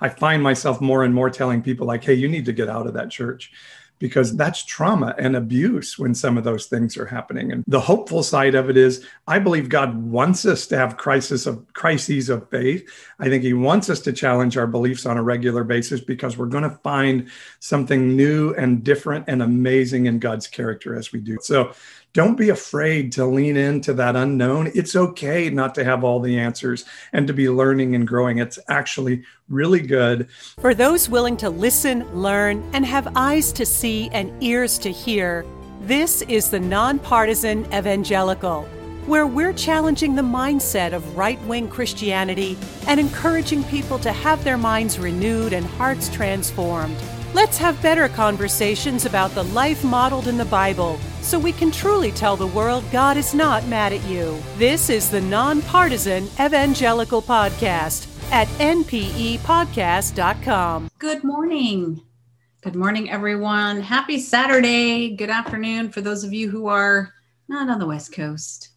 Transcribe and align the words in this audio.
I 0.00 0.08
find 0.08 0.42
myself 0.42 0.80
more 0.80 1.04
and 1.04 1.14
more 1.14 1.30
telling 1.30 1.62
people, 1.62 1.86
like, 1.86 2.04
hey, 2.04 2.14
you 2.14 2.28
need 2.28 2.46
to 2.46 2.52
get 2.52 2.68
out 2.68 2.86
of 2.86 2.94
that 2.94 3.10
church 3.10 3.52
because 4.00 4.34
that's 4.34 4.64
trauma 4.64 5.14
and 5.18 5.36
abuse 5.36 5.98
when 5.98 6.14
some 6.14 6.36
of 6.36 6.42
those 6.42 6.66
things 6.66 6.96
are 6.96 7.06
happening. 7.06 7.52
And 7.52 7.62
the 7.68 7.78
hopeful 7.78 8.22
side 8.22 8.54
of 8.54 8.68
it 8.68 8.76
is 8.76 9.06
I 9.28 9.38
believe 9.38 9.68
God 9.68 9.94
wants 10.02 10.46
us 10.46 10.66
to 10.68 10.76
have 10.76 10.96
crisis 10.96 11.46
of 11.46 11.70
crises 11.74 12.30
of 12.30 12.48
faith. 12.48 12.90
I 13.18 13.28
think 13.28 13.44
he 13.44 13.52
wants 13.52 13.90
us 13.90 14.00
to 14.00 14.12
challenge 14.12 14.56
our 14.56 14.66
beliefs 14.66 15.04
on 15.04 15.18
a 15.18 15.22
regular 15.22 15.64
basis 15.64 16.00
because 16.00 16.38
we're 16.38 16.46
going 16.46 16.64
to 16.64 16.78
find 16.82 17.30
something 17.60 18.16
new 18.16 18.54
and 18.54 18.82
different 18.82 19.26
and 19.28 19.42
amazing 19.42 20.06
in 20.06 20.18
God's 20.18 20.46
character 20.46 20.96
as 20.96 21.12
we 21.12 21.20
do. 21.20 21.36
So 21.42 21.74
don't 22.12 22.36
be 22.36 22.48
afraid 22.48 23.12
to 23.12 23.24
lean 23.24 23.56
into 23.56 23.92
that 23.94 24.16
unknown. 24.16 24.70
It's 24.74 24.96
okay 24.96 25.48
not 25.50 25.74
to 25.76 25.84
have 25.84 26.02
all 26.02 26.20
the 26.20 26.38
answers 26.38 26.84
and 27.12 27.26
to 27.26 27.32
be 27.32 27.48
learning 27.48 27.94
and 27.94 28.06
growing. 28.06 28.38
It's 28.38 28.58
actually 28.68 29.22
really 29.48 29.80
good. 29.80 30.28
For 30.58 30.74
those 30.74 31.08
willing 31.08 31.36
to 31.38 31.50
listen, 31.50 32.04
learn, 32.12 32.68
and 32.72 32.84
have 32.84 33.12
eyes 33.14 33.52
to 33.52 33.64
see 33.64 34.08
and 34.10 34.30
ears 34.42 34.78
to 34.78 34.90
hear, 34.90 35.44
this 35.82 36.22
is 36.22 36.50
the 36.50 36.60
Nonpartisan 36.60 37.64
Evangelical, 37.72 38.64
where 39.06 39.26
we're 39.26 39.52
challenging 39.52 40.14
the 40.14 40.22
mindset 40.22 40.92
of 40.92 41.16
right 41.16 41.40
wing 41.42 41.68
Christianity 41.68 42.58
and 42.86 42.98
encouraging 42.98 43.64
people 43.64 43.98
to 44.00 44.12
have 44.12 44.42
their 44.44 44.58
minds 44.58 44.98
renewed 44.98 45.52
and 45.52 45.64
hearts 45.64 46.08
transformed. 46.08 46.96
Let's 47.32 47.58
have 47.58 47.80
better 47.80 48.08
conversations 48.08 49.06
about 49.06 49.30
the 49.36 49.44
life 49.44 49.84
modeled 49.84 50.26
in 50.26 50.36
the 50.36 50.44
Bible 50.46 50.98
so 51.20 51.38
we 51.38 51.52
can 51.52 51.70
truly 51.70 52.10
tell 52.10 52.36
the 52.36 52.48
world 52.48 52.82
God 52.90 53.16
is 53.16 53.34
not 53.34 53.64
mad 53.68 53.92
at 53.92 54.04
you. 54.06 54.42
This 54.56 54.90
is 54.90 55.10
the 55.10 55.20
Nonpartisan 55.20 56.28
Evangelical 56.40 57.22
Podcast 57.22 58.08
at 58.32 58.48
npepodcast.com. 58.58 60.90
Good 60.98 61.22
morning. 61.22 62.02
Good 62.62 62.74
morning, 62.74 63.08
everyone. 63.08 63.80
Happy 63.80 64.18
Saturday. 64.18 65.14
Good 65.14 65.30
afternoon 65.30 65.92
for 65.92 66.00
those 66.00 66.24
of 66.24 66.32
you 66.32 66.50
who 66.50 66.66
are 66.66 67.14
not 67.46 67.70
on 67.70 67.78
the 67.78 67.86
West 67.86 68.12
Coast. 68.12 68.70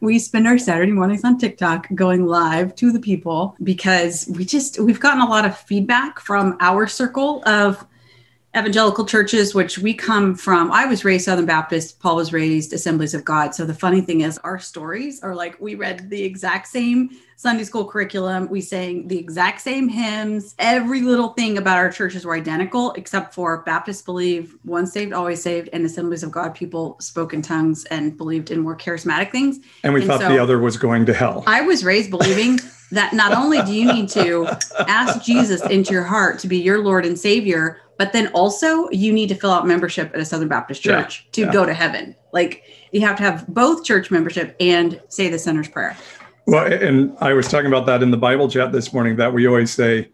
We 0.00 0.20
spend 0.20 0.46
our 0.46 0.58
Saturday 0.58 0.92
mornings 0.92 1.24
on 1.24 1.38
TikTok 1.38 1.88
going 1.96 2.24
live 2.24 2.76
to 2.76 2.92
the 2.92 3.00
people 3.00 3.56
because 3.64 4.30
we 4.32 4.44
just, 4.44 4.78
we've 4.78 5.00
gotten 5.00 5.20
a 5.20 5.28
lot 5.28 5.44
of 5.44 5.58
feedback 5.58 6.20
from 6.20 6.56
our 6.60 6.86
circle 6.86 7.42
of 7.46 7.84
evangelical 8.58 9.06
churches, 9.06 9.54
which 9.54 9.78
we 9.78 9.94
come 9.94 10.34
from. 10.34 10.72
I 10.72 10.86
was 10.86 11.04
raised 11.04 11.26
Southern 11.26 11.46
Baptist, 11.46 12.00
Paul 12.00 12.16
was 12.16 12.32
raised 12.32 12.72
Assemblies 12.72 13.14
of 13.14 13.24
God. 13.24 13.54
So 13.54 13.64
the 13.64 13.74
funny 13.74 14.00
thing 14.00 14.22
is, 14.22 14.38
our 14.38 14.58
stories 14.58 15.22
are 15.22 15.34
like 15.34 15.60
we 15.60 15.74
read 15.74 16.10
the 16.10 16.22
exact 16.22 16.66
same 16.66 17.10
Sunday 17.36 17.62
school 17.62 17.84
curriculum, 17.84 18.48
we 18.48 18.60
sang 18.60 19.06
the 19.06 19.16
exact 19.16 19.60
same 19.60 19.88
hymns. 19.88 20.56
Every 20.58 21.02
little 21.02 21.28
thing 21.34 21.56
about 21.56 21.76
our 21.76 21.88
churches 21.88 22.24
were 22.24 22.34
identical, 22.34 22.92
except 22.94 23.32
for 23.32 23.62
Baptists 23.62 24.02
believe 24.02 24.56
once 24.64 24.92
saved, 24.92 25.12
always 25.12 25.40
saved, 25.40 25.68
and 25.72 25.86
Assemblies 25.86 26.24
of 26.24 26.32
God 26.32 26.54
people 26.54 26.96
spoke 27.00 27.32
in 27.32 27.40
tongues 27.40 27.84
and 27.86 28.16
believed 28.16 28.50
in 28.50 28.58
more 28.58 28.76
charismatic 28.76 29.30
things. 29.30 29.60
And 29.84 29.94
we 29.94 30.00
and 30.00 30.08
thought 30.08 30.20
so 30.20 30.28
the 30.28 30.42
other 30.42 30.58
was 30.58 30.76
going 30.76 31.06
to 31.06 31.14
hell. 31.14 31.44
I 31.46 31.60
was 31.60 31.84
raised 31.84 32.10
believing. 32.10 32.58
that 32.90 33.12
not 33.12 33.32
only 33.32 33.62
do 33.62 33.72
you 33.72 33.92
need 33.92 34.08
to 34.08 34.46
ask 34.88 35.22
Jesus 35.22 35.62
into 35.66 35.92
your 35.92 36.04
heart 36.04 36.38
to 36.40 36.48
be 36.48 36.58
your 36.58 36.82
Lord 36.82 37.04
and 37.04 37.18
Savior, 37.18 37.82
but 37.98 38.12
then 38.12 38.28
also 38.28 38.88
you 38.90 39.12
need 39.12 39.28
to 39.28 39.34
fill 39.34 39.50
out 39.50 39.66
membership 39.66 40.14
at 40.14 40.20
a 40.20 40.24
Southern 40.24 40.48
Baptist 40.48 40.82
church 40.82 41.26
yeah, 41.26 41.30
to 41.32 41.40
yeah. 41.42 41.52
go 41.52 41.66
to 41.66 41.74
heaven. 41.74 42.16
Like 42.32 42.62
you 42.92 43.00
have 43.02 43.16
to 43.16 43.22
have 43.22 43.46
both 43.48 43.84
church 43.84 44.10
membership 44.10 44.56
and 44.60 45.02
say 45.08 45.28
the 45.28 45.38
sinner's 45.38 45.68
prayer. 45.68 45.96
Well, 46.46 46.72
and 46.72 47.14
I 47.20 47.34
was 47.34 47.48
talking 47.48 47.66
about 47.66 47.84
that 47.86 48.02
in 48.02 48.10
the 48.10 48.16
Bible 48.16 48.48
chat 48.48 48.72
this 48.72 48.94
morning 48.94 49.16
that 49.16 49.34
we 49.34 49.46
always 49.46 49.70
say, 49.70 50.08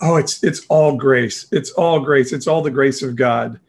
"Oh, 0.00 0.16
it's 0.16 0.42
it's 0.42 0.66
all 0.68 0.96
grace. 0.96 1.46
It's 1.52 1.70
all 1.70 2.00
grace. 2.00 2.32
It's 2.32 2.48
all 2.48 2.62
the 2.62 2.70
grace 2.70 3.02
of 3.02 3.14
God." 3.14 3.60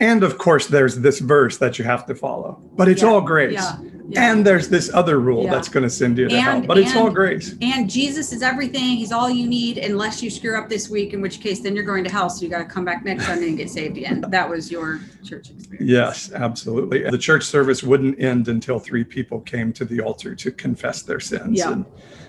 And 0.00 0.22
of 0.22 0.36
course, 0.36 0.66
there's 0.66 0.96
this 0.96 1.20
verse 1.20 1.56
that 1.58 1.78
you 1.78 1.84
have 1.84 2.04
to 2.06 2.14
follow, 2.14 2.60
but 2.76 2.88
it's 2.88 3.02
yeah, 3.02 3.08
all 3.08 3.20
grace. 3.22 3.64
Yeah, 4.10 4.20
yeah. 4.22 4.32
And 4.32 4.46
there's 4.46 4.70
this 4.70 4.90
other 4.94 5.20
rule 5.20 5.44
that's 5.44 5.68
going 5.68 5.82
to 5.82 5.90
send 5.90 6.16
you 6.16 6.28
to 6.28 6.34
and, 6.34 6.44
hell, 6.44 6.60
but 6.62 6.78
it's 6.78 6.96
all 6.96 7.10
grace. 7.10 7.54
And 7.60 7.90
Jesus 7.90 8.32
is 8.32 8.42
everything. 8.42 8.96
He's 8.96 9.12
all 9.12 9.28
you 9.28 9.46
need, 9.46 9.76
unless 9.76 10.22
you 10.22 10.30
screw 10.30 10.58
up 10.58 10.70
this 10.70 10.88
week, 10.88 11.12
in 11.12 11.20
which 11.20 11.40
case 11.40 11.60
then 11.60 11.76
you're 11.76 11.84
going 11.84 12.04
to 12.04 12.10
hell. 12.10 12.30
So 12.30 12.42
you 12.42 12.48
got 12.48 12.58
to 12.58 12.64
come 12.64 12.86
back 12.86 13.04
next 13.04 13.26
Sunday 13.26 13.48
and 13.48 13.58
get 13.58 13.68
saved 13.68 13.98
again. 13.98 14.24
That 14.28 14.48
was 14.48 14.70
your 14.70 15.00
church 15.22 15.50
experience. 15.50 15.90
Yes, 15.90 16.32
absolutely. 16.32 17.08
The 17.10 17.18
church 17.18 17.44
service 17.44 17.82
wouldn't 17.82 18.18
end 18.18 18.48
until 18.48 18.78
three 18.78 19.04
people 19.04 19.40
came 19.40 19.74
to 19.74 19.84
the 19.84 20.00
altar 20.00 20.34
to 20.34 20.50
confess 20.52 21.02
their 21.02 21.20
sins. 21.20 21.58
Yeah. 21.58 21.72
And, 21.72 21.84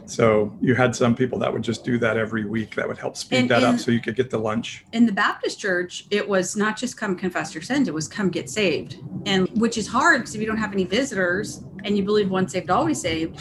so 0.09 0.55
you 0.61 0.75
had 0.75 0.95
some 0.95 1.15
people 1.15 1.37
that 1.39 1.51
would 1.51 1.61
just 1.61 1.83
do 1.83 1.97
that 1.99 2.17
every 2.17 2.45
week. 2.45 2.75
That 2.75 2.87
would 2.87 2.97
help 2.97 3.15
speed 3.15 3.39
and, 3.41 3.49
that 3.49 3.63
and 3.63 3.75
up 3.75 3.79
so 3.79 3.91
you 3.91 4.01
could 4.01 4.15
get 4.15 4.29
the 4.29 4.37
lunch. 4.37 4.85
In 4.93 5.05
the 5.05 5.11
Baptist 5.11 5.59
church, 5.59 6.05
it 6.09 6.27
was 6.27 6.55
not 6.55 6.77
just 6.77 6.97
come 6.97 7.15
confess 7.15 7.53
your 7.53 7.61
sins, 7.61 7.87
it 7.87 7.93
was 7.93 8.07
come 8.07 8.29
get 8.29 8.49
saved. 8.49 8.97
And 9.25 9.49
which 9.59 9.77
is 9.77 9.87
hard 9.87 10.21
because 10.21 10.35
if 10.35 10.41
you 10.41 10.47
don't 10.47 10.57
have 10.57 10.73
any 10.73 10.83
visitors 10.83 11.63
and 11.83 11.95
you 11.97 12.03
believe 12.03 12.29
once 12.29 12.53
saved, 12.53 12.69
always 12.69 12.99
saved. 13.01 13.39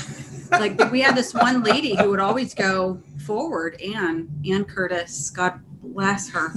like 0.51 0.91
we 0.91 1.01
had 1.01 1.15
this 1.15 1.35
one 1.35 1.63
lady 1.63 1.95
who 1.97 2.11
would 2.11 2.21
always 2.21 2.55
go 2.55 3.03
forward, 3.25 3.81
Anne, 3.81 4.29
Anne 4.49 4.65
Curtis, 4.65 5.31
God 5.31 5.61
bless 5.83 6.29
her, 6.31 6.53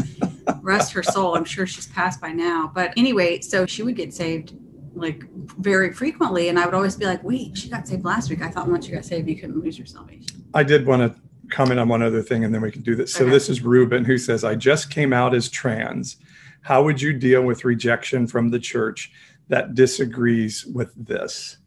rest 0.62 0.94
her 0.94 1.04
soul. 1.04 1.36
I'm 1.36 1.46
sure 1.46 1.66
she's 1.68 1.88
passed 1.88 2.22
by 2.22 2.32
now. 2.32 2.72
But 2.74 2.94
anyway, 2.96 3.42
so 3.42 3.66
she 3.66 3.84
would 3.84 3.96
get 3.96 4.14
saved 4.14 4.54
like 4.94 5.24
very 5.60 5.94
frequently 5.94 6.50
and 6.50 6.60
i 6.60 6.66
would 6.66 6.74
always 6.74 6.96
be 6.96 7.06
like 7.06 7.24
wait 7.24 7.58
she 7.58 7.70
got 7.70 7.88
saved 7.88 8.04
last 8.04 8.30
week. 8.30 8.42
I 8.42 8.50
thought 8.50 8.68
once 8.68 8.88
you 8.88 8.96
got 8.96 9.06
saved 9.06 9.28
you 9.28 9.36
couldn't 9.36 9.60
lose 9.60 9.78
your 9.78 9.88
salvation. 9.88 10.44
I 10.54 10.64
did 10.64 10.86
want 10.86 11.02
to 11.02 11.22
comment 11.50 11.80
on 11.80 11.88
one 11.88 12.02
other 12.02 12.22
thing 12.22 12.44
and 12.44 12.54
then 12.54 12.62
we 12.62 12.72
can 12.72 12.82
do 12.82 12.96
this. 12.96 13.14
So 13.14 13.24
okay. 13.24 13.32
this 13.32 13.50
is 13.50 13.62
ruben 13.62 14.06
who 14.06 14.18
says 14.18 14.44
i 14.44 14.56
just 14.56 14.90
came 14.90 15.14
out 15.14 15.34
as 15.34 15.50
trans. 15.50 16.18
How 16.62 16.84
would 16.84 17.02
you 17.02 17.14
deal 17.14 17.42
with 17.42 17.66
rejection 17.66 18.28
from 18.28 18.50
the 18.50 18.60
church 18.60 19.12
that 19.48 19.74
disagrees 19.74 20.66
with 20.66 20.94
this? 20.96 21.58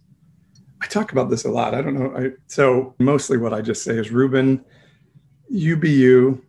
I 0.80 0.86
talk 0.86 1.12
about 1.12 1.30
this 1.30 1.44
a 1.44 1.50
lot. 1.50 1.74
I 1.74 1.82
don't 1.82 1.94
know. 1.94 2.16
I, 2.16 2.30
so 2.46 2.94
mostly 2.98 3.38
what 3.38 3.54
i 3.54 3.60
just 3.60 3.82
say 3.82 3.96
is 3.96 4.10
ruben 4.10 4.64
you 5.48 5.76
be 5.76 5.90
you. 5.90 6.44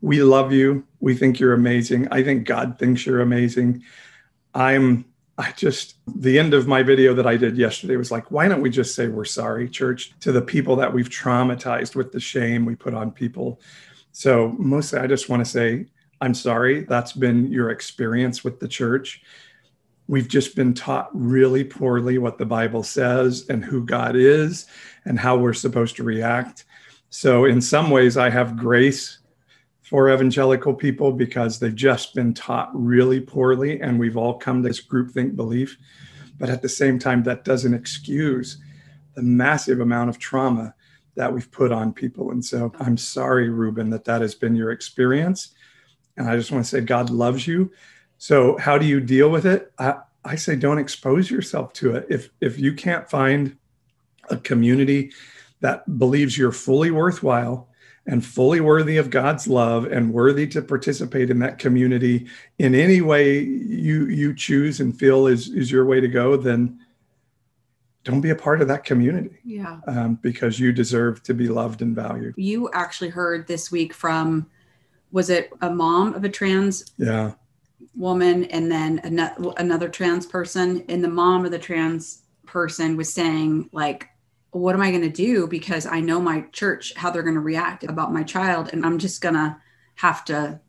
We 0.00 0.22
love 0.22 0.52
you. 0.52 0.86
We 1.00 1.14
think 1.14 1.40
you're 1.40 1.54
amazing. 1.54 2.08
I 2.10 2.22
think 2.22 2.46
god 2.46 2.78
thinks 2.78 3.04
you're 3.04 3.20
amazing. 3.20 3.82
I'm 4.54 5.04
I 5.38 5.52
just, 5.52 5.96
the 6.06 6.38
end 6.38 6.54
of 6.54 6.66
my 6.66 6.82
video 6.82 7.12
that 7.14 7.26
I 7.26 7.36
did 7.36 7.58
yesterday 7.58 7.96
was 7.96 8.10
like, 8.10 8.30
why 8.30 8.48
don't 8.48 8.62
we 8.62 8.70
just 8.70 8.94
say 8.94 9.08
we're 9.08 9.26
sorry, 9.26 9.68
church, 9.68 10.12
to 10.20 10.32
the 10.32 10.40
people 10.40 10.76
that 10.76 10.92
we've 10.92 11.10
traumatized 11.10 11.94
with 11.94 12.10
the 12.12 12.20
shame 12.20 12.64
we 12.64 12.74
put 12.74 12.94
on 12.94 13.10
people? 13.10 13.60
So, 14.12 14.54
mostly, 14.58 14.98
I 14.98 15.06
just 15.06 15.28
want 15.28 15.44
to 15.44 15.50
say, 15.50 15.86
I'm 16.22 16.32
sorry. 16.32 16.84
That's 16.84 17.12
been 17.12 17.52
your 17.52 17.70
experience 17.70 18.42
with 18.42 18.60
the 18.60 18.68
church. 18.68 19.22
We've 20.08 20.28
just 20.28 20.56
been 20.56 20.72
taught 20.72 21.10
really 21.12 21.64
poorly 21.64 22.16
what 22.16 22.38
the 22.38 22.46
Bible 22.46 22.82
says 22.82 23.44
and 23.50 23.62
who 23.62 23.84
God 23.84 24.16
is 24.16 24.66
and 25.04 25.18
how 25.18 25.36
we're 25.36 25.52
supposed 25.52 25.96
to 25.96 26.04
react. 26.04 26.64
So, 27.10 27.44
in 27.44 27.60
some 27.60 27.90
ways, 27.90 28.16
I 28.16 28.30
have 28.30 28.56
grace 28.56 29.18
for 29.88 30.12
evangelical 30.12 30.74
people 30.74 31.12
because 31.12 31.60
they've 31.60 31.74
just 31.74 32.12
been 32.12 32.34
taught 32.34 32.70
really 32.74 33.20
poorly 33.20 33.80
and 33.80 34.00
we've 34.00 34.16
all 34.16 34.34
come 34.34 34.60
to 34.60 34.68
this 34.68 34.84
groupthink 34.84 35.36
belief. 35.36 35.78
But 36.38 36.50
at 36.50 36.60
the 36.60 36.68
same 36.68 36.98
time, 36.98 37.22
that 37.22 37.44
doesn't 37.44 37.72
excuse 37.72 38.60
the 39.14 39.22
massive 39.22 39.78
amount 39.78 40.10
of 40.10 40.18
trauma 40.18 40.74
that 41.14 41.32
we've 41.32 41.48
put 41.52 41.70
on 41.70 41.92
people. 41.92 42.32
And 42.32 42.44
so 42.44 42.72
I'm 42.80 42.96
sorry, 42.96 43.48
Ruben, 43.48 43.90
that 43.90 44.04
that 44.06 44.22
has 44.22 44.34
been 44.34 44.56
your 44.56 44.72
experience. 44.72 45.54
And 46.16 46.28
I 46.28 46.36
just 46.36 46.50
want 46.50 46.64
to 46.64 46.68
say, 46.68 46.80
God 46.80 47.08
loves 47.08 47.46
you. 47.46 47.70
So 48.18 48.58
how 48.58 48.78
do 48.78 48.86
you 48.86 49.00
deal 49.00 49.30
with 49.30 49.46
it? 49.46 49.72
I, 49.78 49.98
I 50.24 50.34
say, 50.34 50.56
don't 50.56 50.78
expose 50.78 51.30
yourself 51.30 51.72
to 51.74 51.94
it. 51.94 52.06
If 52.10 52.30
if 52.40 52.58
you 52.58 52.74
can't 52.74 53.08
find 53.08 53.56
a 54.30 54.36
community 54.36 55.12
that 55.60 55.98
believes 55.98 56.36
you're 56.36 56.50
fully 56.50 56.90
worthwhile 56.90 57.68
and 58.06 58.24
fully 58.24 58.60
worthy 58.60 58.96
of 58.96 59.10
God's 59.10 59.48
love 59.48 59.84
and 59.84 60.12
worthy 60.12 60.46
to 60.48 60.62
participate 60.62 61.30
in 61.30 61.40
that 61.40 61.58
community 61.58 62.26
in 62.58 62.74
any 62.74 63.00
way 63.00 63.40
you 63.40 64.06
you 64.06 64.34
choose 64.34 64.80
and 64.80 64.96
feel 64.96 65.26
is 65.26 65.48
is 65.48 65.70
your 65.70 65.84
way 65.84 66.00
to 66.00 66.08
go, 66.08 66.36
then 66.36 66.78
don't 68.04 68.20
be 68.20 68.30
a 68.30 68.36
part 68.36 68.62
of 68.62 68.68
that 68.68 68.84
community. 68.84 69.36
Yeah. 69.44 69.80
Um, 69.88 70.14
because 70.22 70.60
you 70.60 70.72
deserve 70.72 71.24
to 71.24 71.34
be 71.34 71.48
loved 71.48 71.82
and 71.82 71.94
valued. 71.94 72.34
You 72.36 72.70
actually 72.72 73.10
heard 73.10 73.48
this 73.48 73.72
week 73.72 73.92
from, 73.92 74.48
was 75.10 75.28
it 75.28 75.50
a 75.60 75.70
mom 75.70 76.14
of 76.14 76.22
a 76.22 76.28
trans? 76.28 76.92
Yeah. 76.98 77.32
Woman 77.96 78.44
and 78.44 78.70
then 78.70 79.00
another 79.56 79.88
trans 79.88 80.24
person, 80.24 80.84
and 80.88 81.02
the 81.02 81.08
mom 81.08 81.44
of 81.44 81.50
the 81.50 81.58
trans 81.58 82.22
person 82.46 82.96
was 82.96 83.12
saying 83.12 83.68
like 83.72 84.08
what 84.56 84.74
am 84.74 84.82
I 84.82 84.90
going 84.90 85.02
to 85.02 85.08
do? 85.08 85.46
Because 85.46 85.86
I 85.86 86.00
know 86.00 86.20
my 86.20 86.42
church, 86.52 86.94
how 86.94 87.10
they're 87.10 87.22
going 87.22 87.34
to 87.34 87.40
react 87.40 87.84
about 87.84 88.12
my 88.12 88.22
child. 88.22 88.70
And 88.72 88.84
I'm 88.84 88.98
just 88.98 89.20
going 89.20 89.34
to 89.34 89.56
have 89.96 90.24
to, 90.26 90.60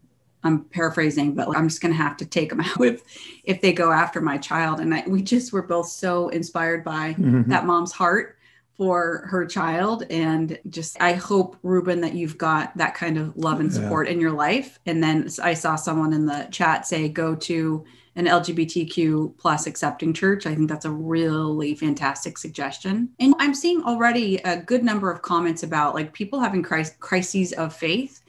I'm 0.43 0.65
paraphrasing, 0.65 1.35
but 1.35 1.49
like, 1.49 1.57
I'm 1.57 1.67
just 1.67 1.81
going 1.81 1.93
to 1.93 1.97
have 2.01 2.17
to 2.17 2.25
take 2.25 2.49
them 2.49 2.61
out 2.61 2.81
if, 2.81 3.01
if 3.43 3.61
they 3.61 3.73
go 3.73 3.91
after 3.91 4.21
my 4.21 4.37
child. 4.37 4.79
And 4.79 4.93
I, 4.93 5.03
we 5.07 5.21
just 5.21 5.53
were 5.53 5.63
both 5.63 5.87
so 5.87 6.29
inspired 6.29 6.83
by 6.83 7.13
mm-hmm. 7.13 7.49
that 7.49 7.65
mom's 7.65 7.91
heart 7.91 8.37
for 8.77 9.27
her 9.29 9.45
child. 9.45 10.03
And 10.09 10.59
just, 10.69 11.01
I 11.01 11.13
hope, 11.13 11.57
Ruben, 11.63 12.01
that 12.01 12.13
you've 12.13 12.37
got 12.37 12.77
that 12.77 12.93
kind 12.93 13.17
of 13.17 13.35
love 13.35 13.59
and 13.59 13.73
support 13.73 14.07
yeah. 14.07 14.13
in 14.13 14.21
your 14.21 14.31
life. 14.31 14.79
And 14.85 15.03
then 15.03 15.27
I 15.41 15.55
saw 15.55 15.75
someone 15.75 16.13
in 16.13 16.27
the 16.27 16.47
chat 16.51 16.85
say, 16.85 17.09
go 17.09 17.35
to 17.35 17.83
an 18.17 18.25
LGBTQ 18.25 19.37
plus 19.37 19.67
accepting 19.67 20.11
church. 20.11 20.47
I 20.47 20.55
think 20.55 20.67
that's 20.67 20.85
a 20.85 20.91
really 20.91 21.75
fantastic 21.75 22.39
suggestion. 22.39 23.09
And 23.19 23.35
I'm 23.37 23.53
seeing 23.53 23.83
already 23.83 24.37
a 24.37 24.57
good 24.57 24.83
number 24.83 25.11
of 25.11 25.21
comments 25.21 25.61
about 25.61 25.93
like 25.93 26.13
people 26.13 26.39
having 26.39 26.63
crises 26.63 27.53
of 27.53 27.75
faith. 27.75 28.21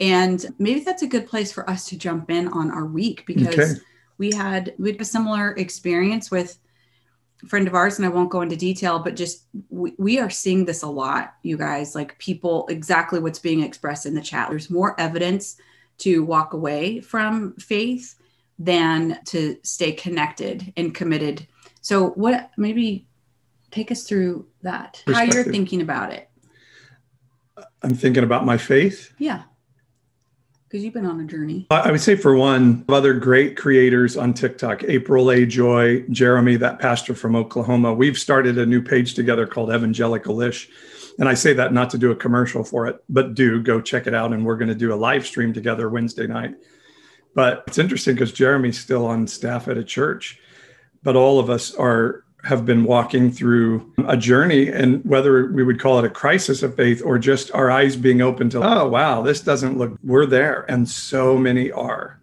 And 0.00 0.44
maybe 0.58 0.80
that's 0.80 1.02
a 1.02 1.06
good 1.06 1.28
place 1.28 1.52
for 1.52 1.68
us 1.70 1.88
to 1.88 1.96
jump 1.96 2.28
in 2.28 2.48
on 2.48 2.72
our 2.72 2.86
week 2.86 3.24
because 3.24 3.54
okay. 3.54 3.80
we 4.18 4.32
had 4.34 4.74
we 4.78 4.90
had 4.90 5.00
a 5.00 5.04
similar 5.04 5.52
experience 5.52 6.28
with 6.28 6.58
a 7.44 7.46
friend 7.46 7.68
of 7.68 7.74
ours, 7.74 7.98
and 7.98 8.04
I 8.04 8.10
won't 8.10 8.30
go 8.30 8.40
into 8.40 8.56
detail, 8.56 8.98
but 8.98 9.14
just 9.14 9.44
we, 9.70 9.94
we 9.96 10.18
are 10.18 10.28
seeing 10.28 10.64
this 10.64 10.82
a 10.82 10.88
lot, 10.88 11.34
you 11.42 11.56
guys, 11.56 11.94
like 11.94 12.18
people 12.18 12.66
exactly 12.68 13.20
what's 13.20 13.38
being 13.38 13.62
expressed 13.62 14.06
in 14.06 14.14
the 14.14 14.20
chat. 14.20 14.50
There's 14.50 14.70
more 14.70 14.98
evidence 15.00 15.56
to 15.98 16.24
walk 16.24 16.52
away 16.52 17.00
from 17.00 17.54
faith 17.54 18.16
than 18.58 19.18
to 19.26 19.56
stay 19.62 19.92
connected 19.92 20.72
and 20.76 20.94
committed. 20.94 21.46
So, 21.80 22.10
what 22.10 22.50
maybe 22.56 23.06
take 23.70 23.90
us 23.90 24.04
through 24.04 24.46
that, 24.62 25.02
how 25.06 25.22
you're 25.22 25.44
thinking 25.44 25.80
about 25.80 26.12
it? 26.12 26.28
I'm 27.82 27.94
thinking 27.94 28.24
about 28.24 28.44
my 28.44 28.58
faith. 28.58 29.12
Yeah 29.18 29.42
because 30.68 30.84
you've 30.84 30.94
been 30.94 31.06
on 31.06 31.20
a 31.20 31.24
journey. 31.24 31.66
I 31.70 31.90
would 31.90 32.00
say, 32.00 32.16
for 32.16 32.34
one, 32.34 32.84
other 32.88 33.14
great 33.14 33.56
creators 33.56 34.16
on 34.16 34.34
TikTok, 34.34 34.84
April 34.84 35.26
Ajoy, 35.26 36.08
Jeremy, 36.10 36.56
that 36.56 36.80
pastor 36.80 37.14
from 37.14 37.36
Oklahoma, 37.36 37.94
we've 37.94 38.18
started 38.18 38.58
a 38.58 38.66
new 38.66 38.82
page 38.82 39.14
together 39.14 39.46
called 39.46 39.70
Evangelical-ish. 39.70 40.68
And 41.18 41.28
I 41.28 41.34
say 41.34 41.52
that 41.54 41.72
not 41.72 41.90
to 41.90 41.98
do 41.98 42.10
a 42.10 42.16
commercial 42.16 42.64
for 42.64 42.86
it, 42.88 43.02
but 43.08 43.34
do 43.34 43.62
go 43.62 43.80
check 43.80 44.06
it 44.06 44.14
out. 44.14 44.32
And 44.32 44.44
we're 44.44 44.56
going 44.56 44.68
to 44.68 44.74
do 44.74 44.92
a 44.92 44.96
live 44.96 45.24
stream 45.24 45.52
together 45.52 45.88
Wednesday 45.88 46.26
night. 46.26 46.56
But 47.36 47.64
it's 47.66 47.76
interesting 47.76 48.14
because 48.14 48.32
Jeremy's 48.32 48.80
still 48.80 49.04
on 49.04 49.26
staff 49.26 49.68
at 49.68 49.76
a 49.76 49.84
church, 49.84 50.40
but 51.02 51.16
all 51.16 51.38
of 51.38 51.50
us 51.50 51.74
are 51.74 52.24
have 52.44 52.64
been 52.64 52.84
walking 52.84 53.30
through 53.30 53.92
a 54.06 54.16
journey 54.16 54.68
and 54.68 55.04
whether 55.04 55.48
we 55.48 55.64
would 55.64 55.80
call 55.80 55.98
it 55.98 56.04
a 56.04 56.08
crisis 56.08 56.62
of 56.62 56.76
faith 56.76 57.02
or 57.04 57.18
just 57.18 57.52
our 57.52 57.70
eyes 57.70 57.96
being 57.96 58.22
open 58.22 58.48
to 58.48 58.62
oh 58.62 58.88
wow 58.88 59.20
this 59.20 59.40
doesn't 59.40 59.76
look 59.76 59.98
we're 60.02 60.26
there. 60.26 60.64
And 60.70 60.88
so 60.88 61.36
many 61.36 61.70
are. 61.70 62.20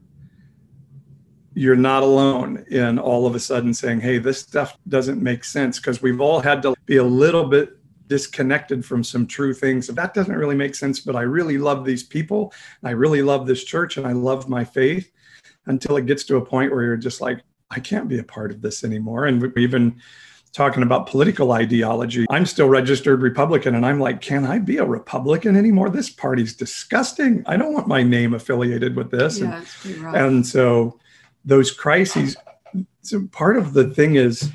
You're 1.54 1.76
not 1.76 2.02
alone 2.02 2.66
in 2.72 2.98
all 2.98 3.28
of 3.28 3.36
a 3.36 3.40
sudden 3.40 3.74
saying 3.74 4.02
hey 4.02 4.18
this 4.18 4.40
stuff 4.40 4.80
doesn't 4.88 5.22
make 5.22 5.44
sense 5.44 5.78
because 5.78 6.02
we've 6.02 6.22
all 6.22 6.40
had 6.40 6.64
to 6.64 6.74
be 6.88 6.98
a 6.98 7.04
little 7.04 7.46
bit 7.46 7.78
disconnected 8.16 8.86
from 8.86 9.04
some 9.04 9.26
true 9.26 9.54
things 9.54 9.88
So 9.88 9.94
that 9.94 10.14
doesn't 10.14 10.42
really 10.44 10.60
make 10.64 10.76
sense 10.76 11.00
but 11.00 11.16
i 11.16 11.22
really 11.38 11.58
love 11.58 11.84
these 11.84 12.04
people 12.04 12.54
i 12.84 12.92
really 13.04 13.22
love 13.22 13.48
this 13.48 13.64
church 13.64 13.98
and 13.98 14.06
i 14.06 14.12
love 14.12 14.48
my 14.48 14.64
faith 14.64 15.12
until 15.66 15.98
it 15.98 16.06
gets 16.06 16.24
to 16.26 16.38
a 16.38 16.46
point 16.46 16.72
where 16.72 16.84
you're 16.84 17.06
just 17.10 17.22
like 17.22 17.40
I 17.76 17.80
can't 17.80 18.08
be 18.08 18.20
a 18.20 18.24
part 18.24 18.52
of 18.52 18.62
this 18.62 18.84
anymore. 18.84 19.26
And 19.26 19.52
even 19.58 20.00
talking 20.52 20.84
about 20.84 21.08
political 21.08 21.52
ideology. 21.52 22.28
I'm 22.30 22.46
still 22.46 22.70
registered 22.70 23.24
Republican 23.24 23.74
and 23.74 23.84
I'm 23.84 24.00
like, 24.00 24.22
can 24.22 24.46
I 24.46 24.60
be 24.60 24.78
a 24.78 24.86
Republican 24.86 25.56
anymore? 25.56 25.90
This 25.90 26.12
party's 26.12 26.56
disgusting. 26.56 27.44
I 27.48 27.58
don't 27.58 27.74
want 27.74 27.88
my 27.88 28.04
name 28.04 28.36
affiliated 28.36 28.96
with 28.96 29.10
this. 29.10 29.40
Yeah, 29.40 29.64
and, 29.84 30.16
and 30.16 30.48
so 30.48 31.00
those 31.44 31.72
crises, 31.72 32.38
so 33.02 33.28
part 33.32 33.58
of 33.58 33.74
the 33.74 33.90
thing 33.90 34.14
is 34.14 34.52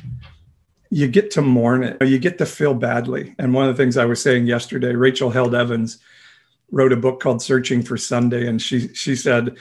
you 0.90 1.06
get 1.08 1.30
to 1.32 1.42
mourn 1.42 1.84
it, 1.84 2.02
you 2.06 2.18
get 2.18 2.38
to 2.38 2.46
feel 2.46 2.74
badly. 2.74 3.34
And 3.38 3.52
one 3.52 3.68
of 3.68 3.76
the 3.76 3.82
things 3.82 3.96
I 3.96 4.04
was 4.04 4.22
saying 4.22 4.46
yesterday, 4.46 4.94
Rachel 4.94 5.30
Held 5.30 5.54
Evans 5.54 5.98
wrote 6.70 6.92
a 6.92 6.96
book 6.96 7.20
called 7.20 7.42
Searching 7.42 7.82
for 7.82 7.96
Sunday. 7.96 8.46
And 8.46 8.60
she 8.60 8.88
she 8.94 9.16
said, 9.16 9.56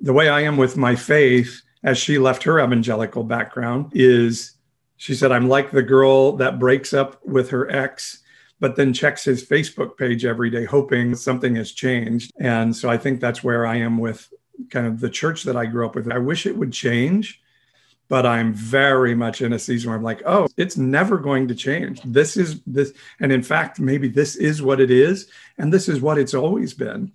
the 0.00 0.12
way 0.12 0.28
I 0.28 0.40
am 0.40 0.56
with 0.56 0.76
my 0.76 0.94
faith 0.94 1.62
as 1.82 1.98
she 1.98 2.18
left 2.18 2.42
her 2.44 2.60
evangelical 2.60 3.24
background 3.24 3.92
is 3.94 4.52
she 4.96 5.14
said, 5.14 5.32
I'm 5.32 5.48
like 5.48 5.70
the 5.70 5.82
girl 5.82 6.32
that 6.36 6.58
breaks 6.58 6.92
up 6.92 7.24
with 7.26 7.50
her 7.50 7.70
ex, 7.70 8.22
but 8.60 8.76
then 8.76 8.92
checks 8.92 9.24
his 9.24 9.46
Facebook 9.46 9.96
page 9.96 10.24
every 10.24 10.50
day, 10.50 10.64
hoping 10.66 11.14
something 11.14 11.56
has 11.56 11.72
changed. 11.72 12.32
And 12.38 12.76
so 12.76 12.90
I 12.90 12.98
think 12.98 13.20
that's 13.20 13.42
where 13.42 13.66
I 13.66 13.76
am 13.76 13.96
with 13.98 14.30
kind 14.70 14.86
of 14.86 15.00
the 15.00 15.08
church 15.08 15.44
that 15.44 15.56
I 15.56 15.64
grew 15.64 15.86
up 15.86 15.94
with. 15.94 16.12
I 16.12 16.18
wish 16.18 16.44
it 16.44 16.56
would 16.56 16.72
change, 16.72 17.40
but 18.10 18.26
I'm 18.26 18.52
very 18.52 19.14
much 19.14 19.40
in 19.40 19.52
a 19.52 19.58
season 19.58 19.88
where 19.88 19.96
I'm 19.96 20.02
like, 20.02 20.20
oh, 20.26 20.48
it's 20.56 20.76
never 20.76 21.16
going 21.16 21.46
to 21.46 21.54
change. 21.54 22.02
This 22.02 22.36
is 22.36 22.60
this. 22.66 22.92
And 23.20 23.30
in 23.30 23.40
fact, 23.40 23.78
maybe 23.78 24.08
this 24.08 24.34
is 24.34 24.60
what 24.60 24.80
it 24.80 24.90
is. 24.90 25.30
And 25.58 25.72
this 25.72 25.88
is 25.88 26.00
what 26.00 26.18
it's 26.18 26.34
always 26.34 26.74
been. 26.74 27.12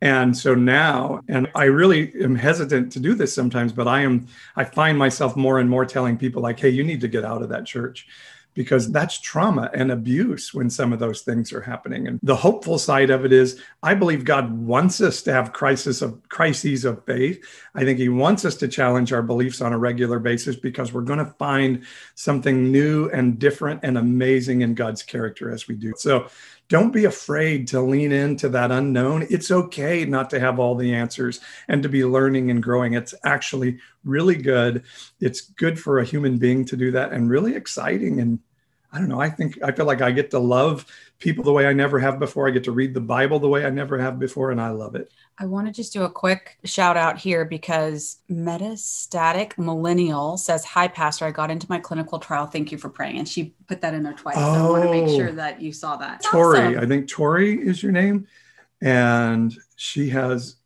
And 0.00 0.36
so 0.36 0.54
now, 0.54 1.20
and 1.28 1.50
I 1.56 1.64
really 1.64 2.12
am 2.22 2.36
hesitant 2.36 2.92
to 2.92 3.00
do 3.00 3.14
this 3.14 3.34
sometimes, 3.34 3.72
but 3.72 3.88
I 3.88 4.02
am, 4.02 4.28
I 4.54 4.62
find 4.62 4.96
myself 4.96 5.34
more 5.34 5.58
and 5.58 5.68
more 5.68 5.84
telling 5.84 6.16
people, 6.16 6.42
like, 6.42 6.60
hey, 6.60 6.68
you 6.68 6.84
need 6.84 7.00
to 7.00 7.08
get 7.08 7.24
out 7.24 7.42
of 7.42 7.48
that 7.48 7.66
church 7.66 8.06
because 8.56 8.90
that's 8.90 9.20
trauma 9.20 9.70
and 9.74 9.92
abuse 9.92 10.52
when 10.52 10.70
some 10.70 10.92
of 10.92 10.98
those 10.98 11.20
things 11.20 11.52
are 11.52 11.60
happening. 11.60 12.08
And 12.08 12.18
the 12.22 12.34
hopeful 12.34 12.78
side 12.78 13.10
of 13.10 13.24
it 13.24 13.32
is 13.32 13.60
I 13.82 13.94
believe 13.94 14.24
God 14.24 14.50
wants 14.50 15.00
us 15.00 15.22
to 15.22 15.32
have 15.32 15.52
crisis 15.52 16.02
of 16.02 16.26
crises 16.30 16.84
of 16.84 17.04
faith. 17.04 17.44
I 17.74 17.84
think 17.84 17.98
he 17.98 18.08
wants 18.08 18.44
us 18.44 18.56
to 18.56 18.68
challenge 18.68 19.12
our 19.12 19.22
beliefs 19.22 19.60
on 19.60 19.74
a 19.74 19.78
regular 19.78 20.18
basis 20.18 20.56
because 20.56 20.92
we're 20.92 21.02
going 21.02 21.18
to 21.18 21.34
find 21.38 21.84
something 22.14 22.72
new 22.72 23.10
and 23.10 23.38
different 23.38 23.80
and 23.82 23.98
amazing 23.98 24.62
in 24.62 24.74
God's 24.74 25.02
character 25.02 25.52
as 25.52 25.68
we 25.68 25.74
do. 25.74 25.92
So 25.98 26.28
don't 26.68 26.92
be 26.92 27.04
afraid 27.04 27.68
to 27.68 27.80
lean 27.80 28.10
into 28.10 28.48
that 28.48 28.72
unknown. 28.72 29.26
It's 29.30 29.50
okay 29.50 30.04
not 30.04 30.30
to 30.30 30.40
have 30.40 30.58
all 30.58 30.74
the 30.74 30.94
answers 30.94 31.40
and 31.68 31.82
to 31.82 31.88
be 31.88 32.04
learning 32.04 32.50
and 32.50 32.62
growing. 32.62 32.94
It's 32.94 33.14
actually 33.24 33.78
really 34.04 34.34
good. 34.34 34.84
It's 35.20 35.42
good 35.42 35.78
for 35.78 35.98
a 35.98 36.04
human 36.04 36.38
being 36.38 36.64
to 36.64 36.76
do 36.76 36.90
that 36.92 37.12
and 37.12 37.30
really 37.30 37.54
exciting. 37.54 38.20
And 38.20 38.40
I 38.96 38.98
don't 38.98 39.10
know, 39.10 39.20
I 39.20 39.28
think 39.28 39.62
I 39.62 39.72
feel 39.72 39.84
like 39.84 40.00
I 40.00 40.10
get 40.10 40.30
to 40.30 40.38
love 40.38 40.86
people 41.18 41.44
the 41.44 41.52
way 41.52 41.66
I 41.66 41.74
never 41.74 41.98
have 41.98 42.18
before. 42.18 42.48
I 42.48 42.50
get 42.50 42.64
to 42.64 42.72
read 42.72 42.94
the 42.94 43.00
Bible 43.00 43.38
the 43.38 43.48
way 43.48 43.66
I 43.66 43.68
never 43.68 43.98
have 43.98 44.18
before, 44.18 44.52
and 44.52 44.58
I 44.58 44.70
love 44.70 44.94
it. 44.94 45.12
I 45.38 45.44
want 45.44 45.66
to 45.66 45.72
just 45.72 45.92
do 45.92 46.04
a 46.04 46.10
quick 46.10 46.56
shout 46.64 46.96
out 46.96 47.18
here 47.18 47.44
because 47.44 48.20
Metastatic 48.30 49.58
Millennial 49.58 50.38
says, 50.38 50.64
Hi, 50.64 50.88
Pastor. 50.88 51.26
I 51.26 51.30
got 51.30 51.50
into 51.50 51.66
my 51.68 51.78
clinical 51.78 52.18
trial. 52.18 52.46
Thank 52.46 52.72
you 52.72 52.78
for 52.78 52.88
praying. 52.88 53.18
And 53.18 53.28
she 53.28 53.54
put 53.66 53.82
that 53.82 53.92
in 53.92 54.02
there 54.02 54.14
twice. 54.14 54.36
Oh, 54.38 54.54
so 54.54 54.64
I 54.64 54.70
want 54.70 54.84
to 54.84 54.90
make 54.90 55.08
oh. 55.08 55.16
sure 55.16 55.32
that 55.32 55.60
you 55.60 55.74
saw 55.74 55.96
that. 55.96 56.22
Tori, 56.22 56.60
awesome. 56.60 56.78
I 56.78 56.86
think 56.86 57.06
Tori 57.06 57.60
is 57.60 57.82
your 57.82 57.92
name. 57.92 58.26
And 58.80 59.54
she 59.76 60.08
has 60.08 60.56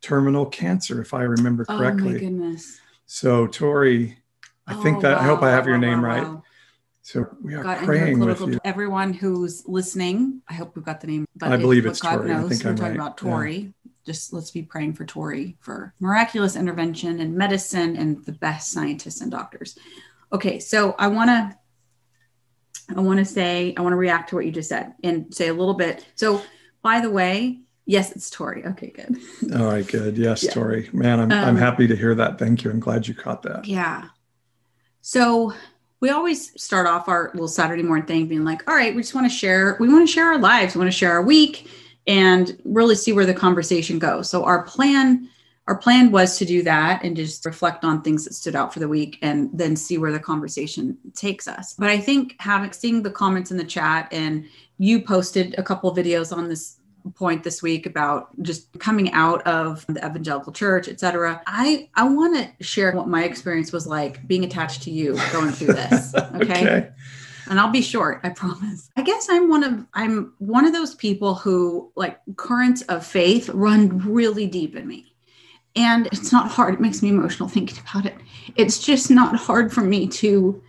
terminal 0.00 0.46
cancer, 0.46 1.00
if 1.00 1.12
I 1.12 1.22
remember 1.22 1.64
correctly. 1.64 2.10
Oh, 2.10 2.12
my 2.12 2.18
goodness. 2.20 2.80
So, 3.06 3.48
Tori, 3.48 4.16
I 4.68 4.74
think 4.74 4.98
oh, 4.98 5.00
that 5.00 5.16
wow, 5.16 5.22
I 5.22 5.26
hope 5.26 5.42
I 5.42 5.50
have 5.50 5.64
wow, 5.64 5.70
your 5.70 5.78
name 5.78 6.02
wow, 6.02 6.08
right. 6.08 6.42
So 7.04 7.28
we 7.42 7.54
are 7.54 7.62
got 7.62 7.78
praying 7.80 8.18
with 8.18 8.40
you. 8.40 8.58
Everyone 8.64 9.12
who's 9.12 9.62
listening, 9.66 10.40
I 10.48 10.54
hope 10.54 10.74
we've 10.74 10.86
got 10.86 11.02
the 11.02 11.06
name. 11.06 11.26
But 11.36 11.52
I 11.52 11.58
believe 11.58 11.84
it's 11.84 12.00
God 12.00 12.16
Tori. 12.16 12.28
Knows, 12.30 12.46
I 12.46 12.48
think 12.48 12.64
we're 12.64 12.70
I'm 12.70 12.76
talking 12.76 12.90
right. 12.92 13.00
about 13.06 13.18
Tori. 13.18 13.56
Yeah. 13.56 13.90
Just 14.06 14.32
let's 14.32 14.50
be 14.50 14.62
praying 14.62 14.94
for 14.94 15.04
Tori 15.04 15.58
for 15.60 15.92
miraculous 16.00 16.56
intervention 16.56 17.20
and 17.20 17.34
medicine 17.34 17.96
and 17.96 18.24
the 18.24 18.32
best 18.32 18.72
scientists 18.72 19.20
and 19.20 19.30
doctors. 19.30 19.78
Okay, 20.32 20.58
so 20.58 20.94
I 20.98 21.08
want 21.08 21.28
to 21.28 21.58
I 22.96 23.00
want 23.00 23.18
to 23.18 23.26
say 23.26 23.74
I 23.76 23.82
want 23.82 23.92
to 23.92 23.98
react 23.98 24.30
to 24.30 24.36
what 24.36 24.46
you 24.46 24.50
just 24.50 24.70
said 24.70 24.94
and 25.04 25.32
say 25.32 25.48
a 25.48 25.54
little 25.54 25.74
bit. 25.74 26.06
So, 26.14 26.40
by 26.80 27.00
the 27.00 27.10
way, 27.10 27.60
yes, 27.84 28.12
it's 28.12 28.30
Tori. 28.30 28.64
Okay, 28.64 28.88
good. 28.88 29.18
All 29.54 29.66
right, 29.66 29.86
good. 29.86 30.16
Yes, 30.16 30.42
yeah. 30.42 30.52
Tori. 30.52 30.88
Man, 30.94 31.20
I'm 31.20 31.30
um, 31.30 31.44
I'm 31.44 31.56
happy 31.56 31.86
to 31.86 31.94
hear 31.94 32.14
that. 32.14 32.38
Thank 32.38 32.64
you. 32.64 32.70
I'm 32.70 32.80
glad 32.80 33.06
you 33.06 33.12
caught 33.12 33.42
that. 33.42 33.66
Yeah. 33.66 34.08
So 35.02 35.52
we 36.04 36.10
always 36.10 36.52
start 36.62 36.86
off 36.86 37.08
our 37.08 37.30
little 37.32 37.48
Saturday 37.48 37.82
morning 37.82 38.04
thing 38.04 38.26
being 38.26 38.44
like, 38.44 38.68
all 38.68 38.76
right, 38.76 38.94
we 38.94 39.00
just 39.00 39.14
want 39.14 39.26
to 39.26 39.34
share, 39.34 39.78
we 39.80 39.88
want 39.88 40.06
to 40.06 40.12
share 40.12 40.26
our 40.26 40.38
lives, 40.38 40.74
we 40.74 40.78
want 40.80 40.92
to 40.92 40.98
share 40.98 41.12
our 41.12 41.22
week 41.22 41.66
and 42.06 42.60
really 42.66 42.94
see 42.94 43.14
where 43.14 43.24
the 43.24 43.32
conversation 43.32 43.98
goes. 43.98 44.28
So 44.28 44.44
our 44.44 44.64
plan, 44.64 45.30
our 45.66 45.78
plan 45.78 46.10
was 46.10 46.36
to 46.36 46.44
do 46.44 46.62
that 46.62 47.02
and 47.02 47.16
just 47.16 47.46
reflect 47.46 47.84
on 47.84 48.02
things 48.02 48.26
that 48.26 48.34
stood 48.34 48.54
out 48.54 48.70
for 48.70 48.80
the 48.80 48.88
week 48.88 49.18
and 49.22 49.48
then 49.54 49.76
see 49.76 49.96
where 49.96 50.12
the 50.12 50.20
conversation 50.20 50.98
takes 51.14 51.48
us. 51.48 51.72
But 51.72 51.88
I 51.88 51.98
think 51.98 52.36
having 52.38 52.72
seeing 52.72 53.02
the 53.02 53.10
comments 53.10 53.50
in 53.50 53.56
the 53.56 53.64
chat 53.64 54.12
and 54.12 54.44
you 54.76 55.00
posted 55.00 55.54
a 55.56 55.62
couple 55.62 55.96
videos 55.96 56.36
on 56.36 56.50
this 56.50 56.80
point 57.12 57.44
this 57.44 57.62
week 57.62 57.86
about 57.86 58.30
just 58.42 58.78
coming 58.78 59.12
out 59.12 59.46
of 59.46 59.84
the 59.88 60.04
evangelical 60.04 60.52
church, 60.52 60.88
etc. 60.88 61.42
I 61.46 61.88
I 61.94 62.08
want 62.08 62.36
to 62.36 62.64
share 62.64 62.92
what 62.92 63.08
my 63.08 63.24
experience 63.24 63.72
was 63.72 63.86
like 63.86 64.26
being 64.26 64.44
attached 64.44 64.82
to 64.84 64.90
you 64.90 65.18
going 65.32 65.50
through 65.50 65.74
this. 65.74 66.14
Okay? 66.34 66.42
okay. 66.42 66.88
And 67.48 67.60
I'll 67.60 67.70
be 67.70 67.82
short, 67.82 68.20
I 68.24 68.30
promise. 68.30 68.90
I 68.96 69.02
guess 69.02 69.28
I'm 69.30 69.48
one 69.48 69.62
of 69.62 69.86
I'm 69.94 70.32
one 70.38 70.64
of 70.64 70.72
those 70.72 70.94
people 70.94 71.34
who 71.34 71.92
like 71.94 72.18
currents 72.36 72.82
of 72.82 73.06
faith 73.06 73.48
run 73.50 73.98
really 73.98 74.46
deep 74.46 74.74
in 74.74 74.86
me. 74.86 75.14
And 75.76 76.06
it's 76.06 76.32
not 76.32 76.50
hard. 76.50 76.74
It 76.74 76.80
makes 76.80 77.02
me 77.02 77.10
emotional 77.10 77.48
thinking 77.48 77.78
about 77.88 78.06
it. 78.06 78.16
It's 78.56 78.78
just 78.78 79.10
not 79.10 79.36
hard 79.36 79.72
for 79.72 79.82
me 79.82 80.06
to 80.08 80.62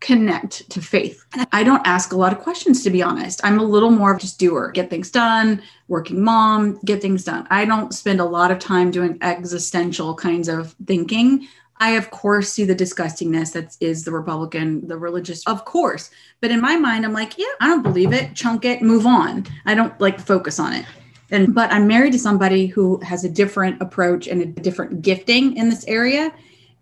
connect 0.00 0.68
to 0.70 0.80
faith. 0.80 1.24
I 1.52 1.64
don't 1.64 1.86
ask 1.86 2.12
a 2.12 2.16
lot 2.16 2.32
of 2.32 2.40
questions, 2.40 2.82
to 2.84 2.90
be 2.90 3.02
honest. 3.02 3.40
I'm 3.44 3.58
a 3.58 3.64
little 3.64 3.90
more 3.90 4.14
of 4.14 4.20
just 4.20 4.38
doer, 4.38 4.70
get 4.70 4.90
things 4.90 5.10
done, 5.10 5.62
working 5.88 6.22
mom, 6.22 6.78
get 6.84 7.02
things 7.02 7.24
done. 7.24 7.46
I 7.50 7.64
don't 7.64 7.92
spend 7.92 8.20
a 8.20 8.24
lot 8.24 8.50
of 8.50 8.58
time 8.58 8.90
doing 8.90 9.18
existential 9.22 10.14
kinds 10.14 10.48
of 10.48 10.74
thinking. 10.86 11.48
I, 11.80 11.92
of 11.92 12.10
course, 12.10 12.52
see 12.52 12.64
the 12.64 12.74
disgustingness 12.74 13.52
that 13.52 13.76
is 13.80 14.04
the 14.04 14.12
Republican, 14.12 14.86
the 14.86 14.98
religious, 14.98 15.46
of 15.46 15.64
course. 15.64 16.10
But 16.40 16.50
in 16.50 16.60
my 16.60 16.76
mind, 16.76 17.04
I'm 17.04 17.12
like, 17.12 17.38
yeah, 17.38 17.46
I 17.60 17.68
don't 17.68 17.82
believe 17.82 18.12
it, 18.12 18.34
chunk 18.34 18.64
it, 18.64 18.82
move 18.82 19.06
on. 19.06 19.46
I 19.64 19.74
don't 19.74 19.98
like 20.00 20.20
focus 20.20 20.58
on 20.58 20.72
it. 20.72 20.84
And 21.30 21.54
but 21.54 21.72
I'm 21.72 21.86
married 21.86 22.12
to 22.12 22.18
somebody 22.18 22.66
who 22.66 22.98
has 23.00 23.24
a 23.24 23.28
different 23.28 23.80
approach 23.82 24.26
and 24.26 24.40
a 24.40 24.46
different 24.46 25.02
gifting 25.02 25.56
in 25.56 25.68
this 25.68 25.84
area 25.86 26.32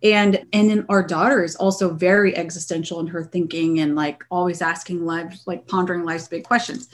and 0.02 0.44
and 0.52 0.70
then 0.70 0.84
our 0.88 1.02
daughter 1.02 1.42
is 1.42 1.56
also 1.56 1.92
very 1.92 2.36
existential 2.36 3.00
in 3.00 3.06
her 3.06 3.24
thinking 3.24 3.80
and 3.80 3.96
like 3.96 4.24
always 4.30 4.60
asking 4.60 5.04
life 5.04 5.40
like 5.46 5.66
pondering 5.66 6.04
life's 6.04 6.28
big 6.28 6.44
questions. 6.44 6.88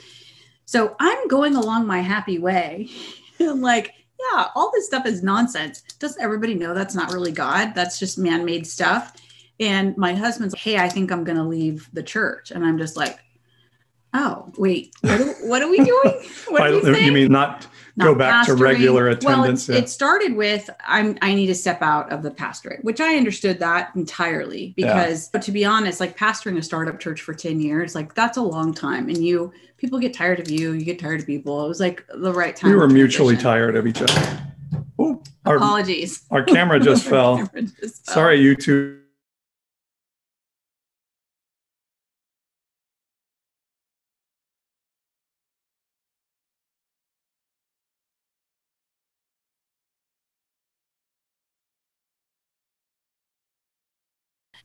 So 0.65 0.95
i'm 0.99 1.27
going 1.27 1.55
along 1.55 1.85
my 1.85 1.99
happy 1.99 2.39
way 2.39 2.89
like 3.39 3.93
yeah 4.19 4.47
all 4.55 4.71
this 4.73 4.85
stuff 4.85 5.05
is 5.05 5.23
nonsense. 5.23 5.81
Doesn't 5.99 6.21
everybody 6.21 6.53
know 6.55 6.73
that's 6.73 6.95
not 6.95 7.11
really 7.11 7.31
god? 7.31 7.73
That's 7.75 7.99
just 7.99 8.17
man-made 8.17 8.65
stuff. 8.65 9.13
And 9.59 9.95
my 9.97 10.13
husband's 10.13 10.53
like, 10.53 10.61
hey 10.61 10.77
i 10.77 10.89
think 10.89 11.11
i'm 11.11 11.23
going 11.23 11.37
to 11.37 11.43
leave 11.43 11.89
the 11.93 12.03
church. 12.03 12.51
And 12.51 12.65
i'm 12.65 12.77
just 12.77 12.95
like 12.95 13.19
oh 14.13 14.51
wait 14.57 14.93
what 15.01 15.19
are, 15.19 15.33
what 15.47 15.61
are 15.61 15.69
we 15.69 15.77
doing? 15.77 16.21
What 16.47 16.69
you, 16.69 16.95
you 16.95 17.11
mean 17.11 17.31
not 17.31 17.67
go 17.99 18.15
back 18.15 18.45
pastoring. 18.45 18.57
to 18.57 18.63
regular 18.63 19.07
attendance. 19.09 19.67
Well, 19.67 19.77
it, 19.77 19.83
it, 19.83 19.89
started 19.89 20.35
with 20.35 20.69
I'm 20.85 21.17
I 21.21 21.33
need 21.33 21.47
to 21.47 21.55
step 21.55 21.81
out 21.81 22.11
of 22.11 22.23
the 22.23 22.31
pastorate, 22.31 22.83
which 22.83 22.99
I 22.99 23.15
understood 23.15 23.59
that 23.59 23.91
entirely 23.95 24.73
because 24.75 25.29
yeah. 25.33 25.39
to 25.39 25.51
be 25.51 25.65
honest, 25.65 25.99
like 25.99 26.17
pastoring 26.17 26.57
a 26.57 26.63
startup 26.63 26.99
church 26.99 27.21
for 27.21 27.33
10 27.33 27.59
years, 27.59 27.95
like 27.95 28.15
that's 28.15 28.37
a 28.37 28.41
long 28.41 28.73
time. 28.73 29.09
And 29.09 29.23
you 29.23 29.51
people 29.77 29.99
get 29.99 30.13
tired 30.13 30.39
of 30.39 30.49
you, 30.49 30.71
you 30.71 30.85
get 30.85 30.99
tired 30.99 31.19
of 31.21 31.27
people. 31.27 31.65
It 31.65 31.67
was 31.67 31.79
like 31.79 32.05
the 32.13 32.33
right 32.33 32.55
time. 32.55 32.71
We 32.71 32.77
were 32.77 32.89
mutually 32.89 33.37
tired 33.37 33.75
of 33.75 33.85
each 33.85 34.01
other. 34.01 34.39
Ooh, 34.99 35.21
our, 35.45 35.57
Apologies. 35.57 36.23
Our 36.31 36.43
camera 36.43 36.79
just 36.79 37.05
fell. 37.09 37.37
Camera 37.37 37.61
just 37.61 38.05
fell. 38.05 38.15
Sorry, 38.15 38.39
YouTube. 38.39 39.02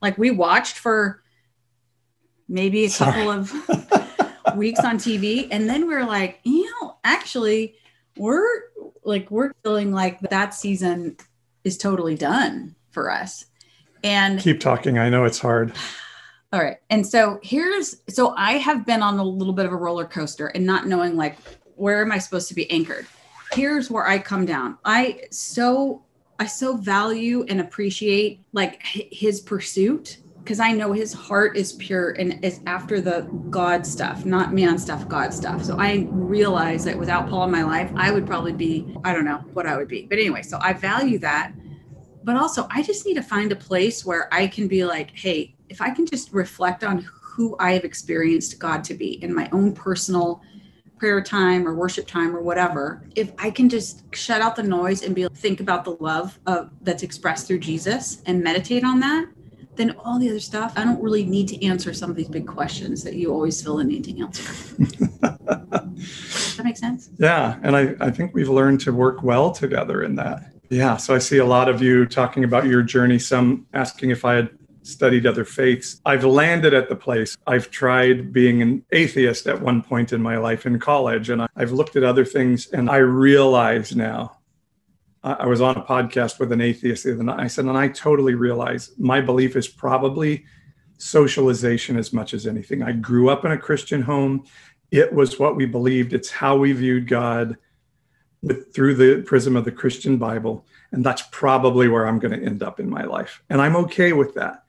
Like 0.01 0.19
we 0.19 0.31
watched 0.31 0.79
for 0.79 1.23
maybe 2.49 2.85
a 2.85 2.91
Sorry. 2.91 3.13
couple 3.13 3.31
of 3.31 4.57
weeks 4.57 4.81
on 4.81 4.99
TV, 4.99 5.49
and 5.51 5.69
then 5.69 5.87
we 5.87 5.95
are 5.95 6.07
like, 6.07 6.41
you 6.45 6.65
know, 6.65 6.97
actually, 7.05 7.75
we're 8.17 8.47
like 9.05 9.31
we're 9.31 9.53
feeling 9.63 9.93
like 9.93 10.21
that 10.21 10.55
season 10.55 11.17
is 11.65 11.79
totally 11.79 12.15
done 12.15 12.75
for 12.91 13.11
us. 13.11 13.47
And 14.05 14.41
keep 14.41 14.61
talking. 14.61 14.99
I 14.99 15.09
know 15.09 15.25
it's 15.25 15.39
hard. 15.39 15.73
All 16.53 16.63
right. 16.63 16.79
And 16.89 17.07
so 17.07 17.41
here's 17.43 17.97
so 18.09 18.35
I 18.37 18.53
have 18.53 18.87
been 18.87 19.03
on 19.03 19.19
a 19.19 19.25
little 19.25 19.53
bit 19.53 19.67
of 19.67 19.73
a 19.73 19.77
roller 19.77 20.07
coaster 20.07 20.47
and 20.49 20.65
not 20.65 20.87
knowing 20.87 21.17
like 21.17 21.37
where 21.75 22.01
am 22.03 22.11
I 22.11 22.19
supposed 22.19 22.49
to 22.49 22.55
be 22.55 22.71
anchored? 22.71 23.07
Here's 23.53 23.91
where 23.91 24.07
I 24.07 24.19
come 24.19 24.47
down. 24.47 24.79
I 24.85 25.25
so 25.31 26.03
I 26.39 26.47
so 26.47 26.77
value 26.77 27.45
and 27.49 27.61
appreciate 27.61 28.41
like 28.53 28.81
his 28.83 29.41
pursuit 29.41 30.19
because 30.49 30.61
I 30.61 30.73
know 30.73 30.93
his 30.93 31.13
heart 31.13 31.57
is 31.57 31.73
pure 31.75 32.13
and 32.13 32.43
is 32.43 32.61
after 32.67 33.01
the 33.03 33.29
God 33.51 33.85
stuff, 33.85 34.25
not 34.25 34.55
man 34.55 34.79
stuff, 34.79 35.07
God 35.07 35.35
stuff. 35.35 35.63
So 35.63 35.77
I 35.79 36.07
realize 36.11 36.85
that 36.85 36.99
without 36.99 37.29
Paul 37.29 37.45
in 37.45 37.51
my 37.51 37.65
life, 37.65 37.91
I 37.97 38.11
would 38.11 38.27
probably 38.27 38.55
be, 38.55 38.97
I 39.05 39.13
don't 39.13 39.27
know 39.27 39.45
what 39.53 39.67
I 39.67 39.77
would 39.77 39.89
be. 39.89 40.07
But 40.07 40.19
anyway, 40.19 40.43
so 40.43 40.59
I 40.63 40.73
value 40.73 41.19
that. 41.19 41.53
But 42.25 42.37
also, 42.37 42.67
I 42.71 42.83
just 42.83 43.05
need 43.05 43.15
to 43.15 43.23
find 43.23 43.53
a 43.53 43.57
place 43.57 44.07
where 44.07 44.33
I 44.33 44.47
can 44.47 44.69
be 44.69 44.85
like, 44.85 45.11
hey, 45.11 45.55
if 45.69 45.83
I 45.83 45.91
can 45.91 46.07
just 46.07 46.33
reflect 46.33 46.83
on 46.83 47.07
who 47.21 47.55
I 47.59 47.73
have 47.73 47.85
experienced 47.85 48.59
God 48.59 48.85
to 48.85 48.95
be 48.95 49.23
in 49.23 49.35
my 49.35 49.51
own 49.53 49.75
personal 49.75 50.41
prayer 50.99 51.23
time 51.23 51.67
or 51.67 51.75
worship 51.75 52.07
time 52.07 52.35
or 52.35 52.43
whatever, 52.43 53.03
if 53.15 53.33
I 53.39 53.51
can 53.51 53.69
just 53.69 54.03
shut 54.15 54.41
out 54.41 54.57
the 54.57 54.63
noise 54.63 55.03
and 55.03 55.15
be 55.15 55.27
think 55.29 55.61
about 55.61 55.85
the 55.85 55.97
love 56.01 56.39
of, 56.47 56.71
that's 56.83 57.03
expressed 57.03 57.47
through 57.47 57.61
Jesus 57.61 58.23
and 58.27 58.43
meditate 58.43 58.85
on 58.85 59.01
that, 59.01 59.27
then 59.77 59.95
all 60.05 60.19
the 60.19 60.29
other 60.29 60.41
stuff, 60.41 60.73
I 60.77 60.85
don't 60.85 61.01
really 61.01 61.25
need 61.25 61.49
to 61.49 61.65
answer 61.65 61.95
some 61.95 62.11
of 62.11 62.17
these 62.17 62.29
big 62.29 62.47
questions 62.47 63.05
that 63.05 63.15
you 63.15 63.33
always 63.33 63.63
feel 63.63 63.77
the 63.77 63.85
need 63.85 64.05
to 64.05 64.21
answer. 64.21 64.53
Does 64.77 65.19
that 66.57 66.65
make 66.65 66.77
sense? 66.77 67.11
Yeah. 67.19 67.59
And 67.63 67.77
I, 67.77 67.95
I 68.01 68.11
think 68.11 68.35
we've 68.35 68.49
learned 68.49 68.81
to 68.81 68.93
work 68.93 69.23
well 69.23 69.53
together 69.53 70.03
in 70.03 70.17
that. 70.17 70.53
Yeah. 70.69 70.97
So 70.97 71.15
I 71.15 71.19
see 71.19 71.39
a 71.39 71.45
lot 71.45 71.69
of 71.69 71.81
you 71.81 72.07
talking 72.07 72.45
about 72.45 72.67
your 72.67 72.83
journey, 72.83 73.19
some 73.19 73.67
asking 73.73 74.11
if 74.11 74.25
I 74.25 74.35
had 74.35 74.51
studied 74.89 75.27
other 75.27 75.45
faiths. 75.45 76.01
I've 76.05 76.25
landed 76.25 76.75
at 76.75 76.89
the 76.89 76.97
place. 76.97 77.37
I've 77.47 77.71
tried 77.71 78.33
being 78.33 78.63
an 78.63 78.85
atheist 78.93 79.47
at 79.47 79.61
one 79.61 79.83
point 79.83 80.13
in 80.13 80.23
my 80.23 80.39
life 80.39 80.67
in 80.67 80.79
college, 80.79 81.31
and 81.31 81.47
I've 81.57 81.73
looked 81.73 81.97
at 81.97 82.05
other 82.05 82.25
things, 82.25 82.69
and 82.69 82.91
I 82.91 82.99
realize 82.99 83.95
now. 83.95 84.35
I 85.25 85.47
was 85.47 85.61
on 85.61 85.77
a 85.77 85.83
podcast 85.83 86.39
with 86.39 86.53
an 86.53 86.61
atheist 86.61 87.05
the 87.05 87.13
other 87.13 87.25
night. 87.25 87.41
I 87.41 87.49
said, 87.49 87.65
and 87.65 87.77
I 87.77 87.89
totally 87.89 88.35
realize 88.35 88.93
my 88.99 89.21
belief 89.21 89.57
is 89.57 89.67
probably 89.67 90.45
socialization 90.97 91.97
as 91.97 92.13
much 92.13 92.35
as 92.35 92.47
anything. 92.47 92.83
I 92.83 92.93
grew 92.93 93.29
up 93.29 93.45
in 93.45 93.51
a 93.51 93.59
Christian 93.59 94.03
home. 94.03 94.45
It 94.91 95.13
was 95.13 95.39
what 95.39 95.57
we 95.57 95.67
believed. 95.67 96.13
It's 96.13 96.31
how 96.31 96.57
we 96.57 96.73
viewed 96.73 97.09
God 97.09 97.57
with, 98.43 98.73
through 98.73 98.95
the 98.95 99.23
prism 99.23 99.57
of 99.57 99.65
the 99.65 99.73
Christian 99.73 100.19
Bible. 100.19 100.65
And 100.93 101.05
that's 101.05 101.23
probably 101.33 101.89
where 101.89 102.07
I'm 102.07 102.21
going 102.21 102.39
to 102.39 102.47
end 102.47 102.63
up 102.63 102.81
in 102.81 102.89
my 102.89 103.05
life. 103.05 103.43
And 103.51 103.61
I'm 103.61 103.77
okay 103.77 104.13
with 104.13 104.35
that. 104.35 104.65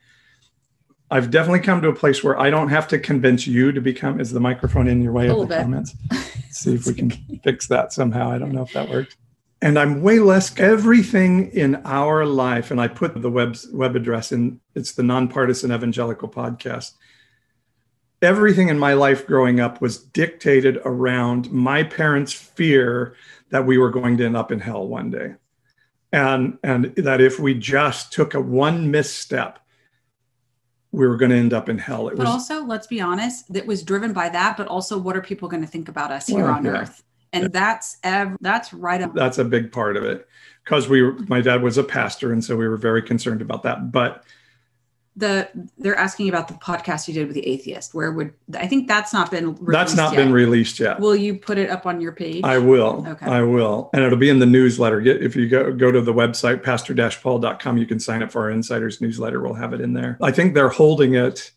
I've 1.11 1.31
definitely 1.31 1.61
come 1.61 1.81
to 1.81 1.89
a 1.89 1.95
place 1.95 2.23
where 2.23 2.39
I 2.39 2.49
don't 2.49 2.69
have 2.69 2.87
to 2.89 2.99
convince 2.99 3.47
you 3.47 3.71
to 3.71 3.81
become. 3.81 4.19
Is 4.19 4.31
the 4.31 4.39
microphone 4.39 4.87
in 4.87 5.01
your 5.01 5.11
way 5.11 5.27
of 5.27 5.39
the 5.39 5.45
bit. 5.45 5.61
comments? 5.61 5.95
Let's 6.11 6.37
see 6.51 6.75
if 6.75 6.85
we 6.85 6.93
can 6.93 7.09
fix 7.43 7.67
that 7.67 7.91
somehow. 7.93 8.29
I 8.29 8.37
don't 8.37 8.51
know 8.51 8.61
if 8.61 8.73
that 8.73 8.89
works. 8.89 9.15
And 9.61 9.77
I'm 9.77 10.01
way 10.01 10.19
less 10.19 10.57
everything 10.57 11.51
in 11.51 11.81
our 11.83 12.25
life. 12.25 12.69
And 12.69 12.79
I 12.79 12.87
put 12.87 13.19
the 13.19 13.29
web 13.29 13.57
web 13.73 13.95
address 13.95 14.31
in. 14.31 14.59
It's 14.75 14.91
the 14.91 15.03
nonpartisan 15.03 15.71
evangelical 15.71 16.29
podcast. 16.29 16.93
Everything 18.21 18.69
in 18.69 18.77
my 18.77 18.93
life 18.93 19.25
growing 19.25 19.59
up 19.59 19.81
was 19.81 19.97
dictated 19.97 20.77
around 20.85 21.51
my 21.51 21.83
parents' 21.83 22.33
fear 22.33 23.15
that 23.49 23.65
we 23.65 23.77
were 23.77 23.89
going 23.89 24.17
to 24.17 24.25
end 24.25 24.37
up 24.37 24.51
in 24.51 24.59
hell 24.59 24.87
one 24.87 25.09
day, 25.09 25.35
and 26.11 26.59
and 26.63 26.93
that 26.97 27.19
if 27.19 27.39
we 27.39 27.55
just 27.55 28.13
took 28.13 28.35
a 28.35 28.41
one 28.41 28.91
misstep 28.91 29.59
we 30.91 31.07
were 31.07 31.17
going 31.17 31.31
to 31.31 31.37
end 31.37 31.53
up 31.53 31.69
in 31.69 31.77
hell. 31.77 32.07
It 32.07 32.17
but 32.17 32.25
was, 32.25 32.29
also, 32.29 32.63
let's 32.63 32.87
be 32.87 32.99
honest, 32.99 33.51
that 33.53 33.65
was 33.65 33.83
driven 33.83 34.13
by 34.13 34.29
that. 34.29 34.57
But 34.57 34.67
also, 34.67 34.97
what 34.97 35.15
are 35.15 35.21
people 35.21 35.47
going 35.47 35.61
to 35.61 35.67
think 35.67 35.87
about 35.87 36.11
us 36.11 36.27
here 36.27 36.45
well, 36.45 36.53
on 36.53 36.65
yeah. 36.65 36.71
Earth? 36.71 37.03
And 37.31 37.43
yeah. 37.43 37.49
that's 37.51 37.97
ev- 38.03 38.37
that's 38.41 38.73
right 38.73 39.01
up. 39.01 39.13
That's 39.13 39.37
a 39.37 39.45
big 39.45 39.71
part 39.71 39.97
of 39.97 40.03
it, 40.03 40.27
because 40.63 40.89
we 40.89 41.03
were. 41.03 41.13
My 41.27 41.41
dad 41.41 41.61
was 41.61 41.77
a 41.77 41.83
pastor, 41.83 42.33
and 42.33 42.43
so 42.43 42.55
we 42.57 42.67
were 42.67 42.77
very 42.77 43.03
concerned 43.03 43.41
about 43.41 43.61
that. 43.63 43.91
But 43.91 44.23
the 45.19 45.49
they're 45.77 45.95
asking 45.95 46.29
about 46.29 46.47
the 46.47 46.53
podcast 46.55 47.07
you 47.07 47.13
did 47.13 47.27
with 47.27 47.35
the 47.35 47.45
atheist. 47.45 47.93
Where 47.93 48.11
would 48.11 48.33
i 48.57 48.65
think 48.65 48.87
that's 48.87 49.13
not 49.13 49.29
been 49.29 49.57
that's 49.67 49.95
not 49.95 50.13
yet. 50.13 50.23
been 50.23 50.33
released 50.33 50.79
yet. 50.79 50.99
Will 50.99 51.15
you 51.15 51.37
put 51.37 51.57
it 51.57 51.69
up 51.69 51.85
on 51.85 52.01
your 52.01 52.13
page? 52.13 52.43
I 52.43 52.57
will. 52.57 53.05
Okay. 53.07 53.25
I 53.25 53.41
will. 53.41 53.89
And 53.93 54.03
it'll 54.03 54.17
be 54.17 54.29
in 54.29 54.39
the 54.39 54.45
newsletter. 54.45 55.01
Get 55.01 55.21
if 55.21 55.35
you 55.35 55.47
go 55.47 55.73
go 55.73 55.91
to 55.91 56.01
the 56.01 56.13
website 56.13 56.63
pastor-paul.com 56.63 57.77
you 57.77 57.85
can 57.85 57.99
sign 57.99 58.23
up 58.23 58.31
for 58.31 58.43
our 58.43 58.51
insiders 58.51 59.01
newsletter. 59.01 59.41
We'll 59.41 59.53
have 59.53 59.73
it 59.73 59.81
in 59.81 59.93
there. 59.93 60.17
I 60.21 60.31
think 60.31 60.53
they're 60.53 60.69
holding 60.69 61.15
it. 61.15 61.51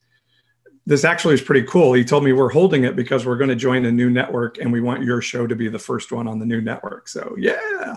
This 0.84 1.04
actually 1.04 1.34
is 1.34 1.42
pretty 1.42 1.66
cool. 1.68 1.92
He 1.92 2.04
told 2.04 2.24
me 2.24 2.32
we're 2.32 2.50
holding 2.50 2.82
it 2.82 2.96
because 2.96 3.24
we're 3.24 3.36
going 3.36 3.50
to 3.50 3.56
join 3.56 3.84
a 3.84 3.92
new 3.92 4.10
network 4.10 4.58
and 4.58 4.72
we 4.72 4.80
want 4.80 5.04
your 5.04 5.20
show 5.22 5.46
to 5.46 5.54
be 5.54 5.68
the 5.68 5.78
first 5.78 6.10
one 6.10 6.26
on 6.26 6.40
the 6.40 6.46
new 6.46 6.60
network. 6.60 7.06
So 7.06 7.36
yeah 7.38 7.96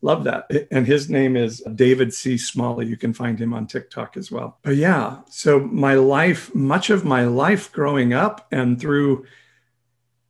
Love 0.00 0.24
that. 0.24 0.50
And 0.70 0.86
his 0.86 1.10
name 1.10 1.36
is 1.36 1.60
David 1.74 2.14
C. 2.14 2.38
Smalley. 2.38 2.86
You 2.86 2.96
can 2.96 3.12
find 3.12 3.38
him 3.38 3.52
on 3.52 3.66
TikTok 3.66 4.16
as 4.16 4.30
well. 4.30 4.58
But 4.62 4.76
yeah, 4.76 5.18
so 5.28 5.58
my 5.58 5.94
life, 5.94 6.54
much 6.54 6.90
of 6.90 7.04
my 7.04 7.24
life 7.24 7.72
growing 7.72 8.12
up 8.12 8.46
and 8.52 8.80
through 8.80 9.26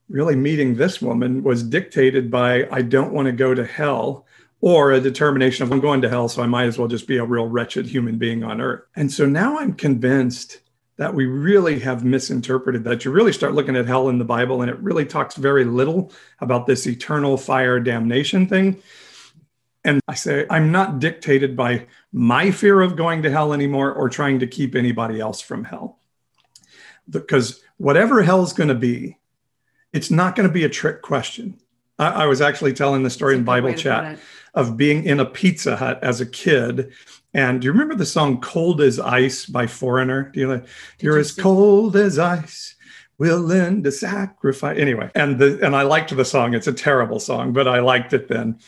really 0.08 0.36
meeting 0.36 0.76
this 0.76 1.02
woman 1.02 1.42
was 1.42 1.62
dictated 1.62 2.30
by 2.30 2.66
I 2.70 2.80
don't 2.80 3.12
want 3.12 3.26
to 3.26 3.32
go 3.32 3.54
to 3.54 3.64
hell 3.64 4.26
or 4.60 4.92
a 4.92 5.00
determination 5.00 5.64
of 5.64 5.70
I'm 5.70 5.80
going 5.80 6.00
to 6.02 6.08
hell, 6.08 6.28
so 6.28 6.42
I 6.42 6.46
might 6.46 6.64
as 6.64 6.78
well 6.78 6.88
just 6.88 7.06
be 7.06 7.18
a 7.18 7.24
real 7.24 7.46
wretched 7.46 7.86
human 7.86 8.18
being 8.18 8.42
on 8.42 8.60
earth. 8.60 8.82
And 8.96 9.12
so 9.12 9.26
now 9.26 9.58
I'm 9.58 9.74
convinced 9.74 10.60
that 10.96 11.14
we 11.14 11.26
really 11.26 11.78
have 11.78 12.04
misinterpreted 12.04 12.82
that. 12.84 13.04
You 13.04 13.12
really 13.12 13.32
start 13.32 13.54
looking 13.54 13.76
at 13.76 13.86
hell 13.86 14.08
in 14.08 14.18
the 14.18 14.24
Bible, 14.24 14.62
and 14.62 14.70
it 14.70 14.78
really 14.80 15.04
talks 15.04 15.36
very 15.36 15.64
little 15.64 16.10
about 16.40 16.66
this 16.66 16.86
eternal 16.88 17.36
fire 17.36 17.78
damnation 17.78 18.48
thing. 18.48 18.82
And 19.88 20.02
I 20.06 20.14
say, 20.14 20.44
I'm 20.50 20.70
not 20.70 20.98
dictated 20.98 21.56
by 21.56 21.86
my 22.12 22.50
fear 22.50 22.82
of 22.82 22.94
going 22.94 23.22
to 23.22 23.30
hell 23.30 23.54
anymore 23.54 23.90
or 23.90 24.10
trying 24.10 24.38
to 24.40 24.46
keep 24.46 24.74
anybody 24.74 25.18
else 25.18 25.40
from 25.40 25.64
hell. 25.64 25.98
because 27.08 27.62
whatever 27.78 28.22
hell's 28.22 28.52
going 28.52 28.68
to 28.68 28.74
be, 28.74 29.16
it's 29.94 30.10
not 30.10 30.36
going 30.36 30.46
to 30.46 30.52
be 30.52 30.64
a 30.64 30.68
trick 30.68 31.00
question. 31.00 31.58
I, 31.98 32.24
I 32.24 32.26
was 32.26 32.42
actually 32.42 32.74
telling 32.74 33.02
the 33.02 33.08
story 33.08 33.34
in 33.34 33.44
Bible 33.44 33.72
chat 33.72 34.18
of 34.52 34.76
being 34.76 35.04
in 35.04 35.20
a 35.20 35.24
Pizza 35.24 35.74
Hut 35.76 35.98
as 36.02 36.20
a 36.20 36.26
kid. 36.26 36.92
And 37.32 37.60
do 37.60 37.64
you 37.64 37.72
remember 37.72 37.94
the 37.94 38.04
song 38.04 38.42
Cold 38.42 38.82
as 38.82 39.00
Ice 39.00 39.46
by 39.46 39.66
Foreigner? 39.66 40.30
Do 40.34 40.40
you 40.40 40.48
like, 40.48 40.66
You're 41.00 41.14
you 41.14 41.20
as 41.20 41.32
cold 41.32 41.96
as 41.96 42.18
ice, 42.18 42.74
willing 43.16 43.82
to 43.84 43.92
sacrifice. 43.92 44.78
Anyway, 44.78 45.10
and 45.14 45.38
the 45.38 45.64
and 45.64 45.74
I 45.74 45.82
liked 45.82 46.14
the 46.14 46.24
song. 46.24 46.52
It's 46.54 46.66
a 46.66 46.72
terrible 46.72 47.20
song, 47.20 47.54
but 47.54 47.66
I 47.66 47.80
liked 47.80 48.12
it 48.12 48.28
then. 48.28 48.58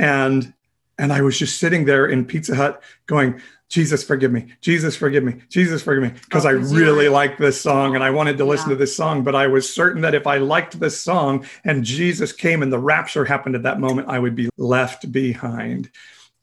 And 0.00 0.54
and 0.98 1.12
I 1.12 1.22
was 1.22 1.38
just 1.38 1.58
sitting 1.58 1.84
there 1.84 2.06
in 2.06 2.24
Pizza 2.24 2.54
Hut 2.54 2.82
going, 3.06 3.40
Jesus, 3.68 4.02
forgive 4.02 4.32
me. 4.32 4.52
Jesus, 4.60 4.96
forgive 4.96 5.24
me. 5.24 5.36
Jesus, 5.48 5.82
forgive 5.82 6.02
me. 6.02 6.18
Because 6.24 6.44
oh, 6.44 6.48
I 6.48 6.52
really 6.52 7.08
liked 7.08 7.38
this 7.38 7.60
song 7.60 7.94
and 7.94 8.02
I 8.02 8.10
wanted 8.10 8.36
to 8.38 8.44
listen 8.44 8.70
yeah. 8.70 8.74
to 8.74 8.78
this 8.78 8.94
song. 8.96 9.22
But 9.22 9.34
I 9.34 9.46
was 9.46 9.72
certain 9.72 10.02
that 10.02 10.14
if 10.14 10.26
I 10.26 10.38
liked 10.38 10.78
this 10.80 11.00
song 11.00 11.46
and 11.64 11.84
Jesus 11.84 12.32
came 12.32 12.62
and 12.62 12.72
the 12.72 12.78
rapture 12.78 13.24
happened 13.24 13.54
at 13.54 13.62
that 13.62 13.80
moment, 13.80 14.08
I 14.08 14.18
would 14.18 14.34
be 14.34 14.50
left 14.58 15.10
behind. 15.12 15.90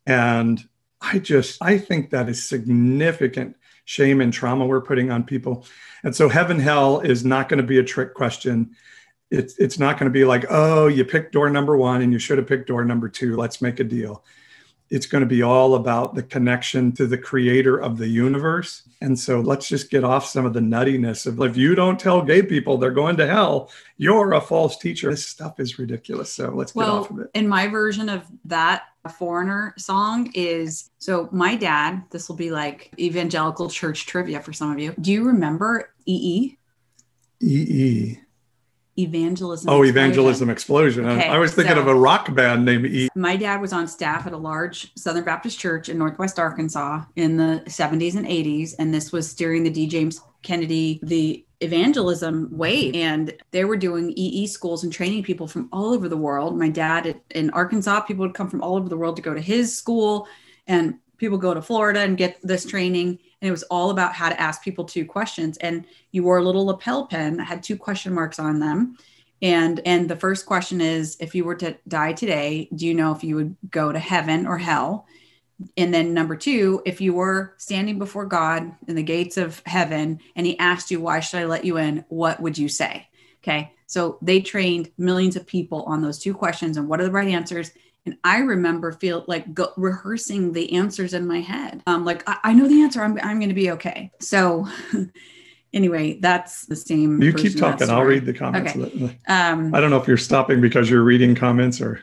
And 0.06 0.64
I 1.02 1.20
just, 1.20 1.62
I 1.62 1.78
think 1.78 2.12
that 2.12 2.30
is 2.30 2.48
significant 2.48 3.58
shame 3.86 4.22
and 4.22 4.34
trauma 4.34 4.66
we're 4.66 4.82
putting 4.82 5.12
on 5.12 5.24
people. 5.24 5.66
And 6.04 6.16
so 6.16 6.30
heaven, 6.30 6.60
hell 6.60 7.02
is 7.02 7.26
not 7.26 7.50
going 7.50 7.62
to 7.62 7.68
be 7.68 7.78
a 7.78 7.84
trick 7.84 8.14
question. 8.14 8.76
It's, 9.30 9.58
it's 9.58 9.78
not 9.78 10.00
going 10.00 10.12
to 10.12 10.14
be 10.14 10.26
like, 10.26 10.46
oh, 10.50 10.88
you 10.88 11.04
picked 11.04 11.34
door 11.34 11.50
number 11.50 11.76
one 11.76 12.02
and 12.02 12.14
you 12.14 12.20
should 12.20 12.38
have 12.38 12.48
picked 12.48 12.68
door 12.68 12.86
number 12.86 13.10
two. 13.10 13.36
Let's 13.36 13.62
make 13.62 13.80
a 13.80 13.84
deal 13.84 14.24
it's 14.90 15.06
going 15.06 15.22
to 15.22 15.28
be 15.28 15.42
all 15.42 15.76
about 15.76 16.16
the 16.16 16.24
connection 16.24 16.92
to 16.94 17.08
the 17.08 17.18
creator 17.18 17.78
of 17.78 17.98
the 17.98 18.08
universe. 18.08 18.84
And 19.02 19.18
so 19.20 19.42
let's 19.42 19.68
just 19.68 19.90
get 19.90 20.04
off 20.04 20.26
some 20.26 20.46
of 20.46 20.54
the 20.54 20.60
nuttiness 20.60 21.26
of 21.26 21.42
if 21.42 21.58
you 21.58 21.76
don't 21.76 22.00
tell 22.00 22.22
gay 22.22 22.42
people 22.42 22.78
they're 22.78 22.92
going 22.92 23.18
to 23.18 23.28
hell, 23.28 23.70
you're 23.98 24.34
a 24.34 24.42
false 24.42 24.78
teacher. 24.78 25.10
This 25.10 25.26
stuff 25.26 25.60
is 25.60 25.78
ridiculous. 25.78 26.32
So 26.32 26.50
let's 26.50 26.72
get 26.72 26.80
well, 26.80 27.00
off 27.00 27.12
of 27.12 27.20
it. 27.20 27.32
In 27.34 27.48
my 27.48 27.68
version 27.68 28.08
of 28.08 28.24
that 28.46 28.84
foreigner 29.18 29.74
song 29.78 30.32
is 30.34 30.90
so 31.00 31.30
my 31.32 31.56
dad, 31.56 32.04
this 32.10 32.28
will 32.28 32.36
be 32.36 32.52
like 32.52 32.94
evangelical 33.00 33.70
church 33.70 34.06
trivia 34.06 34.42
for 34.42 34.54
some 34.54 34.72
of 34.72 34.80
you. 34.80 34.94
Do 35.00 35.12
you 35.12 35.24
remember 35.26 35.94
EE? 36.06 36.58
EE 37.42 38.20
evangelism. 38.98 39.70
Oh, 39.70 39.84
explosion. 39.84 39.90
evangelism 39.90 40.50
explosion. 40.50 41.06
Okay, 41.06 41.28
I 41.28 41.38
was 41.38 41.54
thinking 41.54 41.76
so, 41.76 41.82
of 41.82 41.88
a 41.88 41.96
rock 41.96 42.34
band 42.34 42.66
named 42.66 42.86
E. 42.86 43.10
My 43.16 43.36
dad 43.36 43.62
was 43.62 43.74
on 43.74 43.88
staff 43.88 44.28
at 44.28 44.34
a 44.34 44.38
large 44.38 44.94
Southern 44.96 45.24
Baptist 45.24 45.60
church 45.60 45.90
in 45.90 45.98
Northwest 45.98 46.40
Arkansas 46.40 47.04
in 47.16 47.38
the 47.38 47.64
70s 47.68 48.16
and 48.16 48.26
80s, 48.26 48.74
and 48.80 48.94
this 48.94 49.12
was 49.12 49.34
during 49.34 49.64
the 49.64 49.70
D. 49.70 49.88
James 49.88 50.22
Kennedy 50.42 51.00
the 51.04 51.46
evangelism 51.62 52.50
wave, 52.52 52.94
mm-hmm. 52.94 53.02
and 53.02 53.34
they 53.52 53.66
were 53.66 53.78
doing 53.78 54.14
EE 54.16 54.48
schools 54.48 54.84
and 54.84 54.94
training 54.94 55.24
people 55.24 55.48
from 55.48 55.70
all 55.72 55.94
over 55.94 56.08
the 56.08 56.18
world. 56.18 56.58
My 56.58 56.70
dad 56.70 57.20
in 57.32 57.50
Arkansas, 57.52 58.02
people 58.02 58.26
would 58.26 58.36
come 58.36 58.50
from 58.50 58.62
all 58.62 58.76
over 58.76 58.90
the 58.90 58.98
world 58.98 59.16
to 59.16 59.22
go 59.22 59.34
to 59.34 59.42
his 59.42 59.76
school, 59.76 60.28
and 60.68 60.96
people 61.18 61.38
go 61.38 61.54
to 61.54 61.62
Florida 61.62 62.02
and 62.02 62.18
get 62.18 62.40
this 62.44 62.66
training 62.66 63.20
and 63.42 63.48
it 63.48 63.52
was 63.52 63.64
all 63.64 63.90
about 63.92 64.14
how 64.14 64.30
to 64.30 64.40
ask 64.40 64.64
people 64.64 64.86
two 64.86 65.06
questions. 65.06 65.58
And 65.58 65.86
you 66.12 66.24
wore 66.24 66.38
a 66.38 66.44
little 66.44 66.66
lapel 66.66 67.06
pin 67.06 67.38
that 67.38 67.46
had 67.46 67.64
two 67.64 67.78
question 67.78 68.14
marks 68.14 68.40
on 68.40 68.60
them. 68.60 68.98
And 69.42 69.80
and 69.86 70.10
the 70.10 70.16
first 70.16 70.46
question 70.46 70.82
is 70.82 71.18
if 71.20 71.36
you 71.36 71.44
were 71.44 71.56
to 71.56 71.78
die 71.88 72.14
today 72.14 72.70
do 72.76 72.88
you 72.88 72.96
know 72.96 73.12
if 73.12 73.24
you 73.24 73.36
would 73.36 73.56
go 73.70 73.92
to 73.92 74.00
heaven 74.00 74.48
or 74.48 74.58
hell? 74.58 75.06
And 75.76 75.94
then 75.94 76.14
number 76.14 76.36
two 76.36 76.82
if 76.86 77.02
you 77.02 77.14
were 77.14 77.54
standing 77.58 78.00
before 78.00 78.26
god 78.26 78.72
in 78.88 78.96
the 78.96 79.04
gates 79.04 79.38
of 79.38 79.62
heaven 79.66 80.20
and 80.36 80.48
he 80.48 80.58
asked 80.58 80.90
you 80.90 81.00
why 81.00 81.20
should 81.20 81.40
i 81.40 81.46
let 81.46 81.66
you 81.66 81.78
in? 81.78 82.04
what 82.10 82.40
would 82.40 82.58
you 82.58 82.68
say? 82.68 83.08
Okay. 83.44 83.74
So 83.86 84.18
they 84.22 84.42
trained 84.42 84.92
millions 84.98 85.36
of 85.36 85.46
people 85.46 85.84
on 85.84 86.02
those 86.02 86.18
two 86.18 86.34
questions 86.34 86.76
and 86.76 86.90
what 86.90 87.00
are 87.00 87.06
the 87.06 87.12
right 87.12 87.30
answers 87.30 87.72
and 88.08 88.18
I 88.24 88.38
remember 88.38 88.94
feel 88.94 89.26
like 89.28 89.54
go, 89.54 89.74
rehearsing 89.76 90.54
the 90.54 90.72
answers 90.72 91.14
in 91.14 91.28
my 91.28 91.42
head. 91.42 91.84
Um, 91.88 92.06
like 92.06 92.24
I, 92.26 92.38
I 92.46 92.54
know 92.54 92.66
the 92.66 92.82
answer. 92.82 93.04
I'm 93.04 93.20
I'm 93.22 93.40
going 93.40 93.50
to 93.50 93.56
be 93.56 93.72
okay. 93.72 94.12
So 94.22 94.66
anyway, 95.74 96.20
that's 96.22 96.66
the 96.68 96.78
same. 96.78 97.22
You 97.22 97.34
keep 97.34 97.58
talking. 97.58 97.90
I'll 97.90 98.06
read 98.06 98.26
the 98.26 98.34
comments. 98.34 98.78
Okay. 98.78 99.20
Um, 99.28 99.76
I 99.76 99.82
don't 99.82 99.90
know 99.90 99.98
if 99.98 100.08
you're 100.08 100.16
stopping 100.16 100.62
because 100.62 100.90
you're 100.90 101.04
reading 101.04 101.36
comments 101.36 101.82
or 101.82 102.00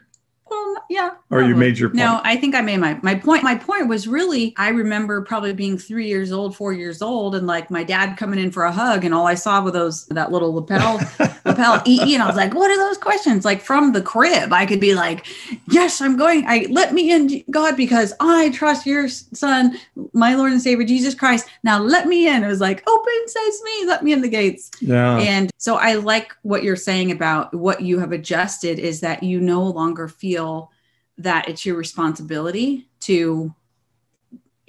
Well, 0.51 0.77
yeah. 0.90 1.07
Or 1.31 1.38
probably. 1.38 1.49
you 1.49 1.57
made 1.57 1.79
your 1.79 1.88
point. 1.88 2.01
No, 2.01 2.21
I 2.23 2.37
think 2.37 2.55
I 2.55 2.61
made 2.61 2.81
my 2.81 3.01
my 3.03 3.14
point. 3.14 3.43
My 3.43 3.55
point 3.55 3.88
was 3.88 4.07
really 4.07 4.53
I 4.59 4.69
remember 4.69 5.23
probably 5.23 5.55
being 5.55 5.79
three 5.79 6.09
years 6.09 6.33
old, 6.33 6.55
four 6.55 6.75
years 6.75 7.01
old, 7.01 7.35
and 7.35 7.47
like 7.47 7.71
my 7.71 7.83
dad 7.83 8.17
coming 8.19 8.38
in 8.38 8.51
for 8.51 8.64
a 8.64 8.73
hug, 8.73 9.07
and 9.07 9.14
all 9.14 9.27
I 9.27 9.37
saw 9.37 9.64
were 9.64 9.71
those 9.71 10.05
that 10.09 10.31
little 10.31 10.53
lapel 10.53 11.01
lapel 11.55 11.83
I 11.85 12.27
was 12.27 12.37
like, 12.37 12.55
what 12.55 12.71
are 12.71 12.77
those 12.77 12.99
questions? 12.99 13.45
Like 13.45 13.61
from 13.61 13.93
the 13.93 14.03
crib, 14.03 14.53
I 14.53 14.67
could 14.67 14.81
be 14.81 14.95
like, 14.95 15.27
yes, 15.71 16.01
I'm 16.01 16.17
going. 16.17 16.45
I 16.47 16.67
let 16.71 16.93
me 16.93 17.11
in, 17.11 17.45
God, 17.51 17.77
because 17.77 18.12
I 18.21 18.51
trust 18.51 18.87
your 18.87 19.09
son, 19.09 19.79
my 20.12 20.35
Lord 20.35 20.53
and 20.53 20.61
Savior 20.61 20.87
Jesus 20.87 21.14
Christ. 21.14 21.49
Now 21.62 21.79
let 21.79 22.07
me 22.07 22.29
in. 22.29 22.45
It 22.45 22.49
was 22.49 22.61
like 22.61 22.88
open 22.88 23.12
sesame, 23.27 23.87
let 23.87 24.03
me 24.03 24.12
in 24.12 24.21
the 24.21 24.29
gates. 24.29 24.71
Yeah. 24.81 25.19
And 25.19 25.51
so 25.59 25.77
I 25.77 25.95
like 25.95 26.35
what 26.43 26.62
you're 26.62 26.77
saying 26.77 27.11
about 27.11 27.55
what 27.55 27.81
you 27.81 27.99
have 27.99 28.12
adjusted 28.12 28.79
is 28.79 29.01
that 29.01 29.23
you 29.23 29.40
no 29.40 29.62
longer 29.62 30.09
feel 30.09 30.71
that 31.19 31.49
it's 31.49 31.64
your 31.64 31.77
responsibility 31.77 32.88
to 33.01 33.55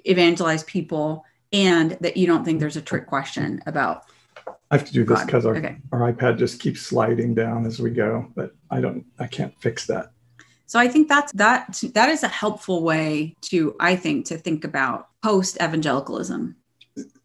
evangelize 0.04 0.63
people 0.63 1.26
and 1.52 1.98
that 2.02 2.17
you 2.17 2.28
don't 2.28 2.43
think 2.43 2.60
there's 2.60 2.76
a 2.76 2.82
trick 2.82 3.08
question 3.08 3.62
about 3.65 4.04
I 4.71 4.78
have 4.78 4.88
to 4.88 4.93
do 4.93 5.04
this 5.06 5.23
because 5.23 5.45
our, 5.45 5.56
okay. 5.56 5.78
our 5.91 6.12
iPad 6.12 6.38
just 6.38 6.60
keeps 6.60 6.82
sliding 6.82 7.36
down 7.36 7.65
as 7.65 7.80
we 7.80 7.91
go, 7.91 8.28
but 8.36 8.56
I 8.71 8.82
don't 8.82 9.06
I 9.19 9.28
can't 9.28 9.54
fix 9.60 9.86
that. 9.88 10.12
So 10.65 10.80
I 10.80 10.88
think 10.88 11.08
that's 11.08 11.32
that 11.34 11.82
that 11.93 12.10
is 12.10 12.23
a 12.23 12.28
helpful 12.28 12.84
way 12.84 13.36
to 13.43 13.75
I 13.80 13.95
think 13.95 14.25
to 14.28 14.38
think 14.38 14.63
about 14.63 15.10
post 15.23 15.58
evangelicalism. 15.62 16.56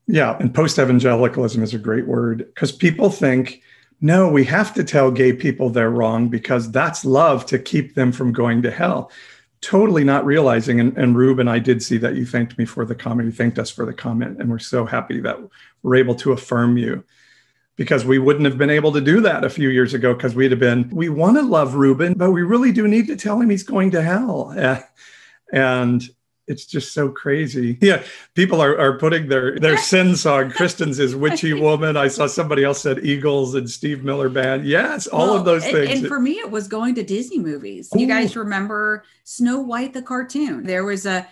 Yeah, 0.06 0.36
and 0.38 0.54
post 0.54 0.78
evangelicalism 0.78 1.62
is 1.62 1.72
a 1.72 1.78
great 1.78 2.06
word 2.06 2.38
because 2.38 2.72
people 2.72 3.10
think 3.10 3.62
no, 4.00 4.28
we 4.28 4.44
have 4.44 4.72
to 4.74 4.84
tell 4.84 5.10
gay 5.10 5.32
people 5.32 5.68
they're 5.68 5.90
wrong 5.90 6.28
because 6.28 6.70
that's 6.70 7.04
love 7.04 7.44
to 7.46 7.58
keep 7.58 7.94
them 7.94 8.12
from 8.12 8.32
going 8.32 8.62
to 8.62 8.70
hell. 8.70 9.10
Totally 9.60 10.04
not 10.04 10.24
realizing. 10.24 10.80
And, 10.80 10.96
and 10.96 11.16
Ruben, 11.16 11.48
I 11.48 11.58
did 11.58 11.82
see 11.82 11.98
that 11.98 12.14
you 12.14 12.24
thanked 12.24 12.56
me 12.56 12.64
for 12.64 12.86
the 12.86 12.94
comment. 12.94 13.26
You 13.26 13.32
thanked 13.32 13.58
us 13.58 13.70
for 13.70 13.84
the 13.84 13.92
comment. 13.92 14.40
And 14.40 14.48
we're 14.48 14.58
so 14.58 14.86
happy 14.86 15.20
that 15.20 15.36
we're 15.82 15.96
able 15.96 16.14
to 16.14 16.32
affirm 16.32 16.78
you 16.78 17.04
because 17.76 18.04
we 18.04 18.18
wouldn't 18.18 18.44
have 18.44 18.58
been 18.58 18.70
able 18.70 18.92
to 18.92 19.00
do 19.00 19.20
that 19.20 19.44
a 19.44 19.50
few 19.50 19.70
years 19.70 19.94
ago 19.94 20.14
because 20.14 20.34
we'd 20.34 20.50
have 20.50 20.60
been, 20.60 20.88
we 20.90 21.08
want 21.08 21.36
to 21.36 21.42
love 21.42 21.74
Ruben, 21.74 22.14
but 22.14 22.30
we 22.30 22.42
really 22.42 22.72
do 22.72 22.86
need 22.86 23.06
to 23.06 23.16
tell 23.16 23.40
him 23.40 23.50
he's 23.50 23.62
going 23.62 23.90
to 23.92 24.02
hell. 24.02 24.54
And 25.52 26.00
it's 26.50 26.66
just 26.66 26.92
so 26.92 27.08
crazy. 27.08 27.78
Yeah, 27.80 28.02
people 28.34 28.60
are, 28.60 28.76
are 28.78 28.98
putting 28.98 29.28
their 29.28 29.58
their 29.58 29.78
sin 29.92 30.16
song. 30.16 30.50
Kristen's 30.50 30.98
is 30.98 31.14
witchy 31.14 31.52
woman. 31.60 31.96
I 31.96 32.08
saw 32.08 32.26
somebody 32.26 32.64
else 32.64 32.80
said 32.80 33.04
Eagles 33.04 33.54
and 33.54 33.70
Steve 33.70 34.02
Miller 34.02 34.28
Band. 34.28 34.66
Yes, 34.66 35.06
all 35.06 35.28
well, 35.28 35.36
of 35.36 35.44
those 35.44 35.64
things. 35.64 36.00
And 36.00 36.08
for 36.08 36.18
me, 36.18 36.32
it 36.32 36.50
was 36.50 36.66
going 36.66 36.96
to 36.96 37.04
Disney 37.04 37.38
movies. 37.38 37.88
Ooh. 37.94 38.00
You 38.00 38.08
guys 38.08 38.36
remember 38.36 39.04
Snow 39.24 39.60
White 39.60 39.92
the 39.92 40.02
cartoon? 40.02 40.64
There 40.64 40.84
was 40.84 41.06
a 41.06 41.28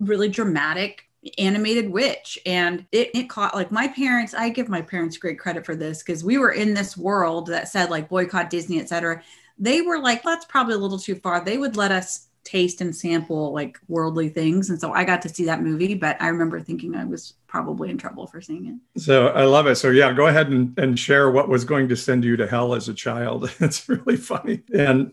really 0.00 0.28
dramatic 0.28 1.04
animated 1.38 1.90
witch 1.90 2.38
and 2.46 2.84
it, 2.90 3.10
it 3.14 3.28
caught 3.28 3.54
like 3.54 3.70
my 3.70 3.86
parents 3.88 4.34
i 4.34 4.48
give 4.48 4.68
my 4.68 4.82
parents 4.82 5.16
great 5.16 5.38
credit 5.38 5.64
for 5.64 5.76
this 5.76 6.02
because 6.02 6.24
we 6.24 6.36
were 6.36 6.50
in 6.50 6.74
this 6.74 6.96
world 6.96 7.46
that 7.46 7.68
said 7.68 7.90
like 7.90 8.08
boycott 8.08 8.50
disney 8.50 8.80
etc 8.80 9.22
they 9.56 9.82
were 9.82 10.00
like 10.00 10.22
that's 10.24 10.44
probably 10.46 10.74
a 10.74 10.78
little 10.78 10.98
too 10.98 11.14
far 11.14 11.44
they 11.44 11.58
would 11.58 11.76
let 11.76 11.92
us 11.92 12.28
taste 12.44 12.80
and 12.80 12.94
sample 12.94 13.52
like 13.52 13.78
worldly 13.88 14.28
things. 14.28 14.70
And 14.70 14.80
so 14.80 14.92
I 14.92 15.04
got 15.04 15.22
to 15.22 15.28
see 15.28 15.44
that 15.44 15.62
movie, 15.62 15.94
but 15.94 16.20
I 16.20 16.28
remember 16.28 16.60
thinking 16.60 16.94
I 16.94 17.04
was 17.04 17.34
probably 17.46 17.90
in 17.90 17.98
trouble 17.98 18.26
for 18.26 18.40
seeing 18.40 18.66
it. 18.66 19.00
So 19.00 19.28
I 19.28 19.44
love 19.44 19.66
it. 19.66 19.76
So 19.76 19.90
yeah, 19.90 20.12
go 20.12 20.26
ahead 20.26 20.48
and, 20.48 20.76
and 20.78 20.98
share 20.98 21.30
what 21.30 21.48
was 21.48 21.64
going 21.64 21.88
to 21.88 21.96
send 21.96 22.24
you 22.24 22.36
to 22.36 22.46
hell 22.46 22.74
as 22.74 22.88
a 22.88 22.94
child. 22.94 23.54
it's 23.60 23.88
really 23.88 24.16
funny. 24.16 24.62
And 24.74 25.12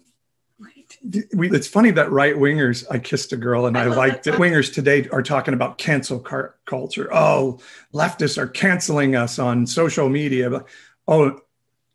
we, 1.33 1.49
it's 1.49 1.67
funny 1.67 1.91
that 1.91 2.11
right 2.11 2.35
wingers, 2.35 2.85
I 2.89 2.99
kissed 2.99 3.31
a 3.33 3.37
girl 3.37 3.65
and 3.65 3.77
I, 3.77 3.85
liked 3.85 4.27
it. 4.27 4.35
Wingers 4.35 4.73
today 4.73 5.07
are 5.11 5.23
talking 5.23 5.53
about 5.53 5.77
cancel 5.77 6.19
car- 6.19 6.55
culture. 6.65 7.09
Oh, 7.13 7.59
leftists 7.93 8.37
are 8.37 8.47
canceling 8.47 9.15
us 9.15 9.39
on 9.39 9.65
social 9.65 10.09
media. 10.09 10.63
Oh, 11.07 11.39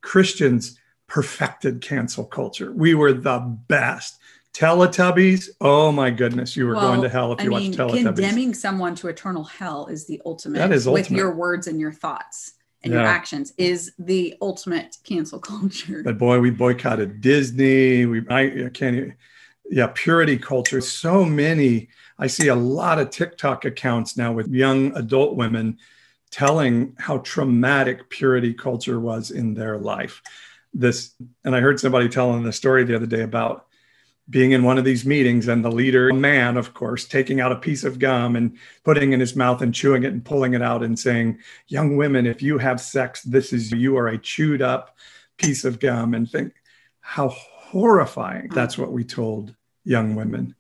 Christians 0.01 0.79
perfected 1.07 1.81
cancel 1.81 2.25
culture. 2.25 2.73
We 2.73 2.95
were 2.95 3.13
the 3.13 3.39
best. 3.69 4.19
Teletubbies. 4.55 5.49
Oh 5.61 5.91
my 5.91 6.11
goodness, 6.11 6.57
you 6.57 6.67
were 6.67 6.75
well, 6.75 6.89
going 6.89 7.03
to 7.03 7.09
hell 7.09 7.33
if 7.33 7.43
you 7.43 7.55
I 7.55 7.59
mean, 7.59 7.73
watched 7.73 7.79
Teletubbies. 7.79 8.05
Condemning 8.05 8.55
someone 8.55 8.95
to 8.97 9.09
eternal 9.09 9.45
hell 9.45 9.87
is 9.87 10.07
the 10.07 10.23
ultimate. 10.25 10.59
That 10.59 10.73
is 10.73 10.87
ultimate. 10.87 11.11
with 11.11 11.19
your 11.19 11.35
words 11.35 11.67
and 11.67 11.81
your 11.81 11.93
thoughts 11.93 12.53
and 12.85 12.93
yeah. 12.93 13.01
your 13.01 13.09
actions 13.09 13.53
is 13.57 13.93
the 13.99 14.37
ultimate 14.41 14.99
cancel 15.03 15.39
culture. 15.39 16.03
But 16.05 16.19
boy, 16.19 16.39
we 16.39 16.51
boycotted 16.51 17.21
Disney. 17.21 18.07
We 18.07 18.23
I, 18.29 18.67
I 18.67 18.71
can't. 18.73 19.15
Yeah, 19.71 19.91
purity 19.95 20.37
culture. 20.37 20.83
So 20.83 21.25
many. 21.25 21.89
I 22.19 22.27
see 22.27 22.49
a 22.49 22.55
lot 22.55 22.99
of 22.99 23.11
TikTok 23.11 23.65
accounts 23.65 24.17
now 24.17 24.33
with 24.33 24.49
young 24.49 24.95
adult 24.97 25.37
women 25.37 25.79
telling 26.31 26.95
how 26.99 27.19
traumatic 27.19 28.11
purity 28.11 28.53
culture 28.53 29.01
was 29.01 29.31
in 29.31 29.55
their 29.55 29.79
life. 29.79 30.21
This, 30.73 31.15
and 31.45 31.57
I 31.57 31.61
heard 31.61 31.81
somebody 31.81 32.09
telling 32.09 32.43
the 32.43 32.53
story 32.53 32.85
the 32.85 32.97
other 32.97 33.07
day 33.07 33.23
about 33.23 33.67
being 34.31 34.53
in 34.53 34.65
one 34.65 34.79
of 34.79 34.85
these 34.85 35.05
meetings 35.05 35.49
and 35.49 35.65
the 35.65 35.71
leader, 35.71 36.09
a 36.09 36.15
man, 36.15 36.57
of 36.57 36.73
course, 36.73 37.05
taking 37.05 37.41
out 37.41 37.53
a 37.53 37.57
piece 37.57 37.85
of 37.85 37.99
gum 37.99 38.37
and 38.37 38.57
putting 38.83 39.13
in 39.13 39.21
his 39.21 39.37
mouth 39.37 39.61
and 39.61 39.75
chewing 39.75 40.03
it 40.05 40.13
and 40.13 40.25
pulling 40.25 40.55
it 40.55 40.63
out 40.63 40.83
and 40.83 40.99
saying, 40.99 41.39
Young 41.69 41.97
women, 41.97 42.27
if 42.27 42.41
you 42.41 42.59
have 42.59 42.81
sex, 42.81 43.23
this 43.23 43.53
is 43.53 43.71
you 43.71 43.97
are 43.99 44.09
a 44.09 44.19
chewed 44.19 44.63
up 44.63 44.97
piece 45.37 45.65
of 45.65 45.79
gum. 45.79 46.15
And 46.15 46.31
think 46.31 46.55
how 47.01 47.29
horrifying 47.29 48.49
that's 48.49 48.79
what 48.79 48.93
we 48.93 49.05
told 49.05 49.55
young 49.85 50.15
women. 50.15 50.55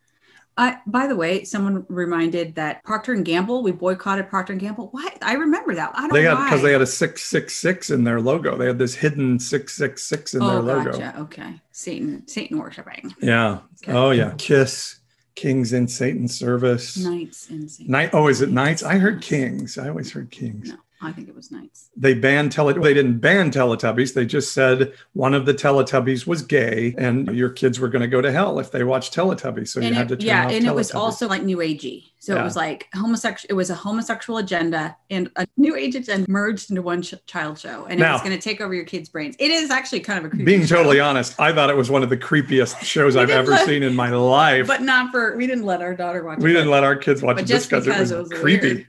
I, 0.56 0.78
by 0.86 1.06
the 1.08 1.16
way, 1.16 1.42
someone 1.44 1.84
reminded 1.88 2.54
that 2.54 2.84
Procter 2.84 3.12
and 3.12 3.24
Gamble. 3.24 3.62
We 3.62 3.72
boycotted 3.72 4.28
Procter 4.28 4.52
and 4.52 4.60
Gamble. 4.60 4.88
Why? 4.92 5.08
I 5.20 5.34
remember 5.34 5.74
that. 5.74 5.92
I 5.94 6.02
don't 6.02 6.12
they 6.12 6.22
had 6.22 6.44
because 6.44 6.62
they 6.62 6.72
had 6.72 6.80
a 6.80 6.86
six 6.86 7.24
six 7.24 7.56
six 7.56 7.90
in 7.90 8.04
their 8.04 8.20
logo. 8.20 8.56
They 8.56 8.66
had 8.66 8.78
this 8.78 8.94
hidden 8.94 9.38
six 9.40 9.74
six 9.74 10.04
six 10.04 10.34
in 10.34 10.42
oh, 10.42 10.48
their 10.48 10.62
logo. 10.62 10.92
gotcha. 10.92 11.20
Okay, 11.20 11.60
Satan, 11.72 12.26
Satan 12.28 12.58
worshiping. 12.58 13.12
Yeah. 13.20 13.60
Okay. 13.82 13.92
Oh 13.92 14.10
yeah. 14.10 14.34
Kiss, 14.38 15.00
Kings 15.34 15.72
in 15.72 15.88
Satan's 15.88 16.38
service. 16.38 16.96
Knights 16.96 17.50
in 17.50 17.68
Satan. 17.68 17.90
Night. 17.90 18.10
Oh, 18.12 18.28
is 18.28 18.40
it 18.40 18.50
knights? 18.50 18.82
I 18.84 18.98
heard 18.98 19.22
kings. 19.22 19.76
I 19.78 19.88
always 19.88 20.12
heard 20.12 20.30
kings. 20.30 20.68
No, 20.68 20.76
I 21.04 21.12
think 21.12 21.28
it 21.28 21.34
was 21.34 21.50
Knights. 21.50 21.90
They 21.96 22.14
banned 22.14 22.52
tele. 22.52 22.72
They 22.74 22.94
didn't 22.94 23.18
ban 23.18 23.50
Teletubbies. 23.50 24.14
They 24.14 24.26
just 24.26 24.52
said 24.52 24.92
one 25.12 25.34
of 25.34 25.46
the 25.46 25.54
Teletubbies 25.54 26.26
was 26.26 26.42
gay, 26.42 26.94
and 26.98 27.28
your 27.36 27.50
kids 27.50 27.78
were 27.80 27.88
going 27.88 28.02
to 28.02 28.08
go 28.08 28.20
to 28.20 28.32
hell 28.32 28.58
if 28.58 28.70
they 28.70 28.84
watched 28.84 29.14
Teletubbies. 29.14 29.68
So 29.68 29.80
you 29.80 29.88
and 29.88 29.96
had 29.96 30.08
to 30.08 30.16
turn 30.16 30.26
yeah, 30.26 30.48
and 30.48 30.66
it 30.66 30.74
was 30.74 30.92
also 30.92 31.28
like 31.28 31.42
New 31.42 31.58
Agey. 31.58 32.10
So 32.20 32.34
Yeah. 32.34 32.40
it 32.40 32.44
was 32.44 32.56
like 32.56 32.88
homosexual. 32.94 33.50
It 33.50 33.54
was 33.54 33.68
a 33.68 33.74
homosexual 33.74 34.38
agenda 34.38 34.96
and 35.10 35.30
a 35.36 35.46
New 35.58 35.76
Age 35.76 35.94
agenda 35.94 36.30
merged 36.30 36.70
into 36.70 36.80
one 36.80 37.02
ch- 37.02 37.14
child 37.26 37.58
show, 37.58 37.84
and 37.84 38.00
it 38.00 38.02
Now- 38.02 38.14
was 38.14 38.22
going 38.22 38.34
to 38.34 38.40
take 38.40 38.62
over 38.62 38.72
your 38.72 38.86
kids' 38.86 39.10
brains. 39.10 39.36
It 39.38 39.50
is 39.50 39.70
actually 39.70 40.00
kind 40.00 40.18
of 40.20 40.24
a 40.24 40.28
creepy. 40.30 40.44
Being 40.44 40.64
show, 40.64 40.76
totally 40.76 41.00
honest, 41.00 41.38
I 41.38 41.52
thought 41.52 41.68
it 41.68 41.76
was 41.76 41.90
one 41.90 42.02
of 42.02 42.08
the 42.08 42.16
creepiest 42.16 42.82
shows 42.82 43.14
I've 43.16 43.28
ever 43.28 43.50
let- 43.50 43.66
seen 43.66 43.82
in 43.82 43.94
my 43.94 44.08
life. 44.10 44.66
but 44.66 44.80
not 44.82 45.10
for. 45.10 45.36
We 45.36 45.46
didn't 45.46 45.66
let 45.66 45.82
our 45.82 45.94
daughter 45.94 46.24
watch. 46.24 46.38
we 46.38 46.50
it, 46.50 46.54
didn't 46.54 46.70
let 46.70 46.82
our 46.82 46.96
kids 46.96 47.20
watch 47.22 47.36
it 47.38 47.42
just 47.46 47.68
just 47.68 47.70
because 47.70 47.86
it 47.86 48.00
was, 48.00 48.10
it 48.10 48.18
was 48.18 48.28
creepy. 48.40 48.70
it 48.70 48.86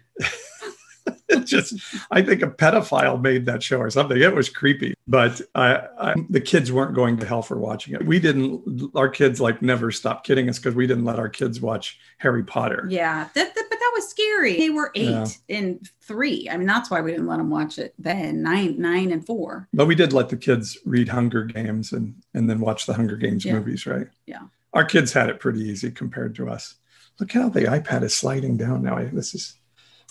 just, 1.50 1.76
I 2.12 2.22
think 2.22 2.42
a 2.42 2.48
pedophile 2.48 3.22
made 3.22 3.46
that 3.46 3.62
show 3.64 3.80
or 3.80 3.90
something. 3.90 4.20
It 4.22 4.34
was 4.36 4.50
creepy, 4.50 4.94
but 5.08 5.42
I, 5.56 5.82
I, 6.00 6.16
the 6.30 6.42
kids 6.42 6.72
weren't 6.72 6.96
going 6.96 7.18
to 7.18 7.26
hell 7.26 7.42
for 7.42 7.58
watching 7.58 7.94
it. 7.96 8.06
We 8.06 8.20
didn't. 8.20 8.92
Our 8.96 9.10
kids 9.10 9.40
like 9.42 9.62
never 9.62 9.92
stopped 9.92 10.26
kidding 10.26 10.50
us 10.50 10.60
because 10.60 10.76
we 10.76 10.88
didn't 10.88 11.06
let 11.06 11.20
our 11.20 11.30
kids 11.30 11.62
watch 11.62 12.00
Harry 12.20 12.44
Potter. 12.44 12.88
Yeah, 12.90 13.30
that, 13.34 13.56
that- 13.56 13.66
but 13.70 13.80
that 13.80 13.92
was 13.96 14.08
scary. 14.10 14.58
They 14.58 14.70
were 14.70 14.92
eight 14.96 15.10
Yeah. 15.10 15.26
and 15.50 15.90
three. 16.02 16.48
I 16.50 16.58
mean, 16.58 16.68
that's 16.68 16.90
why 16.92 17.02
we 17.02 17.12
didn't 17.12 17.28
let 17.28 17.38
them 17.38 17.50
watch 17.50 17.78
it 17.80 17.94
then. 18.00 18.42
Nine, 18.44 18.80
nine, 18.80 19.12
and 19.12 19.26
four. 19.26 19.68
But 19.74 19.86
we 19.88 19.96
did 19.96 20.14
let 20.14 20.30
the 20.30 20.38
kids 20.38 20.78
read 20.86 21.10
Hunger 21.10 21.44
Games 21.46 21.92
and 21.94 22.16
and 22.34 22.50
then 22.50 22.60
watch 22.60 22.86
the 22.86 22.94
Hunger 22.94 23.16
Games 23.16 23.44
Yeah. 23.46 23.54
movies, 23.54 23.86
right? 23.86 24.08
Yeah. 24.26 24.44
Our 24.74 24.84
kids 24.86 25.14
had 25.14 25.30
it 25.30 25.40
pretty 25.40 25.62
easy 25.62 25.90
compared 25.92 26.36
to 26.36 26.50
us. 26.50 26.76
Look 27.20 27.32
how 27.32 27.48
the 27.50 27.62
iPad 27.62 28.04
is 28.04 28.14
sliding 28.16 28.58
down 28.58 28.84
now. 28.84 28.98
This 29.14 29.34
is 29.34 29.56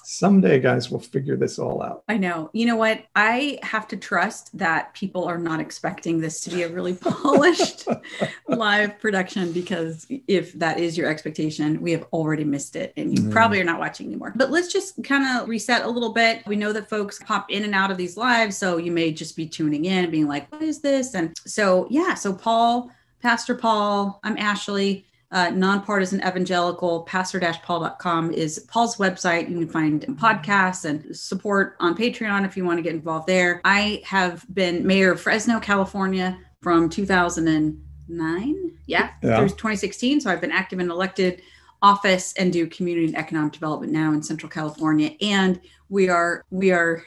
someday, 0.06 0.60
guys, 0.60 0.90
we'll 0.90 1.00
figure 1.00 1.36
this 1.36 1.58
all 1.58 1.82
out. 1.82 2.04
I 2.08 2.16
know. 2.18 2.50
You 2.52 2.66
know 2.66 2.76
what? 2.76 3.04
I 3.16 3.58
have 3.62 3.88
to 3.88 3.96
trust 3.96 4.56
that 4.58 4.92
people 4.94 5.24
are 5.24 5.38
not 5.38 5.60
expecting 5.60 6.20
this 6.20 6.40
to 6.42 6.50
be 6.50 6.62
a 6.62 6.68
really 6.68 6.94
polished 7.00 7.86
live 8.48 8.98
production 9.00 9.52
because 9.52 10.06
if 10.28 10.52
that 10.54 10.78
is 10.78 10.96
your 10.96 11.08
expectation, 11.08 11.80
we 11.80 11.92
have 11.92 12.06
already 12.12 12.44
missed 12.44 12.76
it 12.76 12.92
and 12.96 13.16
you 13.16 13.24
Mhm. 13.24 13.32
probably 13.32 13.60
are 13.60 13.64
not 13.64 13.78
watching 13.80 14.06
anymore. 14.06 14.32
But 14.36 14.50
let's 14.50 14.72
just 14.72 15.02
kind 15.04 15.24
of 15.40 15.48
reset 15.48 15.84
a 15.84 15.88
little 15.88 16.12
bit. 16.12 16.42
We 16.46 16.56
know 16.56 16.72
that 16.72 16.88
folks 16.88 17.18
pop 17.24 17.50
in 17.50 17.64
and 17.64 17.74
out 17.74 17.90
of 17.90 17.96
these 17.96 18.16
lives, 18.16 18.56
so 18.56 18.76
you 18.76 18.92
may 18.92 19.12
just 19.12 19.36
be 19.36 19.46
tuning 19.46 19.84
in 19.84 20.04
and 20.04 20.12
being 20.12 20.28
like, 20.28 20.50
what 20.52 20.62
is 20.62 20.80
this? 20.80 21.14
And 21.14 21.32
so, 21.46 21.86
yeah, 21.90 22.14
so 22.14 22.32
Paul, 22.32 22.90
Pastor 23.22 23.54
Paul, 23.54 24.20
I'm 24.22 24.36
Ashley. 24.36 25.06
Uh, 25.30 25.50
nonpartisan 25.50 26.20
evangelical 26.20 27.02
pastor-paul.com 27.04 28.30
is 28.32 28.60
paul's 28.68 28.96
website. 28.96 29.48
You 29.50 29.58
can 29.58 29.68
find 29.68 30.02
podcasts 30.18 30.84
and 30.84 31.16
support 31.16 31.76
on 31.80 31.96
patreon 31.96 32.44
if 32.44 32.56
you 32.56 32.64
want 32.64 32.78
to 32.78 32.82
get 32.82 32.94
involved 32.94 33.26
there. 33.26 33.60
I 33.64 34.02
have 34.04 34.44
been 34.54 34.86
mayor 34.86 35.12
of 35.12 35.20
fresno 35.20 35.58
california 35.58 36.38
from 36.62 36.88
2009 36.88 38.78
yeah, 38.86 39.10
Yeah. 39.22 39.38
through 39.38 39.48
2016 39.48 40.20
so 40.20 40.30
i've 40.30 40.40
been 40.40 40.52
active 40.52 40.78
in 40.78 40.90
elected 40.90 41.42
office 41.82 42.32
and 42.38 42.52
do 42.52 42.66
community 42.66 43.06
and 43.06 43.16
economic 43.16 43.52
development 43.52 43.92
now 43.92 44.12
in 44.12 44.22
central 44.22 44.48
california. 44.50 45.10
And 45.20 45.60
we 45.90 46.08
are 46.08 46.42
we 46.50 46.70
are 46.72 47.04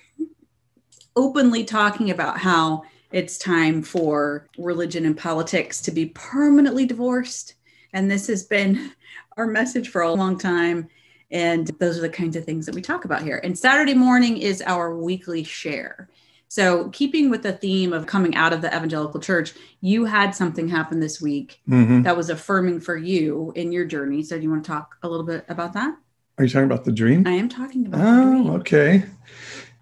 openly 1.16 1.64
talking 1.64 2.12
about 2.12 2.38
how 2.38 2.84
it's 3.12 3.38
time 3.38 3.82
for 3.82 4.48
religion 4.58 5.06
and 5.06 5.18
politics 5.18 5.82
to 5.82 5.92
be 5.92 6.08
permanently 6.08 6.86
divorced 6.86 7.56
and 7.94 8.10
this 8.10 8.28
has 8.28 8.44
been 8.44 8.92
our 9.38 9.48
message 9.48 9.90
for 9.90 10.02
a 10.02 10.12
long 10.14 10.38
time 10.38 10.88
and 11.32 11.68
those 11.80 11.98
are 11.98 12.02
the 12.02 12.10
kinds 12.10 12.36
of 12.36 12.46
things 12.46 12.66
that 12.66 12.76
we 12.76 12.82
talk 12.82 13.06
about 13.06 13.22
here 13.22 13.40
and 13.44 13.58
saturday 13.58 13.94
morning 13.94 14.38
is 14.38 14.62
our 14.66 14.96
weekly 14.98 15.44
share 15.44 16.10
so 16.50 16.90
keeping 16.90 17.30
with 17.30 17.44
the 17.44 17.52
theme 17.54 17.92
of 17.94 18.06
coming 18.06 18.36
out 18.36 18.54
of 18.54 18.62
the 18.62 18.68
evangelical 18.76 19.20
church 19.20 19.54
you 19.82 20.06
had 20.06 20.34
something 20.34 20.68
happen 20.68 21.00
this 21.00 21.22
week 21.22 21.60
Mhm. 21.70 22.04
that 22.04 22.16
was 22.18 22.30
affirming 22.30 22.80
for 22.80 22.96
you 22.98 23.52
in 23.56 23.72
your 23.72 23.86
journey 23.86 24.24
so 24.24 24.38
do 24.38 24.44
you 24.44 24.50
want 24.50 24.64
to 24.64 24.68
talk 24.72 24.96
a 25.04 25.10
little 25.10 25.26
bit 25.26 25.46
about 25.50 25.74
that 25.74 25.96
Are 26.38 26.44
you 26.46 26.50
talking 26.50 26.66
about 26.66 26.86
the 26.86 26.92
dream? 26.92 27.24
i 27.28 27.32
am 27.32 27.50
talking 27.50 27.86
about 27.88 27.98
the 28.00 28.08
Oh, 28.10 28.32
dream. 28.44 28.50
okay. 28.62 29.04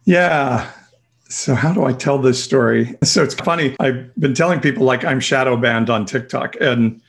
Yeah. 0.06 0.70
So 1.28 1.56
how 1.56 1.74
do 1.74 1.84
I 1.86 1.91
tell 1.94 2.20
this 2.20 2.41
story? 2.41 2.96
So 3.04 3.24
it's 3.24 3.34
funny. 3.34 3.76
I've 3.80 4.13
been 4.20 4.36
telling 4.36 4.60
people 4.60 4.86
like 4.86 5.04
I'm 5.04 5.20
shadow 5.20 5.58
banned 5.58 5.89
on 5.89 6.06
TikTok 6.06 6.56
and 6.62 7.02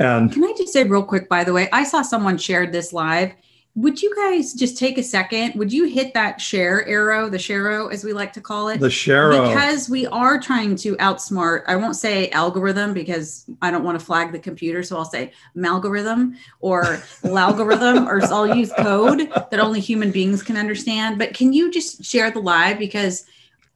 and 0.00 0.32
Can 0.32 0.44
I 0.44 0.54
just 0.56 0.72
say 0.72 0.84
real 0.84 1.02
quick, 1.02 1.28
by 1.28 1.44
the 1.44 1.52
way, 1.52 1.68
I 1.72 1.84
saw 1.84 2.02
someone 2.02 2.38
shared 2.38 2.72
this 2.72 2.92
live. 2.92 3.32
Would 3.76 4.02
you 4.02 4.12
guys 4.16 4.52
just 4.52 4.76
take 4.76 4.98
a 4.98 5.02
second? 5.02 5.54
Would 5.54 5.72
you 5.72 5.84
hit 5.84 6.12
that 6.14 6.40
share 6.40 6.86
arrow, 6.88 7.28
the 7.28 7.38
share 7.38 7.88
as 7.90 8.02
we 8.02 8.12
like 8.12 8.32
to 8.32 8.40
call 8.40 8.68
it? 8.68 8.80
the 8.80 8.88
Sharo. 8.88 9.48
Because 9.48 9.88
we 9.88 10.06
are 10.08 10.40
trying 10.40 10.74
to 10.76 10.96
outsmart, 10.96 11.62
I 11.68 11.76
won't 11.76 11.94
say 11.94 12.30
algorithm 12.30 12.92
because 12.92 13.44
I 13.62 13.70
don't 13.70 13.84
want 13.84 13.98
to 13.98 14.04
flag 14.04 14.32
the 14.32 14.40
computer. 14.40 14.82
So 14.82 14.96
I'll 14.96 15.04
say 15.04 15.32
malgorithm 15.54 16.34
or 16.60 17.00
algorithm, 17.24 18.08
or 18.08 18.24
I'll 18.24 18.56
use 18.56 18.72
code 18.72 19.30
that 19.50 19.60
only 19.60 19.80
human 19.80 20.10
beings 20.10 20.42
can 20.42 20.56
understand. 20.56 21.18
But 21.18 21.34
can 21.34 21.52
you 21.52 21.70
just 21.70 22.04
share 22.04 22.30
the 22.32 22.40
live? 22.40 22.78
Because 22.78 23.26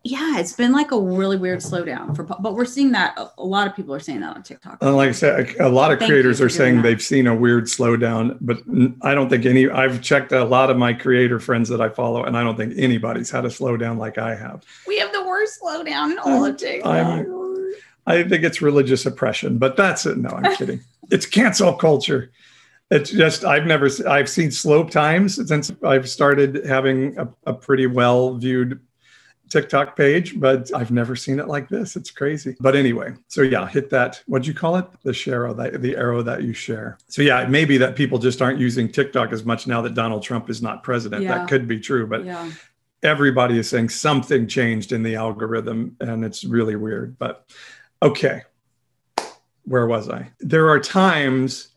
yeah, 0.07 0.39
it's 0.39 0.53
been 0.53 0.73
like 0.73 0.93
a 0.93 1.01
really 1.01 1.37
weird 1.39 1.61
slowdown 1.61 2.15
for, 2.15 2.23
but 2.25 2.55
we're 2.55 2.67
seeing 2.67 2.93
that 2.93 3.15
a- 3.19 3.31
a 3.39 3.45
lot 3.45 3.67
of 3.67 3.75
people 3.75 3.95
are 3.95 4.01
saying 4.01 4.21
that 4.21 4.37
on 4.37 4.43
TikTok. 4.43 4.79
And 4.83 4.95
like 4.97 5.09
I 5.09 5.13
said, 5.13 5.57
a 5.59 5.69
lot 5.69 5.93
of 5.93 5.99
Thank 5.99 6.11
creators 6.11 6.41
are 6.43 6.49
saying 6.51 6.77
that. 6.77 6.83
they've 6.83 7.03
seen 7.03 7.27
a 7.27 7.35
weird 7.35 7.65
slowdown, 7.65 8.37
but 8.43 8.59
I 9.03 9.15
don't 9.15 9.31
think 9.31 9.47
any. 9.47 9.69
I've 9.69 10.03
checked 10.03 10.33
a 10.33 10.45
lot 10.45 10.69
of 10.71 10.77
my 10.77 10.93
creator 10.93 11.41
friends 11.41 11.69
that 11.71 11.81
I 11.81 11.89
follow, 11.89 12.23
and 12.25 12.37
I 12.37 12.43
don't 12.45 12.57
think 12.57 12.75
anybody's 12.77 13.31
had 13.31 13.45
a 13.47 13.49
slowdown 13.49 13.97
like 13.97 14.19
I 14.19 14.35
have. 14.35 14.63
We 14.87 14.99
have 14.99 15.13
the 15.13 15.25
worst 15.25 15.61
slowdown 15.63 16.13
in 16.13 16.19
all 16.19 16.45
of 16.45 16.57
TikTok. 16.59 16.87
I'm- 16.93 17.55
I 18.07 18.23
think 18.23 18.45
it's 18.45 18.61
religious 18.61 19.07
oppression, 19.07 19.57
but 19.57 19.77
that's 19.79 20.05
it. 20.05 20.19
No, 20.19 20.29
I'm 20.31 20.55
kidding. 20.57 20.81
It's 21.11 21.27
cancel 21.27 21.73
culture. 21.75 22.31
It's 22.91 23.11
just 23.11 23.45
I've 23.45 23.67
never 23.67 23.89
I've 24.09 24.29
seen 24.29 24.51
slow 24.51 24.85
times 24.85 25.35
since 25.49 25.71
I've 25.83 26.09
started 26.09 26.65
having 26.67 27.19
a, 27.19 27.29
a 27.47 27.53
pretty 27.55 27.87
well 27.87 28.35
viewed 28.37 28.81
TikTok 29.55 29.97
page, 29.97 30.41
but 30.41 30.75
I've 30.75 30.91
never 30.91 31.15
seen 31.15 31.39
it 31.39 31.47
like 31.47 31.69
this. 31.69 31.95
It's 31.95 32.11
crazy. 32.11 32.57
But 32.59 32.75
anyway, 32.75 33.15
so 33.29 33.43
yeah, 33.43 33.69
hit 33.69 33.89
that. 33.91 34.21
What'd 34.27 34.49
you 34.49 34.53
call 34.53 34.75
it? 34.75 34.87
The 35.05 35.15
share 35.15 35.55
that 35.55 35.81
the 35.81 35.97
arrow 35.97 36.25
that 36.25 36.43
you 36.43 36.53
share. 36.53 36.99
So 37.07 37.23
yeah, 37.23 37.41
it 37.41 37.51
may 37.51 37.65
be 37.65 37.79
that 37.79 37.95
people 37.95 38.19
just 38.19 38.43
aren't 38.43 38.59
using 38.59 38.91
TikTok 38.91 39.33
as 39.33 39.45
much 39.45 39.69
now 39.69 39.81
that 39.83 39.95
Donald 39.95 40.25
Trump 40.25 40.51
is 40.51 40.61
not 40.61 40.83
president. 40.83 41.23
Yeah. 41.23 41.39
That 41.39 41.49
could 41.49 41.69
be 41.69 41.79
true, 41.79 42.05
but 42.09 42.25
yeah. 42.25 42.51
everybody 43.05 43.57
is 43.57 43.69
saying 43.69 43.91
something 43.91 44.49
changed 44.49 44.91
in 44.91 45.05
the 45.05 45.15
algorithm 45.15 45.97
and 46.01 46.25
it's 46.25 46.43
really 46.43 46.75
weird 46.75 47.17
but 47.19 47.49
okay 48.03 48.43
where 49.65 49.87
was 49.87 50.09
i 50.09 50.31
there 50.41 50.71
are 50.71 50.81
times 50.81 51.74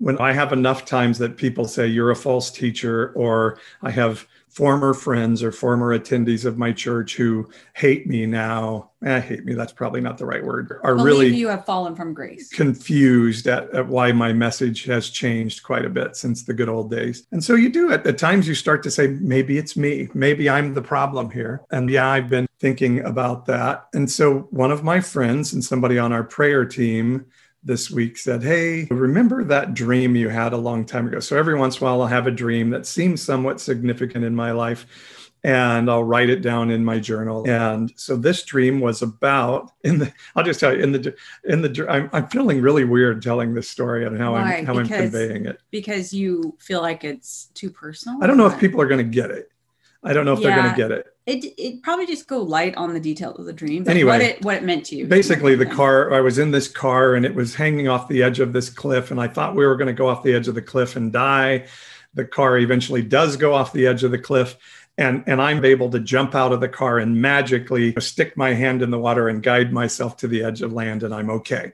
when 0.00 0.18
i 0.18 0.32
have 0.32 0.52
enough 0.52 0.84
times 0.84 1.18
that 1.18 1.36
people 1.36 1.66
say 1.66 1.86
you're 1.86 2.10
a 2.10 2.16
false 2.16 2.50
teacher 2.50 3.12
or 3.14 3.58
i 3.82 3.90
have 3.90 4.26
former 4.48 4.92
friends 4.92 5.44
or 5.44 5.52
former 5.52 5.96
attendees 5.96 6.44
of 6.44 6.58
my 6.58 6.72
church 6.72 7.14
who 7.14 7.48
hate 7.74 8.08
me 8.08 8.26
now 8.26 8.90
eh, 9.04 9.20
hate 9.20 9.44
me 9.44 9.54
that's 9.54 9.72
probably 9.72 10.00
not 10.00 10.18
the 10.18 10.26
right 10.26 10.44
word 10.44 10.80
are 10.82 10.96
Believe 10.96 11.06
really 11.06 11.36
you 11.36 11.48
have 11.48 11.64
fallen 11.64 11.94
from 11.94 12.14
grace. 12.14 12.50
confused 12.50 13.46
at, 13.46 13.72
at 13.74 13.86
why 13.86 14.12
my 14.12 14.32
message 14.32 14.84
has 14.84 15.10
changed 15.10 15.62
quite 15.62 15.84
a 15.84 15.90
bit 15.90 16.16
since 16.16 16.42
the 16.42 16.54
good 16.54 16.68
old 16.68 16.90
days. 16.90 17.26
And 17.32 17.42
so 17.42 17.54
you 17.54 17.70
do 17.70 17.90
it. 17.92 18.06
At 18.06 18.18
times 18.18 18.48
you 18.48 18.54
start 18.54 18.82
to 18.84 18.90
say, 18.90 19.08
maybe 19.08 19.58
it's 19.58 19.76
me. 19.76 20.08
Maybe 20.14 20.48
I'm 20.48 20.74
the 20.74 20.82
problem 20.82 21.30
here. 21.30 21.62
And 21.70 21.88
yeah, 21.90 22.08
I've 22.08 22.28
been 22.28 22.46
thinking 22.58 23.00
about 23.04 23.46
that. 23.46 23.86
And 23.94 24.10
so 24.10 24.48
one 24.50 24.70
of 24.70 24.84
my 24.84 25.00
friends 25.00 25.52
and 25.52 25.64
somebody 25.64 25.98
on 25.98 26.12
our 26.12 26.24
prayer 26.24 26.64
team 26.64 27.26
this 27.62 27.90
week 27.90 28.16
said, 28.16 28.42
Hey, 28.42 28.86
remember 28.90 29.44
that 29.44 29.74
dream 29.74 30.16
you 30.16 30.28
had 30.28 30.52
a 30.52 30.56
long 30.56 30.84
time 30.84 31.06
ago? 31.06 31.20
So 31.20 31.36
every 31.36 31.54
once 31.58 31.76
in 31.78 31.82
a 31.82 31.90
while, 31.90 32.02
I'll 32.02 32.08
have 32.08 32.26
a 32.26 32.30
dream 32.30 32.70
that 32.70 32.86
seems 32.86 33.22
somewhat 33.22 33.60
significant 33.60 34.24
in 34.24 34.34
my 34.34 34.52
life. 34.52 35.28
and 35.42 35.90
I'll 35.90 36.04
write 36.04 36.28
it 36.28 36.42
down 36.42 36.70
in 36.70 36.84
my 36.84 36.98
journal. 36.98 37.48
And 37.48 37.90
so 37.96 38.14
this 38.16 38.42
dream 38.44 38.78
was 38.80 39.00
about 39.00 39.70
in 39.84 39.98
the. 39.98 40.12
I'll 40.36 40.44
just 40.44 40.60
tell 40.60 40.74
you 40.76 40.82
in 40.82 40.92
the 40.92 41.14
in 41.44 41.62
the. 41.62 41.86
I'm, 41.88 42.10
I'm 42.12 42.28
feeling 42.28 42.60
really 42.60 42.84
weird 42.84 43.22
telling 43.22 43.54
this 43.54 43.68
story 43.68 44.04
and 44.04 44.18
how 44.18 44.32
Why? 44.32 44.56
I'm 44.56 44.66
how 44.66 44.74
Because- 44.74 44.90
I'm 44.90 45.10
conveying 45.10 45.46
it. 45.46 45.60
Because 45.70 46.12
you 46.12 46.56
feel 46.58 46.82
like 46.82 47.04
it's 47.04 47.46
too 47.54 47.70
personal. 47.70 48.22
I 48.22 48.26
don't 48.26 48.36
know 48.36 48.46
if 48.46 48.58
people 48.58 48.82
are 48.82 48.86
going 48.86 48.98
to 49.04 49.10
get 49.10 49.30
it. 49.30 49.50
I 50.02 50.12
don't 50.12 50.24
know 50.26 50.34
if 50.34 50.40
they're 50.42 50.56
going 50.56 50.70
to 50.70 50.76
get 50.76 50.90
it. 50.92 51.06
It 51.26 51.44
it 51.58 51.82
probably 51.82 52.06
just 52.06 52.26
go 52.26 52.42
light 52.42 52.74
on 52.76 52.94
the 52.94 53.00
details 53.00 53.38
of 53.38 53.44
the 53.44 53.52
dream. 53.52 53.84
but 53.84 53.90
Anyway, 53.90 54.12
what 54.12 54.20
it 54.22 54.44
what 54.44 54.56
it 54.56 54.64
meant 54.64 54.86
to 54.86 54.96
you. 54.96 55.06
Basically, 55.06 55.54
the 55.54 55.66
car. 55.66 56.12
I 56.12 56.20
was 56.20 56.38
in 56.38 56.50
this 56.50 56.66
car 56.66 57.14
and 57.14 57.24
it 57.26 57.34
was 57.34 57.54
hanging 57.54 57.88
off 57.88 58.08
the 58.08 58.22
edge 58.22 58.40
of 58.40 58.52
this 58.52 58.70
cliff, 58.70 59.10
and 59.10 59.20
I 59.20 59.28
thought 59.28 59.54
we 59.54 59.66
were 59.66 59.76
going 59.76 59.88
to 59.88 59.92
go 59.92 60.08
off 60.08 60.22
the 60.22 60.34
edge 60.34 60.48
of 60.48 60.54
the 60.54 60.62
cliff 60.62 60.96
and 60.96 61.12
die. 61.12 61.66
The 62.14 62.24
car 62.24 62.58
eventually 62.58 63.02
does 63.02 63.36
go 63.36 63.54
off 63.54 63.72
the 63.72 63.86
edge 63.86 64.02
of 64.02 64.10
the 64.10 64.18
cliff, 64.18 64.56
and 64.96 65.22
and 65.26 65.40
I'm 65.40 65.64
able 65.64 65.90
to 65.90 66.00
jump 66.00 66.34
out 66.34 66.52
of 66.52 66.60
the 66.60 66.68
car 66.68 66.98
and 66.98 67.20
magically 67.20 67.94
stick 68.00 68.36
my 68.36 68.54
hand 68.54 68.82
in 68.82 68.90
the 68.90 68.98
water 68.98 69.28
and 69.28 69.42
guide 69.42 69.72
myself 69.72 70.16
to 70.18 70.28
the 70.28 70.42
edge 70.42 70.62
of 70.62 70.72
land, 70.72 71.02
and 71.02 71.14
I'm 71.14 71.30
okay. 71.30 71.72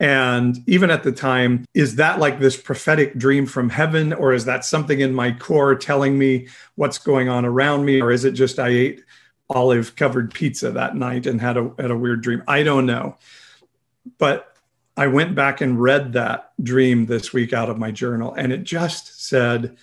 And 0.00 0.58
even 0.66 0.90
at 0.90 1.02
the 1.02 1.12
time, 1.12 1.66
is 1.74 1.96
that 1.96 2.18
like 2.18 2.40
this 2.40 2.56
prophetic 2.56 3.18
dream 3.18 3.44
from 3.44 3.68
heaven, 3.68 4.14
or 4.14 4.32
is 4.32 4.46
that 4.46 4.64
something 4.64 5.00
in 5.00 5.12
my 5.12 5.30
core 5.30 5.74
telling 5.74 6.18
me 6.18 6.48
what's 6.76 6.96
going 6.96 7.28
on 7.28 7.44
around 7.44 7.84
me, 7.84 8.00
or 8.00 8.10
is 8.10 8.24
it 8.24 8.32
just 8.32 8.58
I 8.58 8.68
ate 8.68 9.04
olive 9.50 9.96
covered 9.96 10.32
pizza 10.32 10.70
that 10.70 10.96
night 10.96 11.26
and 11.26 11.38
had 11.38 11.58
a 11.58 11.70
had 11.78 11.90
a 11.90 11.98
weird 11.98 12.22
dream? 12.22 12.42
I 12.48 12.62
don't 12.62 12.86
know, 12.86 13.18
but 14.16 14.56
I 14.96 15.06
went 15.08 15.34
back 15.34 15.60
and 15.60 15.78
read 15.78 16.14
that 16.14 16.52
dream 16.62 17.04
this 17.04 17.34
week 17.34 17.52
out 17.52 17.68
of 17.68 17.78
my 17.78 17.90
journal, 17.90 18.32
and 18.32 18.52
it 18.52 18.64
just 18.64 19.28
said. 19.28 19.76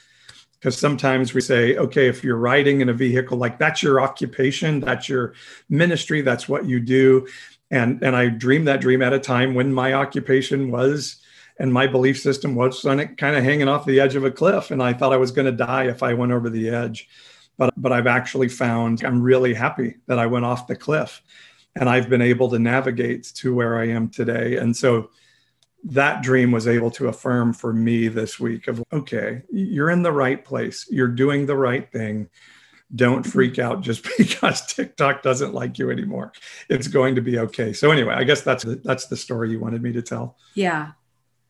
Because 0.60 0.78
sometimes 0.78 1.34
we 1.34 1.42
say, 1.42 1.78
okay, 1.78 2.08
if 2.08 2.24
you're 2.24 2.38
riding 2.38 2.82
in 2.82 2.90
a 2.90 2.94
vehicle, 2.94 3.38
like 3.38 3.60
that's 3.60 3.84
your 3.84 4.02
occupation, 4.02 4.80
that's 4.80 5.08
your 5.08 5.34
ministry, 5.70 6.22
that's 6.22 6.50
what 6.50 6.66
you 6.66 6.80
do. 6.80 7.28
And 7.70 8.02
and 8.02 8.16
I 8.16 8.30
dreamed 8.30 8.68
that 8.68 8.82
dream 8.82 9.02
at 9.02 9.14
a 9.14 9.20
time 9.20 9.54
when 9.54 9.74
my 9.74 9.94
occupation 9.94 10.72
was 10.72 11.18
and 11.60 11.74
my 11.74 11.88
belief 11.88 12.20
system 12.20 12.56
was 12.56 12.86
on 12.86 13.00
it 13.00 13.18
kind 13.18 13.36
of 13.36 13.44
hanging 13.44 13.68
off 13.68 13.86
the 13.86 14.00
edge 14.00 14.16
of 14.16 14.24
a 14.24 14.32
cliff 14.32 14.72
and 14.72 14.82
I 14.82 14.94
thought 14.94 15.14
I 15.14 15.18
was 15.18 15.32
going 15.32 15.48
to 15.48 15.52
die 15.52 15.88
if 15.88 16.04
I 16.04 16.14
went 16.14 16.32
over 16.32 16.50
the 16.50 16.70
edge. 16.70 17.08
But 17.58 17.74
but 17.78 17.92
I've 17.92 18.08
actually 18.08 18.50
found 18.50 19.04
I'm 19.04 19.22
really 19.22 19.54
happy 19.54 19.96
that 20.08 20.20
I 20.20 20.28
went 20.28 20.46
off 20.46 20.68
the 20.68 20.76
cliff 20.76 21.22
and 21.76 21.90
I've 21.90 22.10
been 22.10 22.22
able 22.22 22.50
to 22.50 22.60
navigate 22.60 23.26
to 23.36 23.54
where 23.54 23.78
I 23.78 23.88
am 23.90 24.10
today. 24.10 24.58
And 24.58 24.76
so 24.76 25.10
that 25.84 26.22
dream 26.22 26.52
was 26.52 26.68
able 26.68 26.92
to 26.92 27.08
affirm 27.08 27.54
for 27.54 27.72
me 27.72 28.08
this 28.08 28.40
week 28.40 28.68
of 28.68 28.84
okay 28.92 29.44
you're 29.52 29.90
in 29.90 30.02
the 30.02 30.12
right 30.12 30.44
place 30.44 30.88
you're 30.90 31.08
doing 31.08 31.46
the 31.46 31.56
right 31.56 31.92
thing 31.92 32.28
don't 32.96 33.22
mm-hmm. 33.22 33.32
freak 33.32 33.60
out 33.60 33.82
just 33.82 34.08
because 34.18 34.66
TikTok 34.66 35.22
doesn't 35.22 35.54
like 35.54 35.78
you 35.78 35.92
anymore. 35.92 36.32
It's 36.70 36.88
going 36.88 37.16
to 37.16 37.22
be 37.22 37.40
okay. 37.40 37.74
So 37.74 37.92
anyway, 37.92 38.14
I 38.14 38.24
guess 38.24 38.42
that's 38.42 38.64
the, 38.64 38.76
that's 38.76 39.08
the 39.08 39.18
story 39.18 39.52
you 39.52 39.60
wanted 39.60 39.82
me 39.82 39.92
to 39.94 40.02
tell. 40.02 40.38
Yeah. 40.54 40.92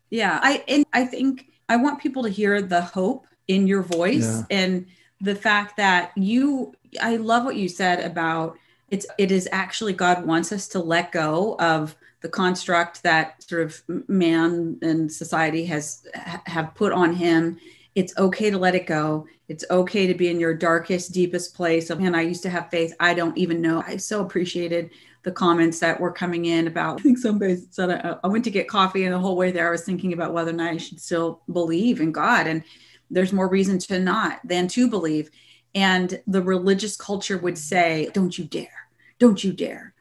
Yeah. 0.10 0.40
I 0.42 0.64
and 0.68 0.86
I 0.94 1.06
think 1.06 1.48
I 1.70 1.76
want 1.78 2.02
people 2.02 2.24
to 2.24 2.30
hear 2.30 2.62
the 2.62 2.82
hope 2.82 3.28
in 3.48 3.68
your 3.68 3.82
voice 3.82 4.26
Yeah. 4.26 4.44
and 4.50 4.86
the 5.22 5.36
fact 5.36 5.78
that 5.78 6.12
you 6.16 6.74
I 7.02 7.18
love 7.18 7.44
what 7.44 7.56
you 7.56 7.68
said 7.70 8.00
about 8.00 8.58
it's 8.90 9.06
it 9.18 9.32
is 9.32 9.50
actually 9.52 9.94
God 9.94 10.26
wants 10.26 10.52
us 10.52 10.68
to 10.70 10.80
let 10.80 11.12
go 11.12 11.56
of 11.60 11.96
the 12.22 12.30
construct 12.30 13.04
that 13.04 13.44
sort 13.44 13.62
of 13.62 13.82
man 14.08 14.78
and 14.82 15.12
society 15.12 15.66
has 15.66 16.06
ha- 16.16 16.42
have 16.46 16.76
put 16.76 16.92
on 16.92 17.14
him. 17.14 17.58
It's 17.96 18.18
okay 18.18 18.50
to 18.50 18.58
let 18.58 18.76
it 18.76 18.88
go. 18.88 19.28
It's 19.48 19.66
okay 19.70 20.08
to 20.08 20.14
be 20.14 20.30
in 20.30 20.40
your 20.40 20.54
darkest, 20.54 21.14
deepest 21.14 21.56
place 21.56 21.90
of, 21.90 22.00
man, 22.00 22.16
I 22.16 22.22
used 22.22 22.44
to 22.44 22.50
have 22.50 22.70
faith. 22.70 22.94
I 23.00 23.14
don't 23.14 23.38
even 23.38 23.62
know. 23.62 23.84
I 23.86 23.98
so 23.98 24.22
appreciated 24.22 24.92
the 25.24 25.32
comments 25.32 25.80
that 25.80 26.00
were 26.00 26.12
coming 26.12 26.46
in 26.46 26.68
about, 26.68 27.00
I 27.00 27.04
think 27.04 27.18
somebody 27.18 27.58
said, 27.70 27.90
I, 27.90 28.18
I 28.24 28.28
went 28.28 28.44
to 28.46 28.52
get 28.52 28.70
coffee 28.70 29.04
and 29.04 29.14
the 29.14 29.20
whole 29.20 29.36
way 29.36 29.52
there, 29.52 29.68
I 29.68 29.72
was 29.72 29.84
thinking 29.84 30.14
about 30.14 30.34
whether 30.34 30.52
or 30.52 30.54
not 30.54 30.74
I 30.74 30.78
should 30.78 31.02
still 31.02 31.42
believe 31.52 32.00
in 32.00 32.12
God. 32.12 32.48
And 32.48 32.64
there's 33.10 33.34
more 33.34 33.50
reason 33.50 33.78
to 33.80 34.00
not 34.00 34.40
than 34.44 34.68
to 34.70 34.90
believe. 34.90 35.30
And 35.76 36.22
the 36.28 36.42
religious 36.42 36.96
culture 36.96 37.38
would 37.38 37.58
say, 37.58 38.10
don't 38.14 38.38
you 38.38 38.46
dare, 38.46 38.88
don't 39.20 39.44
you 39.44 39.54
dare. 39.54 39.94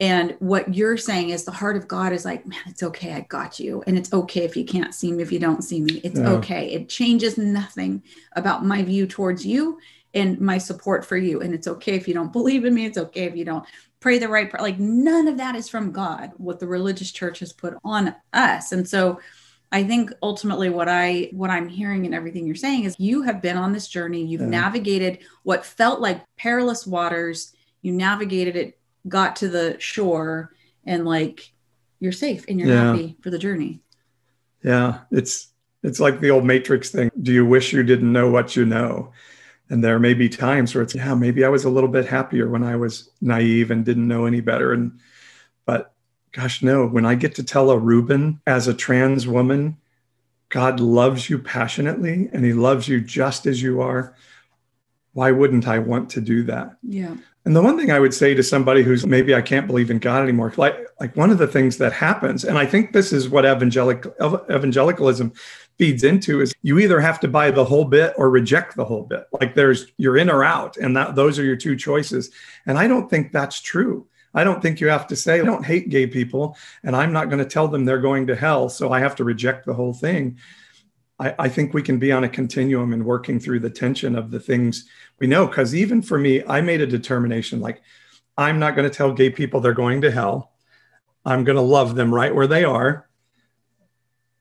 And 0.00 0.36
what 0.38 0.74
you're 0.74 0.96
saying 0.96 1.30
is 1.30 1.44
the 1.44 1.50
heart 1.50 1.76
of 1.76 1.88
God 1.88 2.12
is 2.12 2.24
like, 2.24 2.46
man, 2.46 2.60
it's 2.66 2.84
okay. 2.84 3.14
I 3.14 3.20
got 3.22 3.58
you. 3.58 3.82
And 3.86 3.98
it's 3.98 4.12
okay 4.12 4.44
if 4.44 4.56
you 4.56 4.64
can't 4.64 4.94
see 4.94 5.10
me, 5.10 5.22
if 5.22 5.32
you 5.32 5.40
don't 5.40 5.62
see 5.62 5.80
me. 5.80 6.00
It's 6.04 6.20
Yeah. 6.20 6.30
okay. 6.34 6.72
It 6.72 6.88
changes 6.88 7.36
nothing 7.36 8.02
about 8.34 8.64
my 8.64 8.82
view 8.82 9.06
towards 9.08 9.44
you 9.44 9.78
and 10.14 10.40
my 10.40 10.58
support 10.58 11.04
for 11.04 11.16
you. 11.16 11.40
And 11.40 11.52
it's 11.52 11.66
okay 11.66 11.94
if 11.96 12.06
you 12.06 12.14
don't 12.14 12.32
believe 12.32 12.64
in 12.64 12.74
me. 12.74 12.86
It's 12.86 12.98
okay 12.98 13.24
if 13.24 13.34
you 13.36 13.44
don't 13.44 13.64
pray 13.98 14.18
the 14.18 14.28
right 14.28 14.48
prayer. 14.48 14.62
Like 14.62 14.78
none 14.78 15.26
of 15.26 15.36
that 15.38 15.56
is 15.56 15.68
from 15.68 15.90
God, 15.90 16.30
what 16.36 16.60
the 16.60 16.68
religious 16.68 17.10
church 17.10 17.40
has 17.40 17.52
put 17.52 17.74
on 17.84 18.14
us. 18.32 18.70
And 18.70 18.88
so 18.88 19.18
I 19.72 19.82
think 19.82 20.12
ultimately 20.22 20.70
what 20.70 20.88
I 20.88 21.28
what 21.32 21.50
I'm 21.50 21.68
hearing 21.68 22.06
and 22.06 22.14
everything 22.14 22.46
you're 22.46 22.54
saying 22.56 22.84
is 22.84 22.94
you 22.98 23.22
have 23.22 23.42
been 23.42 23.56
on 23.58 23.72
this 23.72 23.88
journey. 23.88 24.24
You've 24.24 24.42
Yeah. 24.42 24.46
navigated 24.46 25.18
what 25.42 25.66
felt 25.66 26.00
like 26.00 26.22
perilous 26.38 26.86
waters. 26.86 27.52
You 27.82 27.92
navigated 27.92 28.56
it, 28.56 28.78
got 29.06 29.36
to 29.36 29.48
the 29.48 29.76
shore, 29.78 30.52
and 30.84 31.04
like 31.04 31.52
you're 32.00 32.12
safe 32.12 32.44
and 32.48 32.58
you're 32.58 32.68
Yeah. 32.68 32.92
happy 32.92 33.16
for 33.22 33.30
the 33.30 33.38
journey. 33.38 33.80
Yeah, 34.62 35.00
it's 35.10 35.48
it's 35.82 36.00
like 36.00 36.20
the 36.20 36.30
old 36.30 36.44
Matrix 36.44 36.90
thing. 36.90 37.10
Do 37.22 37.32
you 37.32 37.46
wish 37.46 37.72
you 37.72 37.82
didn't 37.82 38.12
know 38.12 38.30
what 38.30 38.56
you 38.56 38.64
know? 38.64 39.12
And 39.70 39.84
there 39.84 39.98
may 39.98 40.14
be 40.14 40.28
times 40.28 40.74
where 40.74 40.82
it's 40.82 40.94
yeah, 40.94 41.14
maybe 41.14 41.44
I 41.44 41.48
was 41.48 41.64
a 41.64 41.70
little 41.70 41.88
bit 41.90 42.06
happier 42.06 42.48
when 42.48 42.64
I 42.64 42.76
was 42.76 43.10
naive 43.20 43.70
and 43.70 43.84
didn't 43.84 44.08
know 44.08 44.24
any 44.26 44.40
better. 44.40 44.72
And 44.72 44.98
but 45.66 45.92
gosh, 46.32 46.62
no, 46.62 46.86
when 46.86 47.04
I 47.06 47.14
get 47.14 47.34
to 47.36 47.42
tell 47.42 47.70
a 47.70 47.78
Ruben 47.78 48.40
as 48.46 48.66
a 48.66 48.74
trans 48.74 49.26
woman, 49.28 49.76
God 50.48 50.80
loves 50.80 51.28
you 51.28 51.38
passionately 51.38 52.28
and 52.32 52.44
he 52.44 52.52
loves 52.54 52.88
you 52.88 53.00
just 53.00 53.46
as 53.46 53.62
you 53.62 53.80
are. 53.80 54.14
Why 55.12 55.30
wouldn't 55.32 55.68
I 55.68 55.78
want 55.78 56.10
to 56.10 56.20
do 56.20 56.42
that? 56.44 56.76
Yeah. 56.82 57.16
And 57.48 57.56
the 57.56 57.62
one 57.62 57.78
thing 57.78 57.90
I 57.90 57.98
would 57.98 58.12
say 58.12 58.34
to 58.34 58.42
somebody 58.42 58.82
who's 58.82 59.06
maybe 59.06 59.34
I 59.34 59.40
can't 59.40 59.66
believe 59.66 59.90
in 59.90 60.00
God 60.00 60.22
anymore, 60.22 60.52
like 60.58 60.76
like 61.00 61.16
one 61.16 61.30
of 61.30 61.38
the 61.38 61.46
things 61.46 61.78
that 61.78 61.94
happens, 61.94 62.44
and 62.44 62.58
I 62.58 62.66
think 62.66 62.92
this 62.92 63.10
is 63.10 63.30
what 63.30 63.46
evangelic 63.46 64.04
evangelicalism 64.50 65.32
feeds 65.78 66.04
into 66.04 66.42
is 66.42 66.54
you 66.60 66.78
either 66.78 67.00
have 67.00 67.18
to 67.20 67.26
buy 67.26 67.50
the 67.50 67.64
whole 67.64 67.86
bit 67.86 68.12
or 68.18 68.28
reject 68.28 68.76
the 68.76 68.84
whole 68.84 69.04
bit. 69.04 69.24
Like 69.40 69.54
there's 69.54 69.86
you're 69.96 70.18
in 70.18 70.28
or 70.28 70.44
out, 70.44 70.76
and 70.76 70.94
that 70.98 71.14
those 71.14 71.38
are 71.38 71.42
your 71.42 71.56
two 71.56 71.74
choices. 71.74 72.30
And 72.66 72.76
I 72.76 72.86
don't 72.86 73.08
think 73.08 73.32
that's 73.32 73.62
true. 73.62 74.06
I 74.34 74.44
don't 74.44 74.60
think 74.60 74.78
you 74.78 74.88
have 74.88 75.06
to 75.06 75.16
say 75.16 75.40
I 75.40 75.44
don't 75.44 75.64
hate 75.64 75.88
gay 75.88 76.06
people, 76.06 76.54
and 76.82 76.94
I'm 76.94 77.14
not 77.14 77.30
going 77.30 77.42
to 77.42 77.48
tell 77.48 77.66
them 77.66 77.86
they're 77.86 77.98
going 77.98 78.26
to 78.26 78.36
hell, 78.36 78.68
so 78.68 78.92
I 78.92 79.00
have 79.00 79.16
to 79.16 79.24
reject 79.24 79.64
the 79.64 79.72
whole 79.72 79.94
thing. 79.94 80.36
I, 81.18 81.34
I 81.38 81.48
think 81.48 81.74
we 81.74 81.82
can 81.82 81.98
be 81.98 82.12
on 82.12 82.24
a 82.24 82.28
continuum 82.28 82.92
and 82.92 83.04
working 83.04 83.40
through 83.40 83.60
the 83.60 83.70
tension 83.70 84.16
of 84.16 84.30
the 84.30 84.40
things 84.40 84.88
we 85.18 85.26
know. 85.26 85.46
Because 85.46 85.74
even 85.74 86.02
for 86.02 86.18
me 86.18 86.42
i 86.46 86.60
made 86.60 86.80
a 86.80 86.86
determination 86.86 87.60
like 87.60 87.82
i'm 88.36 88.58
not 88.58 88.76
going 88.76 88.88
to 88.88 88.94
tell 88.94 89.12
gay 89.12 89.30
people 89.30 89.60
they're 89.60 89.72
going 89.72 90.00
to 90.02 90.10
hell. 90.10 90.52
I'm 91.24 91.44
going 91.44 91.56
to 91.56 91.62
love 91.62 91.94
them 91.94 92.14
right 92.14 92.34
where 92.34 92.46
they 92.46 92.64
are. 92.64 93.08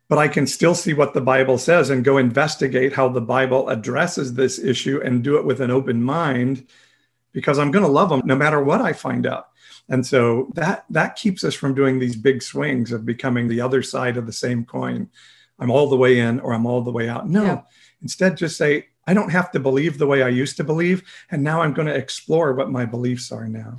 But 0.10 0.20
i 0.20 0.28
can 0.28 0.48
still 0.48 0.76
see 0.76 0.94
what 0.94 1.13
the 1.13 1.22
bible 1.22 1.58
says 1.58 1.90
and 1.90 2.04
go 2.04 2.18
investigate 2.18 2.94
how 2.94 3.10
the 3.10 3.22
bible 3.22 3.70
addresses 3.70 4.34
this 4.34 4.60
issue 4.60 5.02
and 5.04 5.24
do 5.24 5.38
it 5.38 5.46
with 5.46 5.62
an 5.62 5.72
open 5.72 6.02
mind 6.02 6.66
because 7.34 7.60
i'm 7.60 7.72
going 7.72 7.86
to 7.86 7.92
love 7.92 8.10
them 8.10 8.22
no 8.24 8.36
matter 8.36 8.63
what 8.63 8.82
i 8.82 8.94
find 8.94 9.26
out. 9.26 9.50
And 9.90 10.06
so 10.06 10.52
that 10.56 10.86
that 10.90 11.16
keeps 11.16 11.44
us 11.44 11.56
from 11.56 11.74
doing 11.74 11.98
these 11.98 12.16
big 12.16 12.44
swings 12.44 12.92
of 12.92 13.06
becoming 13.06 13.48
the 13.48 13.62
other 13.62 13.82
side 13.82 14.18
of 14.18 14.26
the 14.26 14.34
same 14.34 14.66
coin 14.66 15.10
i'm 15.60 15.72
all 15.72 15.88
the 15.89 15.98
way 15.98 16.20
in 16.20 16.39
or 16.41 16.54
i'm 16.54 16.65
all 16.65 16.82
the 16.82 16.91
way 16.91 17.10
out 17.10 17.28
no 17.30 17.43
Yeah. 17.43 17.62
instead 18.02 18.38
just 18.38 18.58
say 18.58 18.88
I 19.10 19.13
don't 19.13 19.30
have 19.30 19.52
to 19.52 19.60
believe 19.62 19.98
the 19.98 20.06
way 20.06 20.22
I 20.22 20.28
used 20.28 20.58
to 20.58 20.65
believe. 20.65 21.02
And 21.32 21.41
now 21.41 21.62
I'm 21.62 21.72
going 21.74 21.88
to 21.88 21.96
explore 21.96 22.52
what 22.54 22.70
my 22.70 22.84
beliefs 22.86 23.32
are 23.32 23.48
now. 23.48 23.78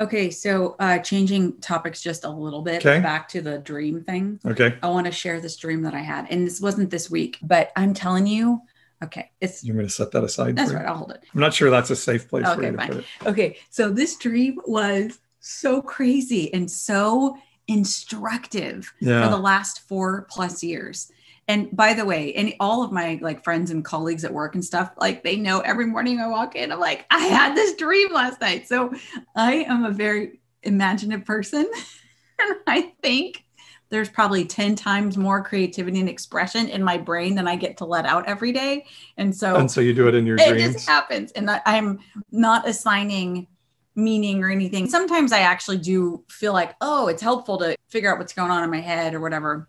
Okay, 0.00 0.30
so 0.30 0.74
uh, 0.78 0.98
changing 1.00 1.60
topics 1.60 2.00
just 2.00 2.24
a 2.24 2.30
little 2.30 2.62
bit 2.62 2.76
Okay. 2.86 2.98
back 3.02 3.28
to 3.28 3.42
the 3.42 3.58
dream 3.58 4.02
thing. 4.04 4.40
Okay. 4.46 4.78
I 4.82 4.88
want 4.88 5.04
to 5.04 5.12
share 5.12 5.38
this 5.38 5.58
dream 5.58 5.82
that 5.82 5.92
I 5.92 5.98
had, 5.98 6.28
and 6.30 6.46
this 6.46 6.62
wasn't 6.62 6.88
this 6.88 7.10
week, 7.10 7.36
but 7.42 7.72
I'm 7.76 7.92
telling 7.92 8.26
you, 8.26 8.62
okay, 9.04 9.32
it's 9.42 9.62
You're 9.62 9.76
going 9.76 9.86
to 9.86 9.92
set 9.92 10.12
that 10.12 10.24
aside. 10.24 10.56
that's 10.56 10.70
for 10.70 10.78
right. 10.78 10.86
I'll 10.86 10.94
hold 10.96 11.10
it. 11.10 11.24
I'm 11.34 11.40
not 11.40 11.52
sure 11.52 11.68
that's 11.68 11.90
a 11.90 11.96
safe 11.96 12.26
place 12.30 12.46
for 12.46 12.52
Okay, 12.54 12.68
you 12.68 12.72
to 12.72 12.78
fine. 12.78 12.88
put 12.88 12.96
it. 12.96 13.04
Okay, 13.26 13.58
so 13.68 13.90
this 13.90 14.16
dream 14.16 14.58
was 14.64 15.18
so 15.40 15.82
crazy 15.82 16.54
and 16.54 16.70
so 16.70 17.36
instructive 17.68 18.90
for 19.00 19.28
the 19.28 19.36
last 19.36 19.80
four 19.88 20.26
plus 20.30 20.62
years. 20.62 21.12
And 21.50 21.74
by 21.76 21.94
the 21.94 22.04
way, 22.04 22.32
and 22.34 22.54
all 22.60 22.84
of 22.84 22.92
my 22.92 23.18
like 23.20 23.42
friends 23.42 23.72
and 23.72 23.84
colleagues 23.84 24.24
at 24.24 24.32
work 24.32 24.54
and 24.54 24.64
stuff, 24.64 24.92
like 24.98 25.24
they 25.24 25.34
know 25.34 25.58
every 25.58 25.84
morning 25.84 26.20
I 26.20 26.28
walk 26.28 26.54
in, 26.54 26.70
I'm 26.70 26.78
like, 26.78 27.06
I 27.10 27.18
had 27.18 27.56
this 27.56 27.74
dream 27.74 28.12
last 28.12 28.40
night. 28.40 28.68
So 28.68 28.94
I 29.34 29.64
am 29.64 29.84
a 29.84 29.90
very 29.90 30.38
imaginative 30.62 31.26
person. 31.26 31.68
and 32.38 32.56
I 32.68 32.92
think 33.02 33.44
there's 33.88 34.08
probably 34.08 34.44
10 34.44 34.76
times 34.76 35.16
more 35.16 35.42
creativity 35.42 35.98
and 35.98 36.08
expression 36.08 36.68
in 36.68 36.84
my 36.84 36.96
brain 36.96 37.34
than 37.34 37.48
I 37.48 37.56
get 37.56 37.78
to 37.78 37.84
let 37.84 38.06
out 38.06 38.28
every 38.28 38.52
day. 38.52 38.86
And 39.16 39.34
so, 39.34 39.56
and 39.56 39.68
so 39.68 39.80
you 39.80 39.92
do 39.92 40.06
it 40.06 40.14
in 40.14 40.26
your 40.26 40.36
dreams. 40.36 40.52
it 40.52 40.54
dreams. 40.54 40.74
just 40.74 40.88
happens. 40.88 41.32
And 41.32 41.50
I, 41.50 41.60
I'm 41.66 41.98
not 42.30 42.68
assigning 42.68 43.48
meaning 43.96 44.44
or 44.44 44.50
anything. 44.50 44.88
Sometimes 44.88 45.32
I 45.32 45.40
actually 45.40 45.78
do 45.78 46.24
feel 46.30 46.52
like, 46.52 46.76
oh, 46.80 47.08
it's 47.08 47.22
helpful 47.22 47.58
to 47.58 47.74
figure 47.88 48.12
out 48.12 48.20
what's 48.20 48.34
going 48.34 48.52
on 48.52 48.62
in 48.62 48.70
my 48.70 48.80
head 48.80 49.14
or 49.14 49.20
whatever. 49.20 49.66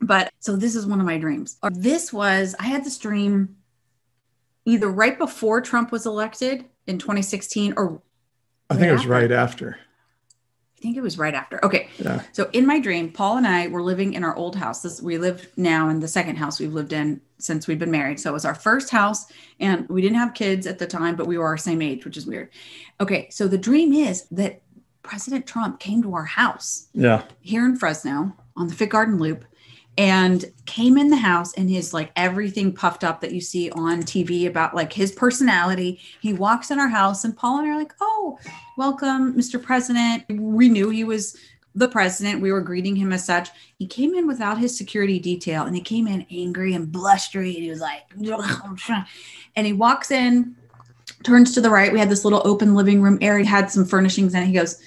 But 0.00 0.32
so 0.40 0.56
this 0.56 0.74
is 0.76 0.86
one 0.86 1.00
of 1.00 1.06
my 1.06 1.18
dreams. 1.18 1.56
Or 1.62 1.70
this 1.70 2.12
was, 2.12 2.54
I 2.58 2.64
had 2.64 2.84
this 2.84 2.98
dream 2.98 3.56
either 4.64 4.88
right 4.90 5.18
before 5.18 5.60
Trump 5.60 5.92
was 5.92 6.06
elected 6.06 6.64
in 6.86 6.98
2016 6.98 7.74
or 7.76 8.00
I 8.70 8.74
think 8.74 8.88
it 8.88 8.92
was 8.92 9.00
after. 9.02 9.10
right 9.12 9.32
after. 9.32 9.78
I 10.78 10.80
think 10.80 10.96
it 10.98 11.02
was 11.02 11.16
right 11.16 11.34
after. 11.34 11.64
Okay. 11.64 11.88
Yeah. 11.98 12.22
So 12.32 12.50
in 12.52 12.66
my 12.66 12.78
dream, 12.78 13.10
Paul 13.12 13.38
and 13.38 13.46
I 13.46 13.68
were 13.68 13.82
living 13.82 14.12
in 14.14 14.24
our 14.24 14.36
old 14.36 14.56
house. 14.56 14.82
This, 14.82 15.00
we 15.00 15.16
live 15.16 15.48
now 15.56 15.88
in 15.88 16.00
the 16.00 16.08
second 16.08 16.36
house 16.36 16.60
we've 16.60 16.74
lived 16.74 16.92
in 16.92 17.20
since 17.38 17.66
we've 17.66 17.78
been 17.78 17.90
married. 17.90 18.20
So 18.20 18.30
it 18.30 18.34
was 18.34 18.44
our 18.44 18.54
first 18.54 18.90
house, 18.90 19.26
and 19.60 19.88
we 19.88 20.02
didn't 20.02 20.18
have 20.18 20.34
kids 20.34 20.66
at 20.66 20.78
the 20.78 20.86
time, 20.86 21.16
but 21.16 21.26
we 21.26 21.38
were 21.38 21.46
our 21.46 21.56
same 21.56 21.80
age, 21.80 22.04
which 22.04 22.16
is 22.18 22.26
weird. 22.26 22.50
Okay. 23.00 23.28
So 23.30 23.48
the 23.48 23.56
dream 23.58 23.92
is 23.94 24.26
that 24.30 24.60
President 25.02 25.46
Trump 25.46 25.80
came 25.80 26.02
to 26.02 26.14
our 26.14 26.24
house 26.24 26.88
Yeah. 26.92 27.22
here 27.40 27.64
in 27.64 27.76
Fresno 27.76 28.34
on 28.56 28.68
the 28.68 28.74
Fit 28.74 28.90
Garden 28.90 29.18
Loop 29.18 29.44
and 29.96 30.44
came 30.66 30.98
in 30.98 31.08
the 31.08 31.16
house 31.16 31.54
and 31.54 31.70
his 31.70 31.94
like 31.94 32.10
everything 32.16 32.72
puffed 32.72 33.04
up 33.04 33.20
that 33.20 33.32
you 33.32 33.40
see 33.40 33.70
on 33.70 34.02
TV 34.02 34.46
about 34.46 34.74
like 34.74 34.92
his 34.92 35.12
personality. 35.12 36.00
He 36.20 36.32
walks 36.32 36.70
in 36.70 36.80
our 36.80 36.88
house 36.88 37.24
and 37.24 37.36
Paul 37.36 37.58
and 37.58 37.68
I 37.68 37.70
are 37.70 37.78
like, 37.78 37.92
"Oh, 38.00 38.38
welcome, 38.76 39.34
Mr. 39.34 39.62
President." 39.62 40.24
We 40.28 40.68
knew 40.68 40.90
he 40.90 41.04
was 41.04 41.36
the 41.76 41.88
president. 41.88 42.40
We 42.40 42.52
were 42.52 42.60
greeting 42.60 42.96
him 42.96 43.12
as 43.12 43.24
such. 43.24 43.50
He 43.78 43.86
came 43.86 44.14
in 44.14 44.26
without 44.26 44.58
his 44.58 44.76
security 44.76 45.18
detail 45.18 45.64
and 45.64 45.74
he 45.74 45.82
came 45.82 46.06
in 46.06 46.26
angry 46.30 46.74
and 46.74 46.90
blustery 46.90 47.54
and 47.54 47.64
he 47.64 47.70
was 47.70 47.80
like 47.80 48.02
and 49.56 49.66
he 49.66 49.72
walks 49.72 50.10
in 50.10 50.56
turns 51.24 51.52
to 51.54 51.60
the 51.60 51.70
right. 51.70 51.92
We 51.92 51.98
had 51.98 52.10
this 52.10 52.24
little 52.24 52.42
open 52.44 52.74
living 52.74 53.02
room 53.02 53.18
area, 53.20 53.46
had 53.46 53.70
some 53.70 53.84
furnishings 53.84 54.34
and. 54.34 54.46
He 54.46 54.52
goes, 54.52 54.80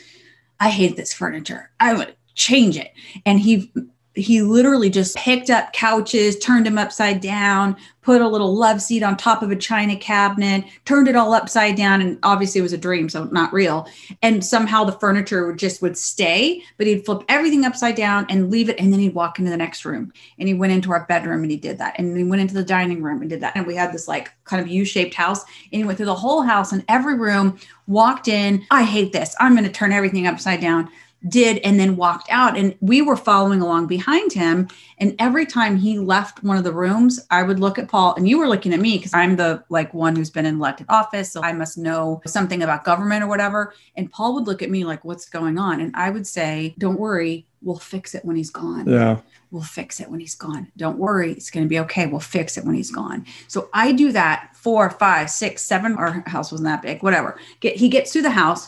I 0.59 0.69
hate 0.69 0.95
this 0.95 1.13
furniture. 1.13 1.71
I 1.79 1.93
would 1.93 2.15
change 2.35 2.77
it. 2.77 2.93
And 3.25 3.39
he 3.39 3.71
he 4.17 4.41
literally 4.41 4.89
just 4.89 5.15
picked 5.15 5.49
up 5.49 5.73
couches, 5.73 6.37
turned 6.39 6.65
them 6.65 6.77
upside 6.77 7.21
down, 7.21 7.75
put 8.01 8.21
a 8.21 8.27
little 8.27 8.55
love 8.55 8.81
seat 8.81 9.03
on 9.03 9.17
top 9.17 9.43
of 9.43 9.51
a 9.51 9.55
china 9.55 9.95
cabinet, 9.95 10.63
turned 10.85 11.09
it 11.09 11.15
all 11.15 11.33
upside 11.33 11.75
down, 11.75 11.99
and 11.99 12.17
obviously 12.23 12.59
it 12.59 12.61
was 12.61 12.71
a 12.71 12.77
dream, 12.77 13.09
so 13.09 13.25
not 13.25 13.51
real. 13.51 13.85
And 14.21 14.43
somehow 14.43 14.85
the 14.85 14.93
furniture 14.93 15.45
would 15.45 15.59
just 15.59 15.81
would 15.81 15.97
stay, 15.97 16.63
but 16.77 16.87
he'd 16.87 17.05
flip 17.05 17.23
everything 17.27 17.65
upside 17.65 17.95
down 17.95 18.25
and 18.29 18.49
leave 18.49 18.69
it, 18.69 18.79
and 18.79 18.93
then 18.93 19.01
he'd 19.01 19.13
walk 19.13 19.39
into 19.39 19.51
the 19.51 19.57
next 19.57 19.83
room. 19.83 20.13
And 20.39 20.47
he 20.47 20.53
went 20.53 20.71
into 20.71 20.91
our 20.93 21.05
bedroom 21.05 21.41
and 21.41 21.51
he 21.51 21.57
did 21.57 21.77
that, 21.79 21.95
and 21.97 22.17
he 22.17 22.23
went 22.23 22.41
into 22.41 22.53
the 22.53 22.63
dining 22.63 23.01
room 23.01 23.21
and 23.21 23.29
did 23.29 23.41
that. 23.41 23.55
And 23.55 23.67
we 23.67 23.75
had 23.75 23.91
this 23.91 24.07
like 24.07 24.31
kind 24.45 24.61
of 24.61 24.69
U-shaped 24.69 25.13
house, 25.13 25.43
and 25.43 25.81
he 25.81 25.83
went 25.83 25.97
through 25.97 26.05
the 26.05 26.15
whole 26.15 26.43
house 26.43 26.71
and 26.71 26.85
every 26.87 27.17
room, 27.17 27.59
walked 27.87 28.29
in. 28.29 28.65
I 28.71 28.83
hate 28.83 29.11
this. 29.11 29.35
I'm 29.39 29.53
going 29.53 29.65
to 29.65 29.71
turn 29.71 29.91
everything 29.91 30.27
upside 30.27 30.61
down 30.61 30.89
did 31.29 31.57
and 31.59 31.79
then 31.79 31.95
walked 31.95 32.27
out 32.29 32.55
and 32.55 32.75
we 32.79 33.01
were 33.01 33.17
following 33.17 33.59
along 33.59 33.87
behind 33.87 34.31
him 34.31 34.67
and 34.99 35.15
every 35.17 35.45
time 35.47 35.75
he 35.75 35.97
left 35.97 36.43
one 36.43 36.57
of 36.57 36.63
the 36.63 36.71
rooms 36.71 37.19
i 37.31 37.41
would 37.41 37.59
look 37.59 37.79
at 37.79 37.87
paul 37.87 38.13
and 38.15 38.29
you 38.29 38.37
were 38.37 38.47
looking 38.47 38.71
at 38.71 38.79
me 38.79 38.97
because 38.97 39.15
i'm 39.15 39.35
the 39.35 39.61
like 39.69 39.91
one 39.95 40.15
who's 40.15 40.29
been 40.29 40.45
in 40.45 40.55
elected 40.57 40.85
office 40.89 41.31
so 41.31 41.41
i 41.41 41.51
must 41.51 41.75
know 41.75 42.21
something 42.27 42.61
about 42.61 42.83
government 42.83 43.23
or 43.23 43.27
whatever 43.27 43.73
and 43.95 44.11
paul 44.11 44.35
would 44.35 44.45
look 44.45 44.61
at 44.61 44.69
me 44.69 44.83
like 44.83 45.03
what's 45.03 45.27
going 45.27 45.57
on 45.57 45.81
and 45.81 45.91
i 45.95 46.11
would 46.11 46.27
say 46.27 46.75
don't 46.77 46.99
worry 46.99 47.47
we'll 47.63 47.79
fix 47.79 48.13
it 48.13 48.23
when 48.23 48.35
he's 48.35 48.51
gone 48.51 48.87
Yeah. 48.87 49.19
we'll 49.49 49.63
fix 49.63 49.99
it 49.99 50.11
when 50.11 50.19
he's 50.19 50.35
gone. 50.35 50.71
Don't 50.77 50.99
worry, 50.99 51.31
it's 51.31 51.49
going 51.49 51.65
to 51.65 51.69
be 51.69 51.79
okay. 51.79 52.05
We'll 52.05 52.19
fix 52.19 52.57
it 52.57 52.65
when 52.65 52.75
he's 52.75 52.91
gone. 52.91 53.25
So 53.47 53.69
I 53.73 53.93
do 53.93 54.11
that 54.11 54.51
four, 54.55 54.89
five, 54.91 55.29
six, 55.29 55.63
seven. 55.63 55.95
Our 55.95 56.21
house 56.27 56.51
wasn't 56.51 56.67
that 56.67 56.81
big, 56.81 57.01
whatever. 57.01 57.39
Get 57.61 57.75
he 57.77 57.87
gets 57.89 58.11
through 58.11 58.23
the 58.23 58.29
house. 58.29 58.67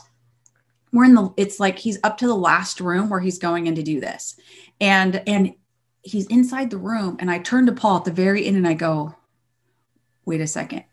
We're 0.92 1.06
in 1.06 1.16
the. 1.16 1.34
It's 1.38 1.60
like 1.60 1.80
he's 1.80 2.00
up 2.04 2.18
to 2.20 2.28
the 2.28 2.36
last 2.36 2.80
room 2.82 3.10
where 3.10 3.20
he's 3.20 3.38
going 3.38 3.68
in 3.68 3.76
to 3.76 3.84
do 3.84 4.00
this, 4.00 4.40
and 4.82 5.22
and 5.28 5.54
he's 6.02 6.28
inside 6.28 6.70
the 6.70 6.78
room. 6.78 7.18
And 7.20 7.30
I 7.30 7.40
turn 7.40 7.66
to 7.68 7.72
Paul 7.72 7.98
at 7.98 8.06
the 8.06 8.12
very 8.12 8.46
end 8.46 8.58
and 8.58 8.68
I 8.68 8.74
go, 8.74 9.16
"Wait 10.26 10.42
a 10.42 10.48
second, 10.48 10.84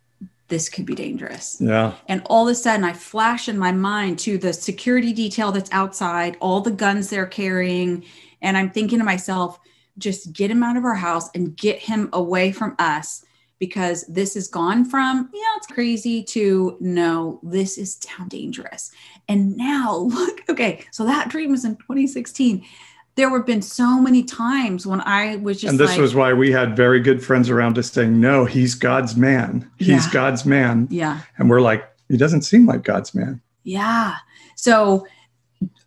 this 0.48 0.68
could 0.68 0.86
be 0.86 0.94
dangerous." 0.94 1.56
Yeah. 1.60 1.94
And 2.08 2.22
all 2.26 2.46
of 2.46 2.52
a 2.52 2.54
sudden, 2.54 2.84
I 2.84 2.92
flash 2.92 3.48
in 3.48 3.58
my 3.58 3.72
mind 3.72 4.18
to 4.20 4.36
the 4.38 4.52
security 4.52 5.12
detail 5.12 5.52
that's 5.52 5.72
outside, 5.72 6.36
all 6.40 6.60
the 6.60 6.70
guns 6.70 7.08
they're 7.08 7.26
carrying. 7.26 8.04
And 8.42 8.56
I'm 8.56 8.70
thinking 8.70 8.98
to 8.98 9.04
myself, 9.04 9.58
just 9.98 10.32
get 10.32 10.50
him 10.50 10.62
out 10.62 10.76
of 10.76 10.84
our 10.84 10.94
house 10.94 11.30
and 11.34 11.56
get 11.56 11.78
him 11.78 12.10
away 12.12 12.52
from 12.52 12.74
us 12.78 13.24
because 13.58 14.04
this 14.06 14.34
has 14.34 14.48
gone 14.48 14.84
from, 14.84 15.30
yeah, 15.32 15.40
it's 15.56 15.66
crazy 15.66 16.22
to 16.22 16.76
no, 16.80 17.40
this 17.42 17.78
is 17.78 17.96
down 17.96 18.28
dangerous. 18.28 18.90
And 19.28 19.56
now, 19.56 19.96
look, 20.10 20.40
okay, 20.48 20.84
so 20.90 21.04
that 21.04 21.28
dream 21.28 21.50
was 21.50 21.64
in 21.64 21.76
2016. 21.76 22.64
There 23.16 23.30
have 23.30 23.46
been 23.46 23.62
so 23.62 23.98
many 23.98 24.22
times 24.22 24.86
when 24.86 25.00
I 25.00 25.36
was 25.36 25.60
just 25.60 25.70
and 25.70 25.80
this 25.80 25.92
like, 25.92 26.00
was 26.00 26.14
why 26.14 26.34
we 26.34 26.52
had 26.52 26.76
very 26.76 27.00
good 27.00 27.24
friends 27.24 27.48
around 27.48 27.78
us 27.78 27.90
saying, 27.90 28.20
no, 28.20 28.44
he's 28.44 28.74
God's 28.74 29.16
man. 29.16 29.70
He's 29.78 29.88
Yeah. 30.06 30.12
God's 30.12 30.44
man. 30.44 30.86
yeah. 30.90 31.20
And 31.38 31.48
we're 31.48 31.62
like, 31.62 31.88
he 32.08 32.18
doesn't 32.18 32.42
seem 32.42 32.66
like 32.66 32.82
God's 32.82 33.14
man. 33.14 33.40
Yeah. 33.64 34.16
So, 34.54 35.06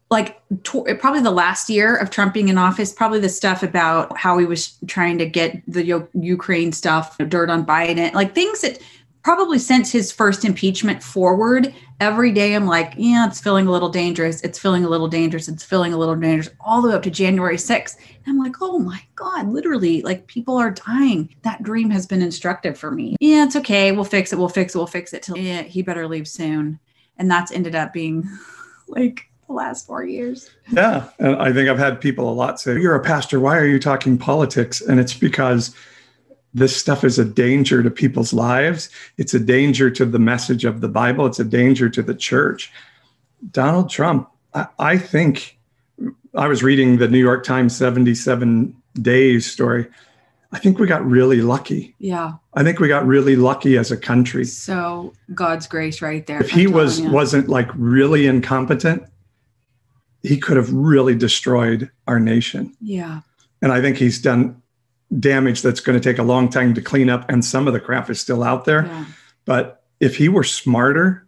like, 0.09 0.41
probably 0.63 1.21
the 1.21 1.29
last 1.29 1.69
year 1.69 1.95
of 1.95 2.09
Trump 2.09 2.33
being 2.33 2.49
in 2.49 2.57
office, 2.57 2.91
probably 2.91 3.19
the 3.19 3.29
stuff 3.29 3.61
about 3.61 4.17
how 4.17 4.39
he 4.39 4.45
was 4.45 4.75
trying 4.87 5.19
to 5.19 5.27
get 5.27 5.61
the 5.67 5.85
U- 5.85 6.09
Ukraine 6.19 6.71
stuff, 6.71 7.15
dirt 7.27 7.51
on 7.51 7.63
Biden, 7.63 8.11
like 8.15 8.33
things 8.33 8.61
that 8.61 8.79
probably 9.23 9.59
since 9.59 9.91
his 9.91 10.11
first 10.11 10.43
impeachment 10.43 11.03
forward, 11.03 11.73
every 11.99 12.31
day 12.31 12.53
I'm 12.53 12.65
like, 12.65 12.93
yeah, 12.97 13.27
it's 13.27 13.41
feeling 13.41 13.67
a 13.67 13.71
little 13.71 13.89
dangerous. 13.89 14.41
It's 14.41 14.59
feeling 14.59 14.85
a 14.85 14.89
little 14.89 15.07
dangerous. 15.07 15.47
It's 15.47 15.63
feeling 15.63 15.93
a 15.93 15.97
little 15.97 16.15
dangerous, 16.15 16.49
all 16.59 16.81
the 16.81 16.89
way 16.89 16.95
up 16.95 17.03
to 17.03 17.11
January 17.11 17.57
6th. 17.57 17.97
And 17.97 18.27
I'm 18.27 18.39
like, 18.39 18.55
oh 18.61 18.79
my 18.79 19.01
God, 19.15 19.47
literally, 19.49 20.01
like 20.01 20.27
people 20.27 20.57
are 20.57 20.71
dying. 20.71 21.35
That 21.43 21.63
dream 21.63 21.89
has 21.89 22.05
been 22.05 22.21
instructive 22.21 22.77
for 22.77 22.91
me. 22.91 23.15
Yeah, 23.19 23.45
it's 23.45 23.55
okay. 23.55 23.91
We'll 23.91 24.05
fix 24.05 24.33
it. 24.33 24.39
We'll 24.39 24.49
fix 24.49 24.75
it. 24.75 24.77
We'll 24.77 24.87
fix 24.87 25.13
it. 25.13 25.23
Till 25.23 25.37
yeah, 25.37 25.61
he 25.63 25.81
better 25.81 26.07
leave 26.07 26.27
soon 26.27 26.79
and 27.19 27.29
that's 27.29 27.51
ended 27.51 27.75
up 27.75 27.93
being 27.93 28.27
like 28.87 29.29
the 29.47 29.53
last 29.53 29.85
four 29.85 30.03
years. 30.03 30.49
Yeah. 30.71 31.09
And 31.19 31.35
I 31.35 31.51
think 31.53 31.69
I've 31.69 31.77
had 31.77 32.01
people 32.01 32.29
a 32.29 32.33
lot 32.33 32.59
say, 32.59 32.79
You're 32.79 32.95
a 32.95 33.03
pastor. 33.03 33.39
Why 33.39 33.57
are 33.57 33.67
you 33.67 33.79
talking 33.79 34.17
politics? 34.17 34.81
And 34.81 34.99
it's 34.99 35.13
because 35.13 35.75
this 36.53 36.75
stuff 36.75 37.03
is 37.03 37.19
a 37.19 37.25
danger 37.25 37.83
to 37.83 37.91
people's 37.91 38.33
lives. 38.33 38.89
It's 39.17 39.33
a 39.33 39.39
danger 39.39 39.89
to 39.91 40.05
the 40.05 40.19
message 40.19 40.65
of 40.65 40.81
the 40.81 40.87
Bible. 40.87 41.25
It's 41.25 41.39
a 41.39 41.45
danger 41.45 41.89
to 41.89 42.01
the 42.01 42.15
church. 42.15 42.71
Donald 43.51 43.89
Trump, 43.89 44.29
I, 44.53 44.67
I 44.79 44.97
think 44.97 45.57
I 46.35 46.47
was 46.47 46.63
reading 46.63 46.97
the 46.97 47.07
New 47.07 47.19
York 47.19 47.43
Times 47.43 47.75
77 47.75 48.75
days 48.95 49.49
story. 49.49 49.87
I 50.51 50.57
think 50.57 50.79
we 50.79 50.87
got 50.87 51.05
really 51.05 51.41
lucky. 51.41 51.95
Yeah. 51.99 52.33
I 52.55 52.63
think 52.63 52.79
we 52.79 52.87
got 52.87 53.05
really 53.05 53.35
lucky 53.35 53.77
as 53.77 53.91
a 53.91 53.97
country. 53.97 54.45
So 54.45 55.13
God's 55.35 55.67
grace 55.67 56.01
right 56.01 56.25
there. 56.25 56.41
If 56.41 56.49
he 56.49 56.65
was 56.65 56.99
you. 56.99 57.11
wasn't 57.11 57.49
like 57.49 57.69
really 57.75 58.25
incompetent, 58.25 59.03
he 60.23 60.37
could 60.37 60.57
have 60.57 60.73
really 60.73 61.15
destroyed 61.15 61.91
our 62.07 62.19
nation. 62.19 62.75
yeah. 62.81 63.21
And 63.61 63.73
I 63.73 63.81
think 63.81 63.97
he's 63.97 64.21
done 64.21 64.61
damage 65.17 65.61
that's 65.61 65.79
going 65.79 65.99
to 65.99 66.03
take 66.03 66.19
a 66.19 66.23
long 66.23 66.49
time 66.49 66.73
to 66.75 66.81
clean 66.81 67.09
up. 67.09 67.29
And 67.29 67.43
some 67.43 67.67
of 67.67 67.73
the 67.73 67.79
crap 67.79 68.09
is 68.09 68.19
still 68.21 68.43
out 68.43 68.65
there. 68.65 68.85
Yeah. 68.85 69.05
But 69.45 69.83
if 69.99 70.17
he 70.17 70.29
were 70.29 70.43
smarter, 70.43 71.25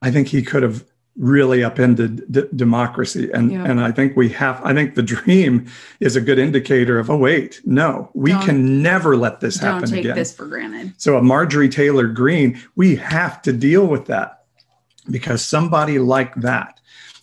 I 0.00 0.10
think 0.10 0.28
he 0.28 0.42
could 0.42 0.62
have 0.62 0.84
really 1.16 1.62
upended 1.62 2.24
d- 2.32 2.44
democracy. 2.56 3.30
And 3.32 3.52
Yeah. 3.52 3.64
and 3.64 3.80
I 3.80 3.92
think 3.92 4.16
we 4.16 4.30
have. 4.30 4.60
I 4.64 4.72
think 4.72 4.94
the 4.94 5.02
dream 5.02 5.66
is 6.00 6.16
a 6.16 6.20
good 6.22 6.38
indicator 6.38 6.98
of. 6.98 7.10
Oh 7.10 7.16
wait, 7.18 7.60
no, 7.66 8.10
we 8.14 8.32
Don't- 8.32 8.44
can 8.46 8.82
never 8.82 9.14
let 9.16 9.40
this 9.40 9.56
Don't 9.58 9.74
happen 9.74 9.90
take 9.90 10.00
again. 10.00 10.16
this 10.16 10.34
for 10.34 10.46
granted. 10.46 10.94
So 10.96 11.18
a 11.18 11.22
Marjorie 11.22 11.68
Taylor 11.68 12.06
Greene, 12.08 12.58
we 12.76 12.96
have 12.96 13.42
to 13.42 13.52
deal 13.52 13.86
with 13.86 14.06
that 14.06 14.44
because 15.10 15.44
somebody 15.44 15.98
like 15.98 16.34
that, 16.36 16.80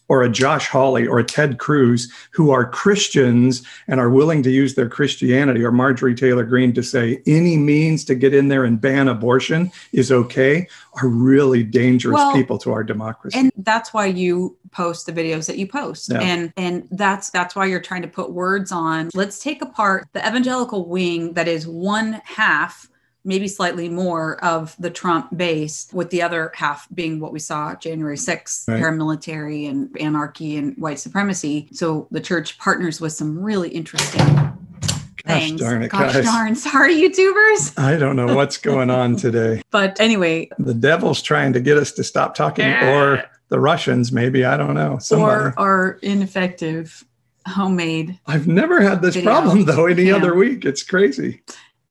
or 0.10 0.24
a 0.24 0.30
Josh 0.30 0.68
Hawley 0.68 1.08
or 1.08 1.20
a 1.20 1.24
Ted 1.24 1.60
Cruz, 1.60 2.12
who 2.32 2.52
are 2.52 2.70
Christians 2.70 3.64
and 3.88 4.00
are 4.00 4.10
willing 4.10 4.44
to 4.44 4.52
use 4.52 4.76
their 4.76 4.90
Christianity, 4.90 5.64
or 5.64 5.72
Marjorie 5.72 6.16
Taylor 6.16 6.44
Greene 6.44 6.74
to 6.74 6.84
say 6.84 7.22
any 7.26 7.56
means 7.56 8.04
to 8.06 8.16
get 8.16 8.34
in 8.34 8.50
there 8.50 8.66
and 8.66 8.82
ban 8.82 9.08
abortion 9.08 9.72
is 9.94 10.12
okay, 10.12 10.68
are 11.02 11.08
really 11.08 11.64
dangerous 11.64 12.16
Well, 12.16 12.34
people 12.34 12.58
to 12.60 12.74
our 12.74 12.84
democracy. 12.84 13.40
And 13.40 13.52
that's 13.58 13.94
why 13.94 14.08
you 14.08 14.58
post 14.72 15.06
the 15.06 15.14
videos 15.14 15.48
that 15.48 15.58
you 15.58 15.68
post. 15.68 16.12
Yeah. 16.12 16.20
And 16.22 16.54
and 16.58 16.88
that's 16.92 17.30
that's 17.30 17.56
why 17.56 17.66
you're 17.66 17.80
trying 17.80 18.02
to 18.02 18.08
put 18.08 18.32
words 18.32 18.72
on. 18.72 19.10
Let's 19.14 19.40
take 19.40 19.62
apart 19.62 20.08
the 20.14 20.28
evangelical 20.28 20.88
wing 20.88 21.34
that 21.34 21.48
is 21.48 21.68
one 21.68 22.22
half 22.26 22.89
maybe 23.26 23.48
slightly 23.48 23.90
more 23.90 24.44
of 24.44 24.76
the 24.80 24.90
Trump 24.90 25.36
base, 25.36 25.88
with 25.94 26.10
the 26.10 26.22
other 26.22 26.52
half 26.56 26.88
being 26.94 27.20
what 27.20 27.34
we 27.34 27.40
saw 27.40 27.76
January 27.76 28.18
6th, 28.18 28.68
Right. 28.68 28.82
paramilitary 28.82 29.70
and 29.70 29.96
anarchy 30.00 30.56
and 30.58 30.76
white 30.78 31.00
supremacy. 31.00 31.68
So 31.74 32.08
the 32.12 32.22
church 32.22 32.58
partners 32.58 33.02
with 33.02 33.12
some 33.14 33.38
really 33.38 33.70
interesting 33.70 34.26
Gosh 35.26 35.48
things. 35.48 35.60
darn 35.62 35.84
it, 35.84 35.90
Gosh 35.92 36.14
guys. 36.14 36.24
darn, 36.26 36.56
sorry, 36.56 36.96
YouTubers. 36.96 37.78
I 37.78 37.98
don't 37.98 38.16
know 38.16 38.34
what's 38.36 38.58
going 38.58 38.90
on 38.90 39.16
today. 39.18 39.62
But 39.72 40.00
anyway, 40.00 40.50
The 40.58 40.74
devil's 40.74 41.22
trying 41.22 41.54
to 41.54 41.60
get 41.60 41.78
us 41.78 41.92
to 41.94 42.04
stop 42.04 42.36
talking, 42.36 42.66
or 42.66 43.24
the 43.50 43.60
Russians, 43.60 44.12
maybe. 44.12 44.46
I 44.46 44.56
don't 44.58 44.74
know. 44.76 44.98
Somebody. 45.00 45.32
or 45.32 45.54
our 45.58 46.00
ineffective 46.02 47.04
homemade. 47.48 48.18
I've 48.28 48.48
never 48.48 48.82
had 48.82 49.02
this 49.02 49.16
Video. 49.16 49.30
problem 49.32 49.66
though 49.66 49.86
any 49.88 50.04
Yeah. 50.04 50.16
other 50.18 50.36
week. 50.36 50.66
It's 50.66 50.84
crazy. 50.84 51.42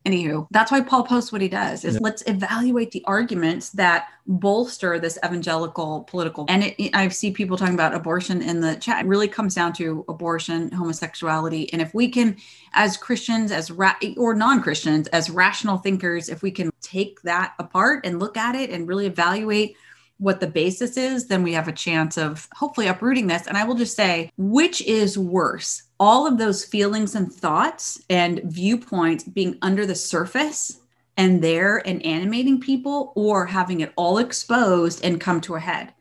Anywho, 0.07 0.47
that's 0.51 0.71
why 0.71 0.81
Paul 0.81 1.03
posts 1.03 1.33
what 1.33 1.43
he 1.43 1.49
does 1.49 1.85
is 1.85 1.95
Yeah. 1.95 2.01
let's 2.03 2.23
evaluate 2.27 2.93
the 2.93 3.05
arguments 3.07 3.71
that 3.71 4.09
bolster 4.27 4.99
this 4.99 5.19
evangelical 5.25 6.05
political. 6.05 6.47
And 6.49 6.65
it, 6.65 6.91
I 6.95 7.09
see 7.09 7.31
people 7.31 7.57
talking 7.57 7.75
about 7.75 7.95
abortion 7.95 8.41
in 8.41 8.61
the 8.61 8.77
chat. 8.77 9.05
It 9.05 9.09
really 9.09 9.29
comes 9.29 9.55
down 9.55 9.73
to 9.75 10.05
abortion, 10.09 10.71
homosexuality, 10.71 11.73
and 11.73 11.83
if 11.83 11.93
we 11.95 12.09
can, 12.09 12.37
as 12.75 12.97
Christians, 12.97 13.51
as 13.51 13.71
ra- 13.71 13.97
or 14.17 14.35
non-Christians, 14.35 15.09
as 15.09 15.31
rational 15.31 15.79
thinkers, 15.79 16.29
if 16.29 16.43
we 16.43 16.53
can 16.53 16.71
take 16.81 17.21
that 17.23 17.55
apart 17.59 18.07
and 18.07 18.21
look 18.21 18.37
at 18.37 18.55
it 18.55 18.71
and 18.71 18.87
really 18.87 19.07
evaluate 19.07 19.77
what 20.19 20.41
the 20.41 20.47
basis 20.47 20.97
is, 20.97 21.27
then 21.27 21.43
we 21.43 21.53
have 21.53 21.69
a 21.69 21.73
chance 21.73 22.19
of 22.19 22.49
hopefully 22.53 22.89
uprooting 22.89 23.29
this. 23.29 23.47
And 23.47 23.57
I 23.57 23.65
will 23.65 23.77
just 23.77 23.97
say, 23.97 24.31
which 24.37 24.83
is 24.83 25.17
worse? 25.17 25.85
All 26.01 26.27
of 26.27 26.39
those 26.39 26.65
feelings 26.65 27.15
and 27.15 27.33
thoughts 27.33 28.03
and 28.11 28.41
viewpoints 28.45 29.25
being 29.25 29.59
under 29.63 29.87
the 29.87 29.95
surface 29.95 30.81
and 31.17 31.43
there 31.43 31.87
and 31.87 32.05
animating 32.05 32.61
people, 32.61 33.13
or 33.17 33.47
having 33.47 33.81
it 33.81 33.93
all 33.97 34.19
exposed 34.19 35.05
and 35.05 35.21
come 35.21 35.41
to 35.41 35.57
a 35.57 35.61
head? 35.61 35.93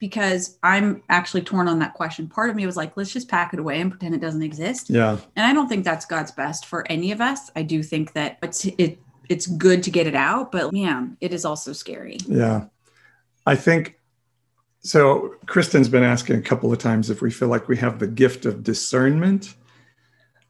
Because 0.00 0.58
I'm 0.62 1.02
actually 1.08 1.42
torn 1.42 1.68
on 1.68 1.78
that 1.78 1.94
question. 1.94 2.28
Part 2.28 2.50
of 2.50 2.56
me 2.56 2.66
was 2.66 2.76
like, 2.76 2.96
let's 2.96 3.12
just 3.12 3.28
pack 3.28 3.54
it 3.54 3.60
away 3.60 3.80
and 3.80 3.90
pretend 3.90 4.14
it 4.14 4.20
doesn't 4.20 4.42
exist. 4.42 4.90
Yeah. 4.90 5.16
And 5.36 5.46
I 5.46 5.52
don't 5.52 5.68
think 5.68 5.84
that's 5.84 6.04
God's 6.04 6.32
best 6.32 6.66
for 6.66 6.84
any 6.90 7.12
of 7.12 7.20
us. 7.20 7.50
I 7.56 7.62
do 7.62 7.82
think 7.82 8.12
that 8.12 8.38
it's 8.42 8.64
it 8.64 8.98
it's 9.28 9.46
good 9.46 9.82
to 9.84 9.90
get 9.90 10.06
it 10.06 10.14
out, 10.14 10.52
but 10.52 10.74
yeah, 10.74 11.06
it 11.20 11.32
is 11.32 11.44
also 11.44 11.72
scary. 11.72 12.18
Yeah. 12.26 12.66
I 13.46 13.56
think 13.56 13.98
so. 14.80 15.34
Kristen's 15.46 15.88
been 15.88 16.02
asking 16.02 16.36
a 16.36 16.42
couple 16.42 16.72
of 16.72 16.78
times 16.78 17.10
if 17.10 17.22
we 17.22 17.30
feel 17.30 17.48
like 17.48 17.68
we 17.68 17.76
have 17.78 17.98
the 17.98 18.06
gift 18.06 18.46
of 18.46 18.62
discernment. 18.62 19.54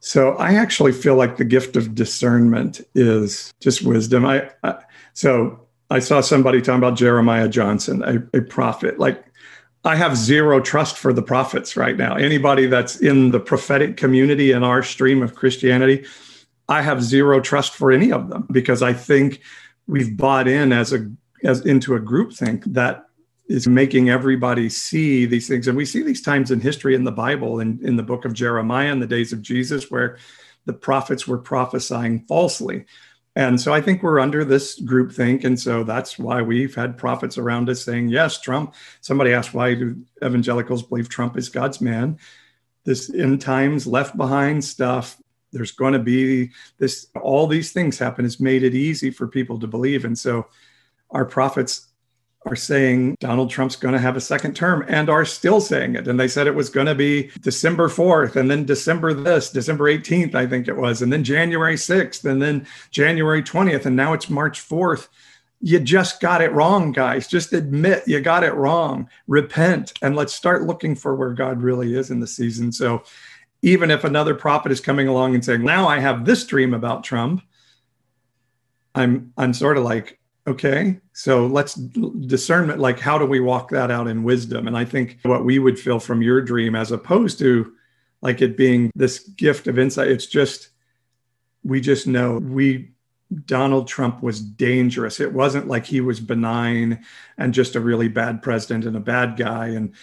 So 0.00 0.32
I 0.36 0.54
actually 0.54 0.92
feel 0.92 1.16
like 1.16 1.36
the 1.38 1.44
gift 1.44 1.76
of 1.76 1.94
discernment 1.94 2.80
is 2.94 3.52
just 3.60 3.82
wisdom. 3.82 4.26
I, 4.26 4.50
I 4.62 4.76
so 5.14 5.60
I 5.90 5.98
saw 5.98 6.20
somebody 6.20 6.60
talking 6.60 6.78
about 6.78 6.96
Jeremiah 6.96 7.48
Johnson, 7.48 8.02
a, 8.02 8.38
a 8.38 8.42
prophet. 8.42 8.98
Like 8.98 9.24
I 9.84 9.96
have 9.96 10.16
zero 10.16 10.60
trust 10.60 10.96
for 10.96 11.12
the 11.12 11.22
prophets 11.22 11.76
right 11.76 11.96
now. 11.96 12.16
Anybody 12.16 12.66
that's 12.66 12.96
in 13.00 13.30
the 13.30 13.40
prophetic 13.40 13.96
community 13.96 14.50
in 14.50 14.64
our 14.64 14.82
stream 14.82 15.22
of 15.22 15.34
Christianity, 15.34 16.06
I 16.68 16.80
have 16.82 17.02
zero 17.02 17.40
trust 17.40 17.74
for 17.74 17.92
any 17.92 18.10
of 18.10 18.30
them 18.30 18.46
because 18.50 18.82
I 18.82 18.94
think 18.94 19.40
we've 19.86 20.16
bought 20.16 20.48
in 20.48 20.72
as 20.72 20.92
a 20.92 21.10
as 21.44 21.64
into 21.66 21.94
a 21.94 22.00
groupthink 22.00 22.64
that 22.72 23.06
is 23.48 23.68
making 23.68 24.08
everybody 24.08 24.68
see 24.68 25.26
these 25.26 25.46
things. 25.46 25.68
And 25.68 25.76
we 25.76 25.84
see 25.84 26.02
these 26.02 26.22
times 26.22 26.50
in 26.50 26.60
history 26.60 26.94
in 26.94 27.04
the 27.04 27.12
Bible 27.12 27.60
and 27.60 27.80
in 27.82 27.96
the 27.96 28.02
book 28.02 28.24
of 28.24 28.32
Jeremiah 28.32 28.90
in 28.90 29.00
the 29.00 29.06
days 29.06 29.32
of 29.32 29.42
Jesus 29.42 29.90
where 29.90 30.16
the 30.64 30.72
prophets 30.72 31.28
were 31.28 31.38
prophesying 31.38 32.24
falsely. 32.26 32.86
And 33.36 33.60
so 33.60 33.74
I 33.74 33.80
think 33.80 34.02
we're 34.02 34.20
under 34.20 34.44
this 34.44 34.80
groupthink. 34.80 35.44
And 35.44 35.60
so 35.60 35.84
that's 35.84 36.18
why 36.18 36.40
we've 36.40 36.74
had 36.74 36.96
prophets 36.96 37.36
around 37.36 37.68
us 37.68 37.84
saying, 37.84 38.08
yes, 38.08 38.40
Trump. 38.40 38.74
Somebody 39.00 39.32
asked, 39.32 39.52
why 39.52 39.74
do 39.74 40.02
evangelicals 40.24 40.84
believe 40.84 41.08
Trump 41.08 41.36
is 41.36 41.48
God's 41.48 41.80
man? 41.80 42.18
This 42.84 43.12
end 43.12 43.40
times 43.40 43.86
left 43.86 44.16
behind 44.16 44.64
stuff. 44.64 45.20
There's 45.52 45.72
going 45.72 45.94
to 45.94 45.98
be 45.98 46.50
this, 46.78 47.08
all 47.20 47.46
these 47.46 47.72
things 47.72 47.98
happen. 47.98 48.24
It's 48.24 48.40
made 48.40 48.62
it 48.62 48.74
easy 48.74 49.10
for 49.10 49.26
people 49.26 49.58
to 49.58 49.66
believe. 49.66 50.04
And 50.04 50.18
so 50.18 50.46
our 51.10 51.24
prophets 51.24 51.88
are 52.46 52.56
saying 52.56 53.16
Donald 53.20 53.50
Trump's 53.50 53.76
going 53.76 53.94
to 53.94 54.00
have 54.00 54.16
a 54.16 54.20
second 54.20 54.54
term 54.54 54.84
and 54.88 55.08
are 55.08 55.24
still 55.24 55.60
saying 55.60 55.94
it. 55.94 56.06
And 56.06 56.20
they 56.20 56.28
said 56.28 56.46
it 56.46 56.54
was 56.54 56.68
going 56.68 56.86
to 56.86 56.94
be 56.94 57.30
December 57.40 57.88
4th 57.88 58.36
and 58.36 58.50
then 58.50 58.64
December 58.66 59.14
this, 59.14 59.50
December 59.50 59.84
18th, 59.84 60.34
I 60.34 60.46
think 60.46 60.68
it 60.68 60.76
was, 60.76 61.00
and 61.00 61.12
then 61.12 61.24
January 61.24 61.76
6th 61.76 62.24
and 62.30 62.42
then 62.42 62.66
January 62.90 63.42
20th. 63.42 63.86
And 63.86 63.96
now 63.96 64.12
it's 64.12 64.28
March 64.28 64.60
4th. 64.60 65.08
You 65.60 65.80
just 65.80 66.20
got 66.20 66.42
it 66.42 66.52
wrong, 66.52 66.92
guys. 66.92 67.26
Just 67.26 67.54
admit 67.54 68.02
you 68.06 68.20
got 68.20 68.44
it 68.44 68.52
wrong. 68.52 69.08
Repent 69.26 69.94
and 70.02 70.14
let's 70.14 70.34
start 70.34 70.64
looking 70.64 70.94
for 70.94 71.14
where 71.14 71.32
God 71.32 71.62
really 71.62 71.94
is 71.94 72.10
in 72.10 72.20
the 72.20 72.26
season. 72.26 72.70
So 72.72 73.04
even 73.62 73.90
if 73.90 74.04
another 74.04 74.34
prophet 74.34 74.70
is 74.70 74.80
coming 74.80 75.08
along 75.08 75.34
and 75.34 75.42
saying, 75.42 75.62
now 75.62 75.88
I 75.88 75.98
have 75.98 76.26
this 76.26 76.44
dream 76.44 76.74
about 76.74 77.04
Trump, 77.04 77.42
I'm 78.94 79.32
I'm 79.38 79.54
sort 79.54 79.78
of 79.78 79.84
like, 79.84 80.20
okay, 80.46 81.00
so 81.12 81.46
let's 81.46 81.74
discernment, 81.74 82.80
like 82.80 82.98
how 82.98 83.18
do 83.18 83.26
we 83.26 83.40
walk 83.40 83.70
that 83.70 83.90
out 83.90 84.08
in 84.08 84.24
wisdom? 84.24 84.66
And 84.68 84.76
I 84.76 84.84
think 84.84 85.18
what 85.22 85.44
we 85.44 85.58
would 85.58 85.78
feel 85.78 85.98
from 85.98 86.22
your 86.22 86.40
dream, 86.40 86.74
as 86.74 86.92
opposed 86.92 87.38
to 87.40 87.72
like 88.22 88.42
it 88.42 88.56
being 88.56 88.90
this 88.94 89.20
gift 89.20 89.66
of 89.66 89.78
insight, 89.78 90.08
it's 90.08 90.26
just 90.26 90.68
we 91.62 91.80
just 91.80 92.06
know 92.06 92.38
we 92.38 92.90
Donald 93.46 93.88
Trump 93.88 94.22
was 94.22 94.40
dangerous. 94.40 95.18
It 95.18 95.32
wasn't 95.32 95.66
like 95.66 95.86
he 95.86 96.00
was 96.00 96.20
benign 96.20 97.04
and 97.38 97.54
just 97.54 97.74
a 97.74 97.80
really 97.80 98.08
bad 98.08 98.42
president 98.42 98.84
and 98.84 98.96
a 98.96 99.00
bad 99.00 99.36
guy. 99.36 99.68
And 99.68 99.94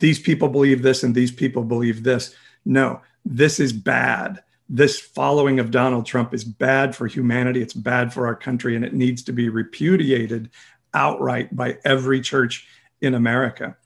these 0.00 0.18
people 0.18 0.48
believe 0.48 0.82
this 0.82 1.02
and 1.02 1.14
these 1.14 1.32
people 1.32 1.64
believe 1.64 2.02
this. 2.02 2.34
No, 2.64 3.00
this 3.24 3.60
is 3.60 3.72
bad 3.72 4.42
this 4.68 5.00
following 5.00 5.58
of 5.60 5.70
Donald 5.70 6.04
Trump 6.06 6.34
is 6.34 6.44
bad 6.44 6.94
for 6.94 7.06
humanity. 7.06 7.62
It's 7.62 7.74
bad 7.74 8.12
for 8.12 8.26
our 8.26 8.34
country, 8.34 8.76
and 8.76 8.84
it 8.84 8.92
needs 8.92 9.22
to 9.24 9.32
be 9.32 9.48
repudiated 9.48 10.50
outright 10.94 11.54
by 11.56 11.78
every 11.84 12.20
church 12.20 12.66
in 13.00 13.14
America. 13.14 13.76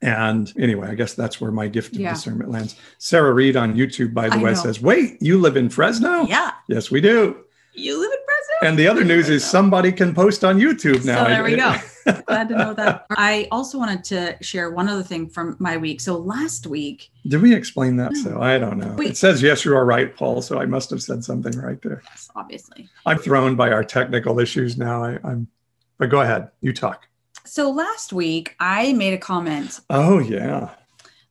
And 0.00 0.52
anyway, 0.58 0.88
I 0.88 0.94
guess 0.94 1.14
that's 1.14 1.40
where 1.40 1.50
my 1.50 1.66
gift 1.68 1.94
of 1.94 2.00
Yeah. 2.00 2.14
discernment 2.14 2.50
lands. 2.50 2.76
Sarah 2.98 3.32
Reed 3.32 3.56
on 3.56 3.74
YouTube, 3.74 4.14
by 4.14 4.28
the 4.28 4.36
I 4.36 4.42
way, 4.42 4.50
know. 4.52 4.56
says, 4.62 4.80
Wait, 4.80 5.18
you 5.20 5.38
live 5.40 5.56
in 5.56 5.68
Fresno? 5.70 6.22
Yeah, 6.26 6.52
Yes, 6.68 6.90
we 6.90 7.00
do. 7.00 7.36
you 7.74 7.98
live 7.98 8.10
in 8.12 8.18
Fresno. 8.24 8.68
And 8.68 8.78
the 8.78 8.86
other 8.88 9.04
news 9.04 9.28
is 9.28 9.44
somebody 9.44 9.90
can 9.92 10.14
post 10.14 10.44
on 10.44 10.58
YouTube 10.58 11.04
now. 11.04 11.24
So 11.24 11.30
there 11.30 11.42
we 11.44 11.56
go. 11.56 11.74
Glad 12.26 12.48
to 12.48 12.56
know 12.56 12.74
that. 12.74 13.06
I 13.10 13.48
also 13.50 13.78
wanted 13.78 14.04
to 14.04 14.36
share 14.42 14.70
one 14.70 14.88
other 14.88 15.02
thing 15.02 15.28
from 15.28 15.56
my 15.58 15.76
week. 15.76 16.00
So 16.00 16.16
last 16.16 16.66
week, 16.66 17.10
Did 17.26 17.42
we 17.42 17.54
explain 17.54 17.96
that? 17.96 18.16
So 18.16 18.40
I 18.40 18.58
don't 18.58 18.78
know. 18.78 18.94
Wait. 18.96 19.10
It 19.10 19.16
says, 19.16 19.42
Yes, 19.42 19.64
you 19.64 19.76
are 19.76 19.84
right, 19.84 20.14
Paul. 20.14 20.42
So 20.42 20.60
I 20.60 20.66
must 20.66 20.90
have 20.90 21.02
said 21.02 21.24
something 21.24 21.58
right 21.58 21.80
there. 21.82 22.02
Yes, 22.04 22.30
obviously. 22.34 22.88
I'm 23.06 23.18
thrown 23.18 23.56
by 23.56 23.70
our 23.70 23.84
technical 23.84 24.38
issues 24.40 24.78
now. 24.78 25.04
I, 25.04 25.18
I'm, 25.24 25.48
but 25.98 26.10
go 26.10 26.20
ahead. 26.20 26.50
You 26.60 26.72
talk. 26.72 27.06
So 27.44 27.70
last 27.70 28.12
week, 28.12 28.54
I 28.60 28.92
made 28.92 29.14
a 29.14 29.18
comment. 29.18 29.80
Oh, 29.90 30.18
yeah. 30.18 30.70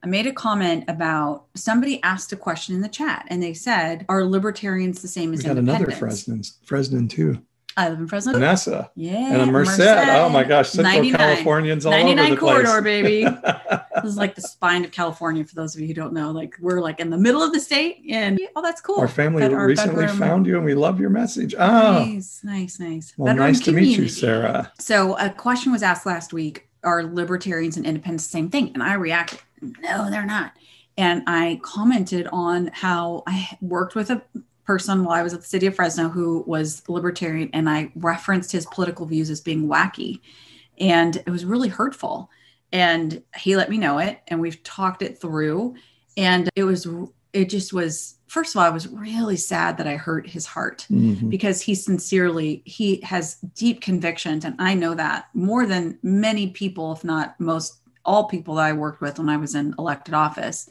I 0.04 0.08
made 0.08 0.28
a 0.28 0.34
comment 0.34 0.86
about 0.88 1.46
somebody 1.56 2.02
asked 2.04 2.32
a 2.32 2.36
question 2.36 2.76
in 2.76 2.82
the 2.82 2.88
chat, 2.88 3.26
and 3.30 3.42
they 3.42 3.54
said, 3.54 4.06
"Are 4.08 4.24
libertarians 4.24 5.02
the 5.02 5.08
same 5.08 5.32
We 5.32 5.38
as 5.38 5.44
got 5.44 5.58
another 5.58 5.86
independents?" 5.86 6.58
Fresno, 6.66 6.66
Fresno 6.66 7.08
too. 7.08 7.42
I 7.78 7.90
live 7.90 8.00
in 8.00 8.08
Fresno. 8.08 8.34
Vanessa 8.34 8.90
Yeah, 8.96 9.34
and 9.34 9.42
a 9.42 9.46
Merced. 9.46 9.80
Oh 9.80 10.30
my 10.30 10.44
gosh, 10.44 10.70
Central 10.70 10.96
99. 10.96 11.18
Californians 11.20 11.86
all 11.86 11.94
over 11.94 12.04
99 12.04 12.32
the 12.32 12.38
place. 12.38 12.66
corridor, 12.66 12.82
baby. 12.82 13.28
This 14.04 14.12
is 14.12 14.18
like 14.18 14.36
the 14.36 14.42
spine 14.44 14.86
of 14.86 14.92
California. 14.92 15.44
For 15.44 15.56
those 15.56 15.74
of 15.74 15.82
you 15.82 15.88
who 15.88 15.94
don't 15.96 16.14
know, 16.14 16.30
like 16.30 16.54
we're 16.62 16.82
like 16.82 17.00
in 17.00 17.10
the 17.10 17.18
middle 17.18 17.42
of 17.42 17.52
the 17.52 17.60
state, 17.60 18.04
and 18.08 18.40
oh, 18.56 18.62
that's 18.62 18.80
cool. 18.80 19.00
Our 19.00 19.08
family 19.08 19.42
our 19.44 19.66
recently 19.66 20.06
bedroom- 20.06 20.20
found 20.20 20.46
you, 20.46 20.56
and 20.58 20.64
we 20.66 20.76
love 20.76 21.00
your 21.00 21.10
message. 21.10 21.56
Oh, 21.58 22.04
Nice, 22.06 22.42
nice, 22.44 22.80
nice. 22.80 23.14
well, 23.18 23.34
Bedroom 23.34 23.48
nice 23.48 23.60
to 23.62 23.72
meet 23.72 23.98
you. 23.98 24.08
Sarah. 24.08 24.72
So 24.80 25.18
a 25.18 25.32
question 25.32 25.72
was 25.72 25.82
asked 25.82 26.06
last 26.06 26.32
week: 26.32 26.68
Are 26.84 27.04
libertarians 27.04 27.76
and 27.76 27.88
independents 27.88 28.26
the 28.28 28.32
same 28.32 28.50
thing? 28.52 28.70
And 28.76 28.84
I 28.84 28.94
reacted, 28.94 29.40
No, 29.62 30.12
they're 30.12 30.26
not. 30.26 30.52
And 30.96 31.24
I 31.26 31.60
commented 31.64 32.28
on 32.32 32.68
how 32.74 33.24
I 33.26 33.58
worked 33.62 33.96
with 33.96 34.12
a 34.12 34.22
person 34.68 35.03
while 35.05 35.18
I 35.18 35.24
was 35.24 35.34
at 35.34 35.39
the 35.41 35.47
city 35.47 35.65
of 35.65 35.76
Fresno 35.76 36.09
who 36.09 36.43
was 36.45 36.84
libertarian, 36.89 37.49
and 37.53 37.70
I 37.70 37.91
referenced 37.95 38.51
his 38.51 38.65
political 38.68 39.05
views 39.07 39.30
as 39.30 39.41
being 39.41 39.68
wacky, 39.68 40.20
and 40.78 41.15
it 41.15 41.30
was 41.30 41.45
really 41.45 41.70
hurtful. 41.70 42.30
And 42.74 43.24
he 43.38 43.55
let 43.55 43.70
me 43.70 43.78
know 43.78 43.97
it, 43.97 44.20
and 44.28 44.41
we've 44.41 44.61
talked 44.63 45.01
it 45.01 45.20
through, 45.20 45.76
and 46.18 46.49
it 46.55 46.65
was 46.65 46.86
it 47.34 47.49
just 47.49 47.72
was. 47.74 48.15
First 48.28 48.53
of 48.55 48.59
all, 48.59 48.65
I 48.65 48.70
was 48.70 48.89
really 48.89 49.38
sad 49.38 49.78
that 49.78 49.88
I 49.88 49.95
hurt 49.95 50.28
his 50.28 50.45
heart 50.45 50.86
Mhm. 50.91 51.30
because 51.30 51.61
he 51.61 51.74
sincerely 51.76 52.61
he 52.65 52.99
has 53.03 53.38
deep 53.55 53.80
convictions 53.80 54.43
and 54.43 54.53
i 54.59 54.74
know 54.74 54.93
that 54.93 55.28
more 55.34 55.65
than 55.65 55.97
many 56.03 56.47
people 56.49 56.91
if 56.91 57.05
not 57.05 57.39
most 57.39 57.80
all 58.03 58.26
people 58.28 58.55
that 58.55 58.65
i 58.65 58.74
worked 58.74 58.99
with 58.99 59.18
when 59.18 59.30
i 59.30 59.38
was 59.38 59.55
in 59.55 59.74
elected 59.80 60.13
office 60.13 60.70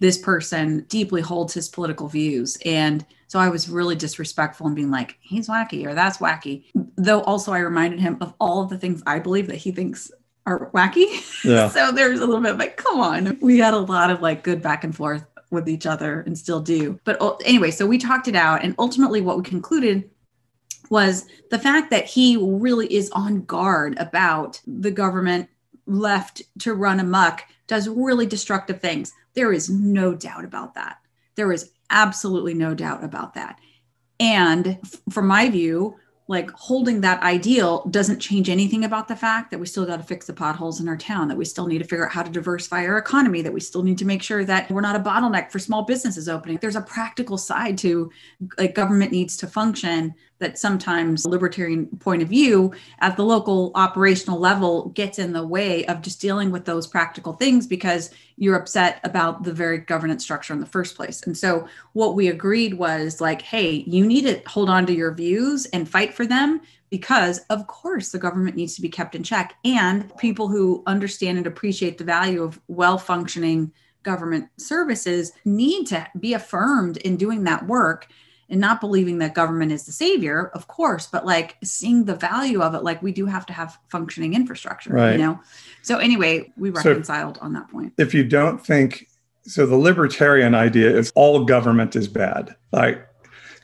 this 0.00 0.18
person 0.18 0.80
deeply 0.88 1.20
holds 1.20 1.54
his 1.54 1.68
political 1.68 2.08
views. 2.08 2.58
And 2.64 3.04
so 3.28 3.38
I 3.38 3.48
was 3.48 3.68
really 3.68 3.94
disrespectful 3.94 4.66
and 4.66 4.74
being 4.74 4.90
like, 4.90 5.16
he's 5.20 5.48
wacky 5.48 5.86
or 5.86 5.94
that's 5.94 6.18
wacky. 6.18 6.64
Though 6.96 7.20
also 7.22 7.52
I 7.52 7.60
reminded 7.60 8.00
him 8.00 8.18
of 8.20 8.34
all 8.40 8.62
of 8.62 8.70
the 8.70 8.78
things 8.78 9.02
I 9.06 9.18
believe 9.20 9.46
that 9.46 9.56
he 9.56 9.70
thinks 9.70 10.10
are 10.46 10.70
wacky. 10.72 11.06
Yeah. 11.44 11.70
so 11.70 11.90
there's 11.90 12.20
a 12.20 12.26
little 12.26 12.42
bit 12.42 12.58
like, 12.58 12.76
come 12.76 13.00
on. 13.00 13.38
We 13.40 13.58
had 13.58 13.72
a 13.72 13.78
lot 13.78 14.10
of 14.10 14.20
like 14.20 14.42
good 14.42 14.60
back 14.60 14.84
and 14.84 14.94
forth 14.94 15.24
with 15.50 15.68
each 15.68 15.86
other 15.86 16.20
and 16.20 16.36
still 16.36 16.60
do. 16.60 16.98
But 17.04 17.20
anyway, 17.44 17.70
so 17.70 17.86
we 17.86 17.98
talked 17.98 18.28
it 18.28 18.36
out. 18.36 18.62
And 18.62 18.74
ultimately, 18.78 19.20
what 19.20 19.36
we 19.36 19.42
concluded 19.42 20.10
was 20.90 21.26
the 21.50 21.58
fact 21.58 21.90
that 21.90 22.04
he 22.04 22.36
really 22.36 22.92
is 22.92 23.10
on 23.12 23.44
guard 23.44 23.96
about 23.98 24.60
the 24.66 24.90
government 24.90 25.48
left 25.86 26.42
to 26.60 26.74
run 26.74 27.00
amok 27.00 27.42
does 27.70 27.88
really 27.88 28.26
destructive 28.26 28.80
things. 28.80 29.12
There 29.34 29.52
is 29.52 29.70
no 29.70 30.12
doubt 30.12 30.44
about 30.44 30.74
that. 30.74 30.98
There 31.36 31.52
is 31.52 31.70
absolutely 31.88 32.52
no 32.52 32.74
doubt 32.74 33.04
about 33.04 33.34
that. 33.34 33.60
And 34.18 34.78
f- 34.84 35.00
from 35.08 35.28
my 35.28 35.48
view, 35.48 35.94
like 36.26 36.50
holding 36.50 37.00
that 37.00 37.22
ideal 37.22 37.86
doesn't 37.86 38.18
change 38.18 38.48
anything 38.48 38.84
about 38.84 39.06
the 39.06 39.14
fact 39.14 39.52
that 39.52 39.60
we 39.60 39.66
still 39.66 39.86
got 39.86 39.98
to 39.98 40.02
fix 40.02 40.26
the 40.26 40.32
potholes 40.32 40.80
in 40.80 40.88
our 40.88 40.96
town, 40.96 41.28
that 41.28 41.36
we 41.36 41.44
still 41.44 41.68
need 41.68 41.78
to 41.78 41.84
figure 41.84 42.04
out 42.04 42.12
how 42.12 42.24
to 42.24 42.30
diversify 42.30 42.84
our 42.86 42.98
economy, 42.98 43.40
that 43.40 43.52
we 43.52 43.60
still 43.60 43.84
need 43.84 43.98
to 43.98 44.04
make 44.04 44.22
sure 44.22 44.44
that 44.44 44.68
we're 44.68 44.80
not 44.80 44.96
a 44.96 45.00
bottleneck 45.00 45.52
for 45.52 45.60
small 45.60 45.84
businesses 45.84 46.28
opening. 46.28 46.58
There's 46.60 46.74
a 46.74 46.82
practical 46.82 47.38
side 47.38 47.78
to 47.78 48.10
like 48.58 48.74
government 48.74 49.12
needs 49.12 49.36
to 49.38 49.46
function 49.46 50.12
that 50.40 50.58
sometimes 50.58 51.24
libertarian 51.24 51.86
point 51.86 52.22
of 52.22 52.28
view 52.28 52.72
at 52.98 53.16
the 53.16 53.24
local 53.24 53.70
operational 53.74 54.38
level 54.38 54.88
gets 54.90 55.18
in 55.18 55.32
the 55.32 55.46
way 55.46 55.86
of 55.86 56.02
just 56.02 56.20
dealing 56.20 56.50
with 56.50 56.64
those 56.64 56.86
practical 56.86 57.34
things 57.34 57.66
because 57.66 58.10
you're 58.36 58.56
upset 58.56 59.00
about 59.04 59.44
the 59.44 59.52
very 59.52 59.78
governance 59.78 60.24
structure 60.24 60.54
in 60.54 60.60
the 60.60 60.66
first 60.66 60.96
place. 60.96 61.22
And 61.22 61.36
so 61.36 61.68
what 61.92 62.14
we 62.14 62.28
agreed 62.28 62.74
was 62.74 63.20
like, 63.20 63.42
hey, 63.42 63.84
you 63.86 64.04
need 64.04 64.22
to 64.22 64.42
hold 64.48 64.70
on 64.70 64.86
to 64.86 64.94
your 64.94 65.14
views 65.14 65.66
and 65.66 65.88
fight 65.88 66.14
for 66.14 66.26
them 66.26 66.60
because 66.88 67.38
of 67.50 67.66
course 67.66 68.10
the 68.10 68.18
government 68.18 68.56
needs 68.56 68.74
to 68.74 68.82
be 68.82 68.88
kept 68.88 69.14
in 69.14 69.22
check 69.22 69.54
and 69.64 70.14
people 70.16 70.48
who 70.48 70.82
understand 70.86 71.38
and 71.38 71.46
appreciate 71.46 71.98
the 71.98 72.04
value 72.04 72.42
of 72.42 72.60
well 72.66 72.98
functioning 72.98 73.72
government 74.02 74.48
services 74.56 75.32
need 75.44 75.86
to 75.86 76.06
be 76.18 76.34
affirmed 76.34 76.96
in 76.98 77.16
doing 77.16 77.44
that 77.44 77.66
work 77.66 78.08
and 78.50 78.60
not 78.60 78.80
believing 78.80 79.18
that 79.18 79.32
government 79.34 79.70
is 79.72 79.86
the 79.86 79.92
savior, 79.92 80.48
of 80.54 80.66
course, 80.66 81.06
but 81.06 81.24
like 81.24 81.56
seeing 81.62 82.04
the 82.04 82.16
value 82.16 82.60
of 82.60 82.74
it, 82.74 82.82
like 82.82 83.00
we 83.02 83.12
do 83.12 83.26
have 83.26 83.46
to 83.46 83.52
have 83.52 83.78
functioning 83.88 84.34
infrastructure, 84.34 84.92
Right. 84.92 85.12
you 85.12 85.18
know? 85.18 85.40
So 85.82 85.98
anyway, 85.98 86.52
we 86.56 86.70
So- 86.70 86.90
reconciled 86.90 87.38
on 87.40 87.52
that 87.52 87.68
point. 87.70 87.92
If 87.96 88.12
you 88.12 88.24
don't 88.24 88.64
think 88.64 89.06
so, 89.46 89.64
the 89.66 89.76
libertarian 89.76 90.54
idea 90.54 90.90
is 90.96 91.12
all 91.14 91.44
government 91.44 91.94
is 91.96 92.08
bad. 92.08 92.54
Like 92.72 93.00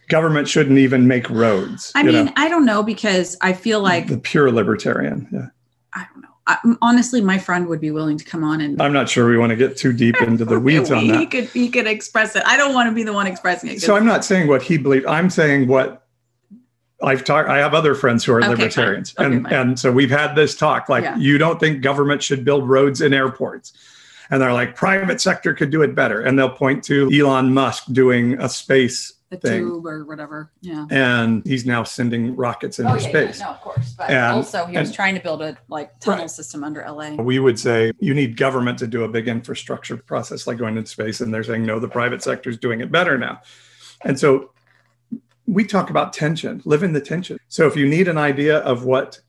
government 0.08 0.46
shouldn't 0.48 0.78
even 0.78 1.08
make 1.08 1.28
roads. 1.28 1.90
I 1.96 2.04
mean, 2.04 2.26
know? 2.26 2.32
I 2.36 2.48
don't 2.48 2.64
know 2.64 2.82
because 2.84 3.36
I 3.40 3.52
feel 3.52 3.80
like 3.80 4.06
the 4.06 4.18
pure 4.18 4.50
libertarian. 4.52 5.28
Yeah. 5.32 5.46
I 6.48 6.58
don't 6.62 6.72
know. 6.72 6.78
I, 6.82 6.88
honestly, 6.90 7.20
my 7.20 7.38
friend 7.38 7.66
would 7.68 7.80
be 7.80 7.90
willing 7.90 8.16
to 8.18 8.24
come 8.24 8.44
on 8.44 8.60
and 8.60 8.80
I'm 8.80 8.92
not 8.92 9.08
sure 9.08 9.28
we 9.28 9.36
want 9.38 9.50
to 9.50 9.56
get 9.56 9.76
too 9.76 9.92
deep 9.92 10.20
into 10.22 10.44
the 10.44 10.58
weeds 10.66 10.90
on 10.90 11.06
that. 11.08 11.18
he 11.20 11.26
could 11.26 11.44
he 11.46 11.68
could 11.68 11.86
express 11.86 12.36
it. 12.36 12.42
I 12.46 12.56
don't 12.56 12.74
want 12.74 12.88
to 12.88 12.94
be 12.94 13.02
the 13.02 13.12
one 13.12 13.26
expressing 13.26 13.70
it. 13.70 13.80
So 13.82 13.96
I'm 13.96 14.04
not 14.06 14.24
saying 14.24 14.46
what 14.48 14.62
he 14.62 14.78
believes. 14.78 15.04
I'm 15.06 15.28
saying 15.30 15.66
what 15.68 16.06
I've 17.02 17.24
talked. 17.24 17.48
I 17.48 17.58
have 17.58 17.74
other 17.74 17.94
friends 17.94 18.24
who 18.24 18.32
are 18.32 18.38
Okay, 18.40 18.48
libertarians, 18.48 19.14
Okay, 19.18 19.26
and 19.26 19.42
fine. 19.44 19.52
and 19.52 19.78
so 19.78 19.92
we've 19.92 20.10
had 20.10 20.34
this 20.34 20.56
talk. 20.56 20.88
Like, 20.88 21.04
Yeah. 21.04 21.16
you 21.18 21.36
don't 21.36 21.60
think 21.60 21.82
government 21.82 22.22
should 22.22 22.42
build 22.44 22.66
roads 22.68 23.02
and 23.02 23.14
airports, 23.14 23.74
and 24.30 24.40
they're 24.40 24.54
like, 24.54 24.74
private 24.76 25.20
sector 25.20 25.52
could 25.52 25.70
do 25.70 25.82
it 25.82 25.94
better, 25.94 26.22
and 26.22 26.38
they'll 26.38 26.48
point 26.48 26.82
to 26.84 27.10
Elon 27.12 27.52
Musk 27.52 27.84
doing 27.92 28.40
a 28.40 28.48
space 28.48 29.12
the 29.40 29.48
thing, 29.48 29.60
tube 29.62 29.86
or 29.86 30.04
whatever. 30.04 30.50
Yeah. 30.60 30.86
and 30.90 31.44
he's 31.46 31.66
now 31.66 31.82
sending 31.82 32.34
rockets 32.36 32.78
into 32.78 32.92
oh, 32.92 32.98
space. 32.98 33.38
Yeah, 33.38 33.46
no, 33.46 33.50
of 33.52 33.60
course. 33.60 33.94
But 33.96 34.10
And- 34.10 34.34
also, 34.36 34.66
he 34.66 34.76
was 34.76 34.92
trying 34.92 35.14
to 35.14 35.20
build 35.20 35.42
a 35.42 35.56
like 35.68 35.98
tunnel 36.00 36.22
Right. 36.22 36.30
system 36.30 36.64
under 36.64 36.82
LA. 36.82 37.10
We 37.16 37.38
would 37.38 37.58
say 37.58 37.92
you 37.98 38.14
need 38.14 38.36
government 38.36 38.78
to 38.78 38.86
do 38.86 39.04
a 39.04 39.08
big 39.08 39.28
infrastructure 39.28 39.96
process 39.96 40.46
like 40.46 40.58
going 40.58 40.76
into 40.76 40.90
space, 40.90 41.20
and 41.20 41.32
they're 41.32 41.44
saying 41.44 41.64
no, 41.64 41.78
the 41.78 41.88
private 41.88 42.22
sector 42.22 42.50
is 42.50 42.58
doing 42.58 42.80
it 42.80 42.90
better 42.92 43.18
now. 43.18 43.40
And 44.04 44.18
so 44.18 44.50
we 45.46 45.64
talk 45.64 45.90
about 45.90 46.12
tension, 46.12 46.60
live 46.64 46.82
in 46.82 46.92
the 46.92 47.00
tension. 47.00 47.38
So 47.48 47.66
if 47.66 47.76
you 47.76 47.88
need 47.88 48.08
an 48.08 48.18
idea 48.18 48.58
of 48.58 48.84
what 48.84 49.20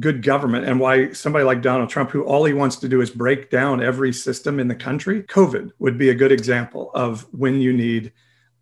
good 0.00 0.22
government 0.22 0.66
and 0.66 0.80
why 0.80 1.12
somebody 1.12 1.44
like 1.44 1.62
Donald 1.62 1.88
Trump, 1.88 2.10
who 2.10 2.24
all 2.24 2.44
he 2.44 2.52
wants 2.52 2.76
to 2.76 2.88
do 2.88 3.00
is 3.00 3.10
break 3.10 3.48
down 3.50 3.82
every 3.82 4.12
system 4.12 4.58
in 4.58 4.66
the 4.66 4.74
country, 4.74 5.22
COVID 5.22 5.70
would 5.78 5.98
be 5.98 6.08
a 6.10 6.14
good 6.14 6.32
example 6.32 6.90
of 6.94 7.26
when 7.32 7.60
you 7.60 7.72
need 7.72 8.12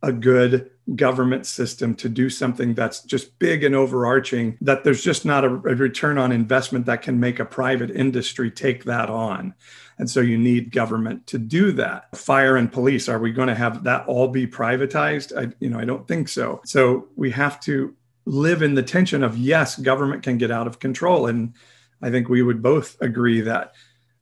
a 0.03 0.13
good 0.13 0.71
government 0.97 1.47
system 1.47 1.95
to 1.95 2.09
do 2.09 2.29
something 2.29 2.75
that's 2.75 3.03
just 3.03 3.39
big 3.39 3.63
and 3.63 3.75
overarching, 3.75 4.59
that 4.61 4.83
there's 4.83 5.03
just 5.03 5.25
not 5.25 5.45
a, 5.45 5.49
a 5.49 5.77
return 5.77 6.19
on 6.19 6.33
investment 6.33 6.87
that 6.87 7.03
can 7.03 7.21
make 7.21 7.39
a 7.39 7.45
private 7.45 7.91
industry 7.91 8.51
take 8.51 8.85
that 8.85 9.09
on. 9.09 9.55
And 9.99 10.11
so 10.11 10.21
you 10.21 10.37
need 10.37 10.73
government 10.73 11.27
to 11.29 11.39
do 11.39 11.71
that. 11.73 12.17
Fire 12.17 12.57
and 12.57 12.73
police, 12.73 13.09
are 13.09 13.21
we 13.21 13.31
going 13.31 13.49
to 13.49 13.55
have 13.55 13.85
that 13.85 14.07
all 14.09 14.29
be 14.29 14.47
privatized? 14.47 15.37
I, 15.37 15.55
you 15.61 15.71
know, 15.71 15.79
I 15.79 15.85
don't 15.85 16.09
think 16.09 16.29
so. 16.29 16.61
So 16.65 17.09
we 17.15 17.31
have 17.31 17.61
to 17.61 17.95
live 18.25 18.63
in 18.63 18.75
the 18.75 18.83
tension 18.83 19.23
of 19.23 19.39
yes, 19.39 19.79
government 19.79 20.23
can 20.23 20.39
get 20.39 20.51
out 20.51 20.67
of 20.67 20.81
control. 20.81 21.27
And 21.27 21.55
I 22.01 22.11
think 22.11 22.29
we 22.29 22.43
would 22.43 22.63
both 22.63 23.01
agree 23.01 23.43
that 23.43 23.75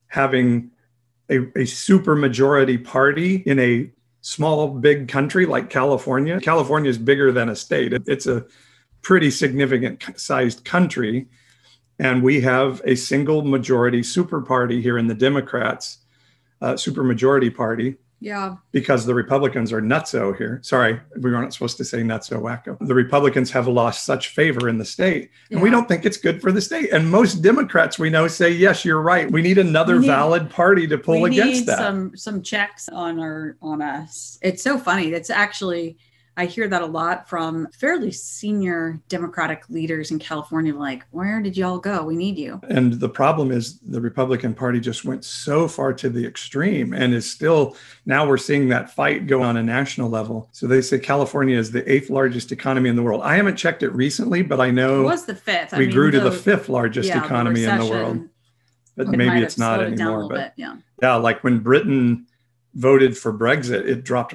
having 0.08 0.70
a, 1.30 1.46
a 1.58 1.64
super 1.64 2.16
majority 2.16 2.76
party 2.76 3.36
in 3.36 3.58
a 3.58 3.90
small, 4.20 4.68
big 4.68 5.08
country 5.08 5.46
like 5.46 5.70
California, 5.70 6.40
California 6.40 6.90
is 6.90 6.98
bigger 6.98 7.32
than 7.32 7.48
a 7.48 7.56
state. 7.56 7.92
It's 8.06 8.26
a 8.26 8.44
pretty 9.02 9.30
significant 9.30 10.02
sized 10.20 10.64
country. 10.64 11.26
And 11.98 12.22
we 12.22 12.40
have 12.40 12.80
a 12.84 12.94
single 12.94 13.42
majority 13.42 14.02
super 14.02 14.40
party 14.40 14.80
here 14.80 14.96
in 14.96 15.06
the 15.06 15.14
Democrats, 15.14 15.98
uh, 16.60 16.76
super 16.76 17.04
majority 17.04 17.50
party 17.50 17.96
Yeah. 18.20 18.56
because 18.72 19.06
the 19.06 19.14
Republicans 19.14 19.72
are 19.72 19.80
nutso 19.80 20.36
here. 20.36 20.60
Sorry, 20.62 21.00
we 21.20 21.30
weren't 21.32 21.52
supposed 21.54 21.76
to 21.78 21.84
say 21.84 21.98
nutso 22.02 22.40
wacko. 22.40 22.76
The 22.86 22.94
Republicans 22.94 23.50
have 23.52 23.66
lost 23.66 24.04
such 24.04 24.28
favor 24.28 24.68
in 24.68 24.76
the 24.78 24.84
state, 24.84 25.30
and 25.50 25.62
we 25.62 25.70
don't 25.70 25.88
think 25.88 26.04
it's 26.04 26.18
good 26.18 26.40
for 26.42 26.52
the 26.52 26.60
state. 26.60 26.90
And 26.92 27.10
most 27.10 27.36
Democrats 27.42 27.98
we 27.98 28.10
know 28.10 28.28
say, 28.28 28.50
yes, 28.50 28.84
you're 28.84 29.00
right. 29.00 29.30
We 29.30 29.40
need 29.42 29.58
another 29.58 29.94
We 29.94 30.00
need- 30.02 30.06
valid 30.08 30.50
party 30.50 30.86
to 30.88 30.98
pull 30.98 31.22
we 31.22 31.30
against 31.30 31.60
need 31.60 31.66
that. 31.66 31.78
some 31.78 32.16
some 32.16 32.42
checks 32.42 32.88
on 32.90 33.18
our 33.18 33.56
on 33.62 33.80
us. 33.82 34.38
It's 34.42 34.62
so 34.62 34.78
funny. 34.78 35.12
It's 35.12 35.30
actually 35.30 35.96
I 36.40 36.46
hear 36.46 36.68
that 36.68 36.80
a 36.80 36.86
lot 36.86 37.28
from 37.28 37.68
fairly 37.78 38.10
senior 38.10 38.98
Democratic 39.10 39.68
leaders 39.68 40.10
in 40.10 40.18
California. 40.18 40.74
Like, 40.74 41.04
where 41.10 41.42
did 41.42 41.54
y'all 41.54 41.76
go? 41.76 42.02
We 42.02 42.16
need 42.16 42.38
you. 42.38 42.58
And 42.70 42.94
the 42.94 43.10
problem 43.10 43.52
is 43.52 43.78
the 43.80 44.00
Republican 44.00 44.54
Party 44.54 44.80
just 44.80 45.04
went 45.04 45.22
so 45.22 45.68
far 45.68 45.92
to 45.92 46.08
the 46.08 46.26
extreme 46.26 46.94
and 46.94 47.12
is 47.12 47.30
still 47.30 47.76
now 48.06 48.26
we're 48.26 48.38
seeing 48.38 48.70
that 48.70 48.88
fight 48.88 49.26
go 49.26 49.42
on 49.42 49.58
a 49.58 49.62
national 49.62 50.08
level. 50.08 50.48
So 50.52 50.66
they 50.66 50.80
say 50.80 50.98
California 50.98 51.58
is 51.58 51.72
the 51.72 51.86
eighth 51.92 52.08
largest 52.08 52.52
economy 52.52 52.88
in 52.88 52.96
the 52.96 53.02
world. 53.02 53.20
I 53.22 53.36
haven't 53.36 53.56
checked 53.56 53.82
it 53.82 53.90
recently, 53.90 54.40
but 54.40 54.62
I 54.62 54.70
know 54.70 55.02
It 55.02 55.04
was 55.04 55.26
the 55.26 55.34
fifth. 55.34 55.74
I 55.74 55.78
we 55.78 55.86
mean, 55.88 55.94
grew 55.94 56.10
to 56.10 56.20
the 56.20 56.30
the- 56.30 56.36
fifth 56.36 56.70
largest 56.70 57.10
yeah, 57.10 57.18
the 57.18 57.26
economy 57.26 57.64
in 57.64 57.78
the 57.78 57.84
world. 57.84 58.28
But 58.96 59.08
it 59.08 59.10
maybe 59.10 59.42
it's 59.42 59.58
not 59.58 59.82
anymore. 59.82 60.26
But 60.26 60.34
bit, 60.34 60.52
yeah. 60.56 60.76
yeah, 61.02 61.16
like 61.16 61.44
when 61.44 61.58
Britain 61.58 62.26
voted 62.74 63.16
for 63.18 63.32
Brexit, 63.32 63.86
it 63.86 64.04
dropped. 64.04 64.34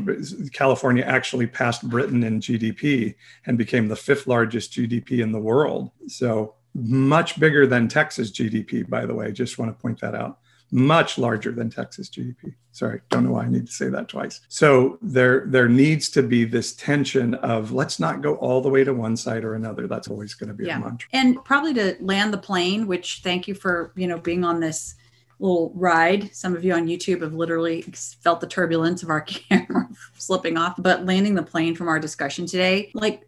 California 0.53 1.03
actually 1.03 1.47
passed 1.47 1.87
Britain 1.89 2.23
in 2.23 2.39
GDP 2.39 3.15
and 3.45 3.57
became 3.57 3.87
the 3.87 3.95
fifth 3.95 4.27
largest 4.27 4.73
GDP 4.73 5.19
in 5.21 5.31
the 5.31 5.39
world. 5.39 5.91
So 6.07 6.55
much 6.73 7.39
bigger 7.39 7.65
than 7.65 7.87
Texas 7.87 8.31
GDP, 8.31 8.87
by 8.89 9.05
the 9.05 9.13
way. 9.13 9.31
Just 9.31 9.57
want 9.57 9.75
to 9.75 9.81
point 9.81 10.01
that 10.01 10.15
out. 10.15 10.39
Much 10.71 11.17
larger 11.17 11.51
than 11.51 11.69
Texas 11.69 12.09
GDP. 12.09 12.53
Sorry, 12.71 12.99
don't 13.09 13.23
know 13.23 13.31
why 13.31 13.43
I 13.45 13.49
need 13.49 13.67
to 13.67 13.71
say 13.71 13.87
that 13.87 14.09
twice. 14.09 14.41
So 14.49 14.97
there, 15.01 15.45
there 15.47 15.69
needs 15.69 16.09
to 16.09 16.23
be 16.23 16.43
this 16.43 16.73
tension 16.73 17.35
of 17.35 17.71
let's 17.71 17.99
not 17.99 18.21
go 18.21 18.35
all 18.37 18.59
the 18.61 18.67
way 18.69 18.83
to 18.83 18.93
one 18.93 19.15
side 19.15 19.45
or 19.45 19.53
another. 19.53 19.87
That's 19.87 20.09
always 20.09 20.33
going 20.33 20.49
to 20.49 20.55
be 20.55 20.65
Yeah. 20.65 20.77
a 20.77 20.81
mantra. 20.81 21.07
and 21.13 21.41
probably 21.45 21.73
to 21.75 21.95
land 22.01 22.33
the 22.33 22.37
plane 22.39 22.87
which 22.87 23.21
thank 23.23 23.47
you 23.47 23.53
for 23.53 23.93
you 23.95 24.07
know 24.07 24.17
being 24.17 24.43
on 24.43 24.59
this 24.59 24.95
little 25.39 25.71
ride 25.75 26.33
some 26.35 26.55
of 26.55 26.63
you 26.63 26.73
on 26.73 26.87
youtube 26.87 27.21
have 27.21 27.33
literally 27.33 27.81
felt 28.21 28.41
the 28.41 28.47
turbulence 28.47 29.03
of 29.03 29.09
our 29.09 29.21
camera 29.21 29.87
slipping 30.17 30.57
off 30.57 30.75
but 30.77 31.05
landing 31.05 31.35
the 31.35 31.43
plane 31.43 31.75
from 31.75 31.87
our 31.87 31.99
discussion 31.99 32.45
today 32.45 32.91
like 32.93 33.27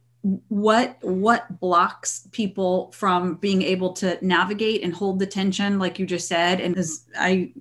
what 0.49 0.97
what 1.01 1.59
blocks 1.59 2.27
people 2.31 2.91
from 2.91 3.35
being 3.35 3.61
able 3.61 3.93
to 3.93 4.17
navigate 4.25 4.83
and 4.83 4.93
hold 4.93 5.19
the 5.19 5.27
tension 5.27 5.79
like 5.79 5.99
you 5.99 6.05
just 6.05 6.27
said? 6.27 6.59
And 6.59 6.77
as 6.77 7.05
i 7.17 7.53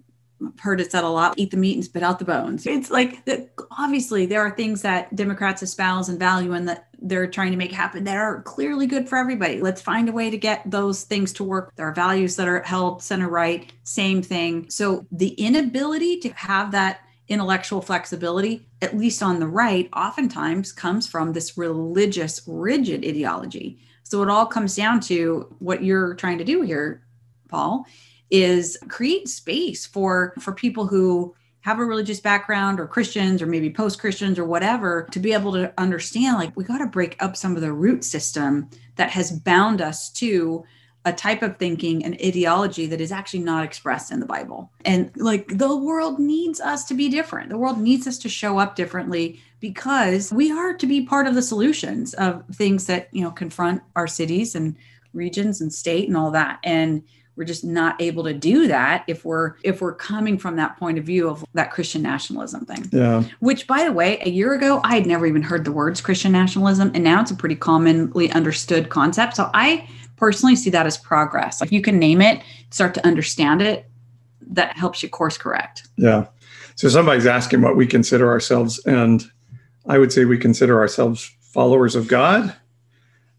heard 0.61 0.81
it 0.81 0.93
said 0.93 1.05
a 1.05 1.09
lot 1.09 1.35
eat 1.37 1.51
the 1.51 1.57
meat 1.57 1.75
and 1.75 1.85
spit 1.85 2.03
out 2.03 2.19
the 2.19 2.25
bones. 2.25 2.67
It's 2.67 2.91
like 2.91 3.27
obviously 3.79 4.27
there 4.27 4.41
are 4.41 4.51
things 4.51 4.83
that 4.83 5.15
democrats 5.17 5.63
espouse 5.63 6.09
and 6.09 6.19
value 6.19 6.53
and 6.53 6.69
that 6.69 6.89
they're 6.99 7.27
trying 7.27 7.53
to 7.53 7.57
make 7.57 7.73
happen 7.73 8.05
that 8.05 8.17
are 8.17 8.43
clearly 8.43 8.87
good 8.87 9.09
for 9.09 9.17
everybody. 9.17 9.61
Let's 9.61 9.81
find 9.81 10.09
a 10.09 10.13
way 10.13 10.31
to 10.31 10.39
get 10.39 10.63
those 10.71 11.05
things 11.05 11.33
to 11.35 11.45
work. 11.45 11.73
There 11.77 11.87
are 11.87 11.95
values 11.95 12.37
that 12.37 12.49
are 12.49 12.63
held 12.63 13.03
center 13.03 13.29
right 13.29 13.73
same 13.85 14.23
thing. 14.23 14.69
So 14.71 15.07
the 15.11 15.31
inability 15.35 16.19
to 16.21 16.31
have 16.31 16.73
that 16.73 17.01
intellectual 17.29 17.81
flexibility, 17.81 18.69
at 18.83 18.97
least 18.97 19.23
on 19.23 19.41
the 19.41 19.49
right, 19.49 19.89
oftentimes 19.93 20.73
comes 20.73 21.07
from 21.07 21.33
this 21.33 21.59
religious, 21.59 22.43
rigid 22.47 23.05
ideology. 23.05 23.79
So 24.05 24.23
it 24.23 24.29
all 24.29 24.47
comes 24.47 24.77
down 24.77 25.01
to 25.01 25.55
what 25.59 25.83
you're 25.83 26.15
trying 26.15 26.39
to 26.39 26.45
do 26.45 26.63
here, 26.63 27.03
Paul, 27.49 27.87
is 28.31 28.79
create 28.89 29.29
space 29.29 29.87
for 29.87 30.35
for 30.41 30.53
people 30.53 30.87
who 30.87 31.35
have 31.61 31.81
a 31.81 31.85
religious 31.85 32.21
background 32.21 32.79
or 32.79 32.87
Christians 32.87 33.43
or 33.43 33.47
maybe 33.47 33.71
post 33.71 33.99
Christians 33.99 34.39
or 34.39 34.45
whatever 34.45 35.09
to 35.11 35.19
be 35.19 35.33
able 35.33 35.53
to 35.53 35.73
understand 35.79 36.37
like 36.37 36.57
we 36.57 36.63
got 36.63 36.79
to 36.79 36.87
break 36.87 37.21
up 37.21 37.37
some 37.37 37.57
of 37.57 37.63
the 37.63 37.73
root 37.73 38.05
system 38.05 38.71
that 38.95 39.11
has 39.11 39.33
bound 39.33 39.81
us 39.81 40.11
to 40.11 40.65
a 41.07 41.13
type 41.13 41.43
of 41.43 41.57
thinking 41.57 42.05
and 42.05 42.15
ideology 42.15 42.87
that 42.87 43.01
is 43.01 43.13
actually 43.13 43.39
not 43.39 43.65
expressed 43.65 44.11
in 44.11 44.19
the 44.19 44.27
Bible. 44.27 44.73
And 44.85 45.13
like 45.15 45.57
the 45.57 45.77
world 45.77 46.19
needs 46.19 46.61
us 46.61 46.85
to 46.87 46.95
be 46.95 47.09
different. 47.09 47.49
The 47.49 47.57
world 47.57 47.79
needs 47.79 48.09
us 48.09 48.19
to 48.19 48.29
show 48.29 48.59
up 48.59 48.75
differently 48.75 49.41
because 49.61 50.33
we 50.33 50.51
are 50.51 50.75
to 50.75 50.87
be 50.87 51.07
part 51.07 51.29
of 51.29 51.37
the 51.37 51.43
solutions 51.43 52.13
of 52.15 52.43
things 52.53 52.87
that, 52.87 53.09
you 53.13 53.23
know, 53.23 53.31
confront 53.31 53.83
our 53.95 54.09
cities 54.09 54.57
and 54.57 54.77
regions 55.15 55.61
and 55.61 55.73
state 55.73 56.09
and 56.09 56.17
all 56.17 56.33
that. 56.33 56.59
And 56.65 57.05
we're 57.37 57.45
just 57.45 57.65
not 57.65 58.01
able 58.01 58.25
to 58.25 58.33
do 58.33 58.67
that 58.67 59.05
if 59.07 59.25
we're 59.25 59.55
if 59.63 59.81
we're 59.81 59.95
coming 59.95 60.39
from 60.39 60.57
that 60.57 60.77
point 60.79 60.99
of 60.99 61.05
view 61.05 61.29
of 61.29 61.45
that 61.55 61.71
christian 61.71 62.03
nationalism 62.03 62.65
thing 62.65 62.89
yeah 62.93 63.23
which 63.41 63.67
by 63.67 63.85
the 63.85 63.93
way 63.93 64.19
a 64.23 64.31
year 64.31 64.55
ago 64.55 64.81
i 64.85 64.95
had 64.95 65.07
never 65.07 65.27
even 65.27 65.43
heard 65.43 65.65
the 65.65 65.73
words 65.73 66.01
christian 66.01 66.33
nationalism 66.33 66.91
and 66.95 67.05
now 67.05 67.21
it's 67.21 67.31
a 67.31 67.37
pretty 67.37 67.57
commonly 67.57 68.31
understood 68.33 68.89
concept 68.89 69.37
so 69.37 69.51
i 69.55 69.87
personally 70.17 70.57
see 70.57 70.71
that 70.71 70.87
as 70.87 70.99
progress. 70.99 71.63
If 71.63 71.73
you 71.73 71.81
can 71.81 71.99
name 71.99 72.21
it, 72.21 72.43
start 72.71 72.95
to 72.95 73.07
understand 73.07 73.63
it, 73.63 73.89
that 74.49 74.77
helps 74.77 75.03
you 75.03 75.09
course 75.09 75.39
correct. 75.39 75.89
Yeah. 75.97 76.27
So 76.75 76.89
somebody's 76.89 77.27
asking 77.27 77.63
what 77.63 77.77
we 77.77 77.87
consider 77.87 78.29
ourselves, 78.29 78.85
and 78.87 79.25
I 79.87 79.99
would 79.99 80.13
say 80.13 80.25
we 80.25 80.39
consider 80.39 80.79
ourselves 80.79 81.35
followers 81.41 81.95
of 81.95 82.09
God. 82.09 82.55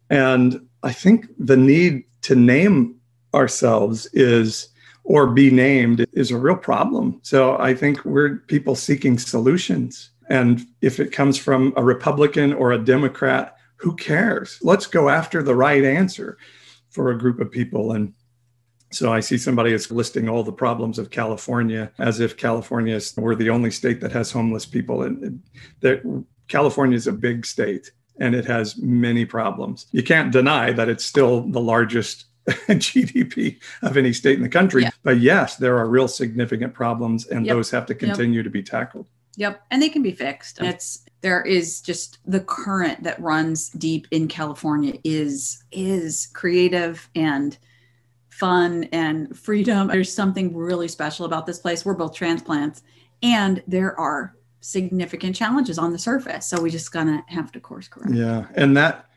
And 0.10 0.68
I 0.84 0.92
think 0.92 1.28
the 1.38 1.58
need 1.58 2.04
to 2.24 2.36
name 2.36 2.97
ourselves 3.34 4.08
is 4.14 4.70
or 5.04 5.28
be 5.28 5.50
named 5.50 6.06
is 6.12 6.32
a 6.32 6.38
real 6.38 6.58
problem. 6.58 7.20
So 7.24 7.58
I 7.58 7.74
think 7.74 8.04
we're 8.04 8.38
people 8.48 8.76
seeking 8.76 9.18
solutions. 9.18 10.12
And 10.30 10.66
if 10.82 11.00
it 11.00 11.14
comes 11.14 11.38
from 11.38 11.74
a 11.78 11.84
Republican 11.84 12.54
or 12.54 12.74
a 12.74 12.78
Democrat, 12.78 13.56
who 13.78 13.96
cares? 13.96 14.60
Let's 14.62 14.86
go 14.86 15.08
after 15.08 15.42
the 15.42 15.56
right 15.56 15.84
answer 15.84 16.38
for 16.90 17.10
a 17.10 17.18
group 17.18 17.40
of 17.40 17.52
people. 17.52 17.94
And 17.94 18.14
so 18.92 19.14
I 19.14 19.22
see 19.22 19.38
somebody 19.38 19.72
is 19.72 19.92
listing 19.92 20.28
all 20.28 20.44
the 20.44 20.52
problems 20.52 21.00
of 21.00 21.10
California 21.10 21.92
as 22.00 22.20
if 22.20 22.38
California 22.38 23.00
we're 23.16 23.36
the 23.36 23.50
only 23.50 23.72
state 23.72 24.02
that 24.02 24.12
has 24.12 24.32
homeless 24.32 24.66
people. 24.66 25.04
And 25.04 25.42
that 25.82 26.02
California 26.48 26.98
is 26.98 27.08
a 27.08 27.14
big 27.14 27.46
state 27.46 27.92
and 28.20 28.34
it 28.36 28.46
has 28.46 28.78
many 28.78 29.26
problems. 29.26 29.86
You 29.92 30.04
can't 30.04 30.32
deny 30.32 30.72
that 30.74 30.90
it's 30.90 31.06
still 31.06 31.42
the 31.42 31.62
largest 31.62 32.26
GDP 32.70 33.60
of 33.82 33.98
any 33.98 34.14
state 34.14 34.38
in 34.38 34.42
the 34.42 34.50
country. 34.50 34.84
Yeah. 34.84 34.90
But 35.04 35.20
yes, 35.20 35.58
there 35.58 35.78
are 35.78 35.88
real 35.88 36.08
significant 36.08 36.74
problems 36.74 37.28
and 37.28 37.46
yep. 37.46 37.56
those 37.56 37.70
have 37.72 37.86
to 37.88 37.96
continue 37.96 38.40
yep. 38.40 38.46
to 38.46 38.50
be 38.50 38.64
tackled. 38.64 39.06
Yep. 39.36 39.62
And 39.70 39.82
they 39.82 39.90
can 39.90 40.02
be 40.02 40.12
fixed. 40.12 40.62
It's 40.62 41.06
there 41.22 41.42
is 41.42 41.82
just 41.82 42.20
the 42.26 42.40
current 42.40 43.04
that 43.04 43.20
runs 43.22 43.70
deep 43.70 44.08
in 44.12 44.28
California 44.28 44.94
is 45.04 45.64
is 45.72 46.30
creative 46.34 47.10
and 47.16 47.58
fun 48.30 48.86
and 48.86 49.38
freedom. 49.38 49.90
There's 49.90 50.14
something 50.14 50.56
really 50.56 50.88
special 50.88 51.26
about 51.26 51.46
this 51.46 51.60
place. 51.60 51.86
We're 51.86 51.96
both 51.96 52.16
transplants 52.16 52.82
and 53.22 53.62
there 53.68 54.00
are 54.00 54.36
significant 54.62 55.36
challenges 55.36 55.78
on 55.78 55.92
the 55.92 56.00
surface. 56.00 56.48
So 56.48 56.62
we 56.62 56.70
just 56.70 56.92
gonna 56.92 57.24
have 57.28 57.52
to 57.52 57.60
course 57.60 57.88
correct. 57.88 58.14
Yeah. 58.14 58.48
And 58.56 58.78
that 58.78 59.10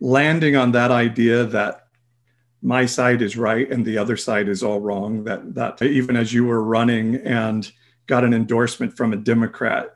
landing 0.00 0.56
on 0.56 0.72
that 0.72 0.90
idea 0.90 1.44
that 1.44 1.87
my 2.62 2.86
side 2.86 3.22
is 3.22 3.36
right 3.36 3.70
and 3.70 3.84
the 3.84 3.98
other 3.98 4.16
side 4.16 4.48
is 4.48 4.62
all 4.62 4.80
wrong 4.80 5.24
that 5.24 5.54
that 5.54 5.80
even 5.82 6.16
as 6.16 6.32
you 6.32 6.44
were 6.44 6.62
running 6.62 7.16
and 7.16 7.72
got 8.06 8.24
an 8.24 8.34
endorsement 8.34 8.96
from 8.96 9.12
a 9.12 9.16
democrat 9.16 9.94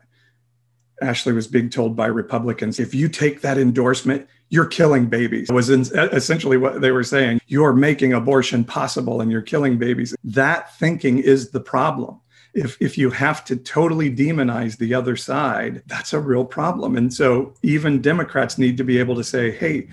Ashley 1.01 1.33
was 1.33 1.47
being 1.47 1.69
told 1.69 1.95
by 1.95 2.05
Republicans, 2.05 2.79
if 2.79 2.93
you 2.93 3.09
take 3.09 3.41
that 3.41 3.57
endorsement, 3.57 4.27
you're 4.49 4.65
killing 4.65 5.07
babies. 5.07 5.49
Was 5.51 5.69
in, 5.69 5.81
essentially 5.95 6.57
what 6.57 6.81
they 6.81 6.91
were 6.91 7.03
saying. 7.03 7.41
You're 7.47 7.73
making 7.73 8.13
abortion 8.13 8.63
possible 8.63 9.19
and 9.19 9.31
you're 9.31 9.41
killing 9.41 9.77
babies. 9.77 10.15
That 10.23 10.75
thinking 10.77 11.17
is 11.19 11.51
the 11.51 11.59
problem. 11.59 12.19
If, 12.53 12.79
if 12.79 12.97
you 12.97 13.09
have 13.09 13.43
to 13.45 13.55
totally 13.55 14.15
demonize 14.15 14.77
the 14.77 14.93
other 14.93 15.15
side, 15.15 15.81
that's 15.87 16.13
a 16.13 16.19
real 16.19 16.45
problem. 16.45 16.95
And 16.95 17.11
so 17.11 17.55
even 17.63 18.01
Democrats 18.01 18.59
need 18.59 18.77
to 18.77 18.83
be 18.83 18.99
able 18.99 19.15
to 19.15 19.23
say, 19.23 19.51
hey, 19.51 19.87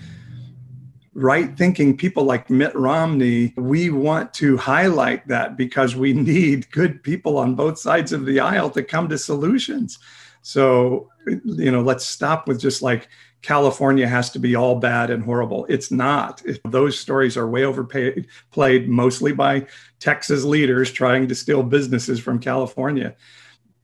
right 1.13 1.57
thinking 1.57 1.97
people 1.97 2.23
like 2.23 2.49
Mitt 2.49 2.75
Romney, 2.75 3.53
we 3.57 3.89
want 3.89 4.33
to 4.35 4.57
highlight 4.57 5.27
that 5.27 5.57
because 5.57 5.95
we 5.95 6.13
need 6.33 6.71
good 6.71 7.03
people 7.03 7.37
on 7.37 7.55
both 7.55 7.77
sides 7.79 8.13
of 8.13 8.25
the 8.25 8.39
aisle 8.39 8.69
to 8.71 8.83
come 8.83 9.09
to 9.09 9.17
solutions. 9.17 9.99
So, 10.41 11.09
you 11.25 11.71
know, 11.71 11.81
let's 11.81 12.05
stop 12.05 12.47
with 12.47 12.59
just 12.59 12.81
like 12.81 13.09
California 13.41 14.07
has 14.07 14.29
to 14.31 14.39
be 14.39 14.55
all 14.55 14.75
bad 14.75 15.09
and 15.09 15.23
horrible. 15.23 15.65
It's 15.67 15.91
not. 15.91 16.41
Those 16.65 16.99
stories 16.99 17.37
are 17.37 17.47
way 17.47 17.63
overplayed, 17.63 18.27
played 18.51 18.87
mostly 18.87 19.31
by 19.31 19.67
Texas 19.99 20.43
leaders 20.43 20.91
trying 20.91 21.27
to 21.27 21.35
steal 21.35 21.63
businesses 21.63 22.19
from 22.19 22.39
California. 22.39 23.15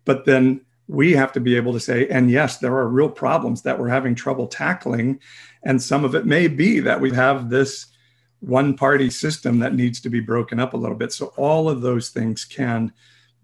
But 0.05 0.25
then 0.25 0.61
we 0.87 1.13
have 1.13 1.33
to 1.33 1.39
be 1.39 1.55
able 1.55 1.73
to 1.73 1.79
say, 1.79 2.07
and 2.07 2.31
yes, 2.31 2.57
there 2.57 2.75
are 2.77 2.87
real 2.87 3.09
problems 3.09 3.61
that 3.63 3.77
we're 3.79 3.89
having 3.89 4.15
trouble 4.15 4.47
tackling. 4.47 5.19
And 5.63 5.81
some 5.81 6.05
of 6.05 6.15
it 6.15 6.25
may 6.25 6.47
be 6.47 6.79
that 6.79 7.01
we 7.01 7.11
have 7.11 7.49
this 7.49 7.87
one 8.39 8.75
party 8.75 9.09
system 9.09 9.59
that 9.59 9.73
needs 9.73 9.99
to 10.01 10.09
be 10.09 10.19
broken 10.19 10.59
up 10.59 10.73
a 10.73 10.77
little 10.77 10.95
bit. 10.95 11.11
So 11.11 11.33
all 11.37 11.69
of 11.69 11.81
those 11.81 12.09
things 12.09 12.45
can 12.45 12.93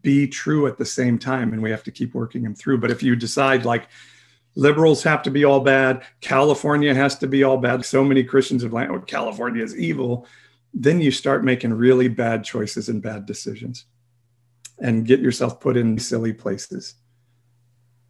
be 0.03 0.27
true 0.27 0.67
at 0.67 0.77
the 0.77 0.85
same 0.85 1.17
time 1.17 1.53
and 1.53 1.63
we 1.63 1.71
have 1.71 1.81
to 1.81 1.91
keep 1.91 2.13
working 2.13 2.43
them 2.43 2.53
through 2.53 2.77
but 2.77 2.91
if 2.91 3.01
you 3.01 3.15
decide 3.15 3.65
like 3.65 3.87
liberals 4.55 5.01
have 5.01 5.23
to 5.23 5.31
be 5.31 5.43
all 5.43 5.61
bad 5.61 6.03
california 6.21 6.93
has 6.93 7.17
to 7.17 7.25
be 7.25 7.41
all 7.43 7.57
bad 7.57 7.83
so 7.83 8.03
many 8.03 8.23
christians 8.23 8.61
have 8.61 8.73
like 8.73 8.89
oh, 8.89 8.99
california 8.99 9.63
is 9.63 9.75
evil 9.75 10.27
then 10.73 11.01
you 11.01 11.09
start 11.09 11.43
making 11.43 11.73
really 11.73 12.07
bad 12.07 12.43
choices 12.43 12.89
and 12.89 13.01
bad 13.01 13.25
decisions 13.25 13.85
and 14.79 15.07
get 15.07 15.21
yourself 15.21 15.59
put 15.59 15.77
in 15.77 15.97
silly 15.97 16.33
places 16.33 16.95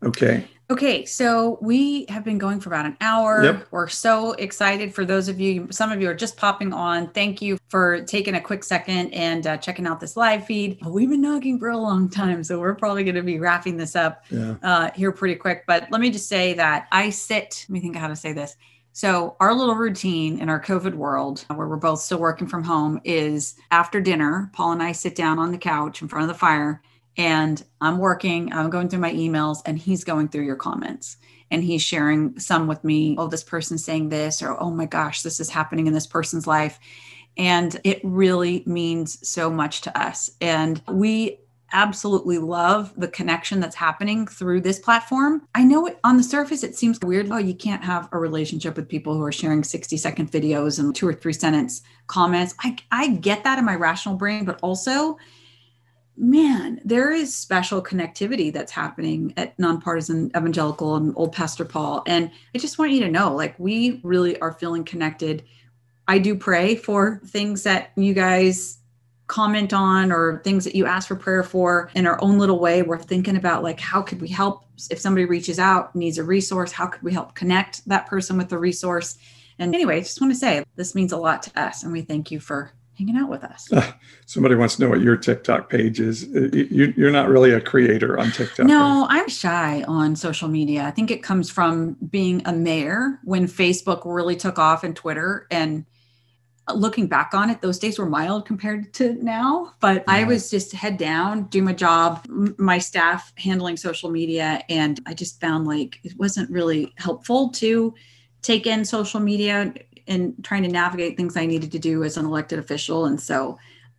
okay 0.03 0.45
Okay, 0.69 1.03
so 1.05 1.59
we 1.61 2.05
have 2.07 2.23
been 2.23 2.37
going 2.37 2.61
for 2.61 2.69
about 2.69 2.85
an 2.85 2.95
hour. 3.01 3.43
Yep. 3.43 3.67
We're 3.69 3.89
so 3.89 4.31
excited 4.33 4.95
for 4.95 5.03
those 5.03 5.27
of 5.27 5.39
you. 5.39 5.67
Some 5.71 5.91
of 5.91 6.01
you 6.01 6.09
are 6.09 6.15
just 6.15 6.37
popping 6.37 6.71
on. 6.71 7.09
Thank 7.09 7.41
you 7.41 7.57
for 7.67 8.01
taking 8.05 8.35
a 8.35 8.41
quick 8.41 8.63
second 8.63 9.13
and 9.13 9.45
uh, 9.45 9.57
checking 9.57 9.85
out 9.85 9.99
this 9.99 10.15
live 10.15 10.45
feed. 10.45 10.79
We've 10.85 11.09
been 11.09 11.21
talking 11.21 11.59
for 11.59 11.69
a 11.69 11.77
long 11.77 12.09
time, 12.09 12.45
so 12.45 12.59
we're 12.59 12.75
probably 12.75 13.03
going 13.03 13.15
to 13.15 13.23
be 13.23 13.39
wrapping 13.39 13.75
this 13.75 13.95
up 13.95 14.23
yeah. 14.31 14.55
uh, 14.63 14.89
here 14.95 15.11
pretty 15.11 15.35
quick. 15.35 15.65
But 15.67 15.91
let 15.91 15.99
me 15.99 16.09
just 16.09 16.29
say 16.29 16.53
that 16.53 16.87
I 16.93 17.09
sit. 17.09 17.65
Let 17.67 17.73
me 17.73 17.81
think 17.81 17.97
how 17.97 18.07
to 18.07 18.15
say 18.15 18.31
this. 18.31 18.55
So, 18.93 19.35
our 19.39 19.53
little 19.53 19.75
routine 19.75 20.39
in 20.39 20.49
our 20.49 20.61
COVID 20.61 20.93
world, 20.93 21.45
where 21.53 21.67
we're 21.67 21.77
both 21.77 21.99
still 21.99 22.19
working 22.19 22.47
from 22.47 22.63
home, 22.63 23.01
is 23.03 23.55
after 23.69 23.99
dinner, 23.99 24.49
Paul 24.53 24.71
and 24.71 24.83
I 24.83 24.91
sit 24.91 25.15
down 25.15 25.39
on 25.39 25.51
the 25.51 25.57
couch 25.57 26.01
in 26.01 26.07
front 26.07 26.23
of 26.23 26.27
the 26.29 26.39
fire 26.39 26.81
and 27.17 27.63
I'm 27.81 27.97
working, 27.97 28.51
I'm 28.53 28.69
going 28.69 28.89
through 28.89 28.99
my 28.99 29.13
emails, 29.13 29.59
and 29.65 29.77
he's 29.77 30.03
going 30.03 30.29
through 30.29 30.45
your 30.45 30.55
comments 30.55 31.17
and 31.53 31.63
he's 31.63 31.83
sharing 31.83 32.37
some 32.39 32.65
with 32.65 32.83
me. 32.83 33.15
Oh, 33.19 33.27
this 33.27 33.43
person's 33.43 33.85
saying 33.85 34.09
this, 34.09 34.41
or 34.41 34.59
oh 34.59 34.71
my 34.71 34.87
gosh, 34.87 35.21
this 35.21 35.39
is 35.39 35.51
happening 35.51 35.85
in 35.85 35.93
this 35.93 36.07
person's 36.07 36.47
life. 36.47 36.79
And 37.37 37.79
it 37.83 38.01
really 38.03 38.63
means 38.65 39.27
so 39.27 39.51
much 39.51 39.81
to 39.81 39.99
us. 39.99 40.31
And 40.41 40.81
we 40.87 41.37
absolutely 41.71 42.39
love 42.39 42.91
the 42.97 43.07
connection 43.07 43.59
that's 43.59 43.75
happening 43.75 44.25
through 44.25 44.61
this 44.61 44.79
platform. 44.79 45.47
I 45.53 45.63
know 45.63 45.85
it, 45.85 45.99
on 46.03 46.17
the 46.17 46.23
surface 46.23 46.63
it 46.63 46.75
seems 46.75 46.99
weird. 47.01 47.31
Oh, 47.31 47.37
you 47.37 47.53
can't 47.53 47.83
have 47.83 48.09
a 48.11 48.17
relationship 48.17 48.75
with 48.75 48.89
people 48.89 49.15
who 49.15 49.23
are 49.23 49.31
sharing 49.31 49.63
60 49.63 49.95
second 49.97 50.31
videos 50.31 50.79
and 50.79 50.95
two 50.95 51.07
or 51.07 51.13
three 51.13 51.33
sentence 51.33 51.83
comments. 52.07 52.55
I, 52.59 52.77
I 52.91 53.09
get 53.09 53.43
that 53.43 53.59
in 53.59 53.65
my 53.65 53.75
rational 53.75 54.15
brain, 54.15 54.45
but 54.45 54.59
also 54.61 55.17
man, 56.15 56.79
there 56.85 57.11
is 57.11 57.35
special 57.35 57.81
connectivity 57.81 58.53
that's 58.53 58.71
happening 58.71 59.33
at 59.37 59.57
nonpartisan 59.57 60.27
evangelical 60.35 60.95
and 60.95 61.13
old 61.15 61.33
Pastor 61.33 61.65
Paul. 61.65 62.03
And 62.05 62.31
I 62.53 62.57
just 62.59 62.77
want 62.77 62.91
you 62.91 63.01
to 63.01 63.11
know, 63.11 63.33
like, 63.33 63.57
we 63.59 63.99
really 64.03 64.39
are 64.39 64.51
feeling 64.51 64.83
connected. 64.83 65.43
I 66.07 66.19
do 66.19 66.35
pray 66.35 66.75
for 66.75 67.21
things 67.25 67.63
that 67.63 67.91
you 67.95 68.13
guys 68.13 68.79
comment 69.27 69.73
on 69.73 70.11
or 70.11 70.41
things 70.43 70.63
that 70.65 70.75
you 70.75 70.85
ask 70.85 71.07
for 71.07 71.15
prayer 71.15 71.43
for 71.43 71.89
in 71.95 72.05
our 72.05 72.21
own 72.21 72.37
little 72.37 72.59
way. 72.59 72.81
We're 72.81 72.99
thinking 72.99 73.37
about 73.37 73.63
like 73.63 73.79
how 73.79 74.01
could 74.01 74.21
we 74.21 74.27
help 74.27 74.65
if 74.91 74.99
somebody 74.99 75.25
reaches 75.25 75.59
out, 75.59 75.95
needs 75.95 76.17
a 76.17 76.23
resource, 76.23 76.71
how 76.71 76.87
could 76.87 77.01
we 77.03 77.13
help 77.13 77.33
connect 77.35 77.87
that 77.87 78.05
person 78.07 78.37
with 78.37 78.49
the 78.49 78.57
resource? 78.57 79.17
And 79.59 79.73
anyway, 79.73 79.97
I 79.97 80.01
just 80.01 80.19
want 80.19 80.33
to 80.33 80.39
say 80.39 80.63
this 80.75 80.93
means 80.93 81.13
a 81.13 81.17
lot 81.17 81.41
to 81.43 81.59
us 81.59 81.83
and 81.83 81.91
we 81.93 82.01
thank 82.01 82.31
you 82.31 82.39
for 82.39 82.73
hanging 82.97 83.17
out 83.17 83.29
with 83.29 83.43
us. 83.43 83.69
Somebody 84.25 84.55
wants 84.55 84.75
to 84.75 84.83
know 84.83 84.89
what 84.89 85.01
your 85.01 85.17
TikTok 85.17 85.69
page 85.69 85.99
is. 85.99 86.23
Uh, 86.23 86.49
you, 86.53 86.93
you're 86.95 87.11
not 87.11 87.29
really 87.29 87.51
a 87.51 87.61
creator 87.61 88.19
on 88.19 88.31
TikTok. 88.31 88.65
No, 88.65 89.07
I'm 89.09 89.27
shy 89.27 89.83
on 89.87 90.15
social 90.15 90.47
media. 90.47 90.83
I 90.83 90.91
think 90.91 91.11
it 91.11 91.23
comes 91.23 91.49
from 91.49 91.97
being 92.09 92.41
a 92.45 92.53
mayor 92.53 93.19
when 93.23 93.47
Facebook 93.47 94.01
really 94.05 94.35
took 94.35 94.59
off 94.59 94.83
and 94.83 94.95
Twitter. 94.95 95.47
And 95.49 95.85
looking 96.73 97.07
back 97.07 97.33
on 97.33 97.49
it, 97.49 97.61
those 97.61 97.79
days 97.79 97.99
were 97.99 98.05
mild 98.05 98.45
compared 98.45 98.93
to 98.95 99.13
now. 99.23 99.73
But 99.79 100.03
yeah. 100.07 100.13
I 100.13 100.23
was 100.23 100.49
just 100.49 100.71
head 100.71 100.97
down, 100.97 101.45
do 101.45 101.61
my 101.61 101.73
job, 101.73 102.25
my 102.57 102.77
staff 102.77 103.33
handling 103.37 103.77
social 103.77 104.09
media. 104.09 104.61
And 104.69 104.99
I 105.05 105.13
just 105.13 105.41
found 105.41 105.67
like 105.67 105.99
it 106.03 106.13
wasn't 106.17 106.49
really 106.49 106.93
helpful 106.97 107.49
to 107.49 107.93
take 108.41 108.67
in 108.67 108.85
social 108.85 109.19
media 109.19 109.73
and 110.07 110.33
trying 110.43 110.63
to 110.63 110.69
navigate 110.69 111.17
things 111.17 111.37
I 111.37 111.45
needed 111.45 111.71
to 111.71 111.79
do 111.79 112.03
as 112.03 112.17
an 112.17 112.25
elected 112.25 112.59
official. 112.59 113.05
And 113.05 113.19
so 113.19 113.57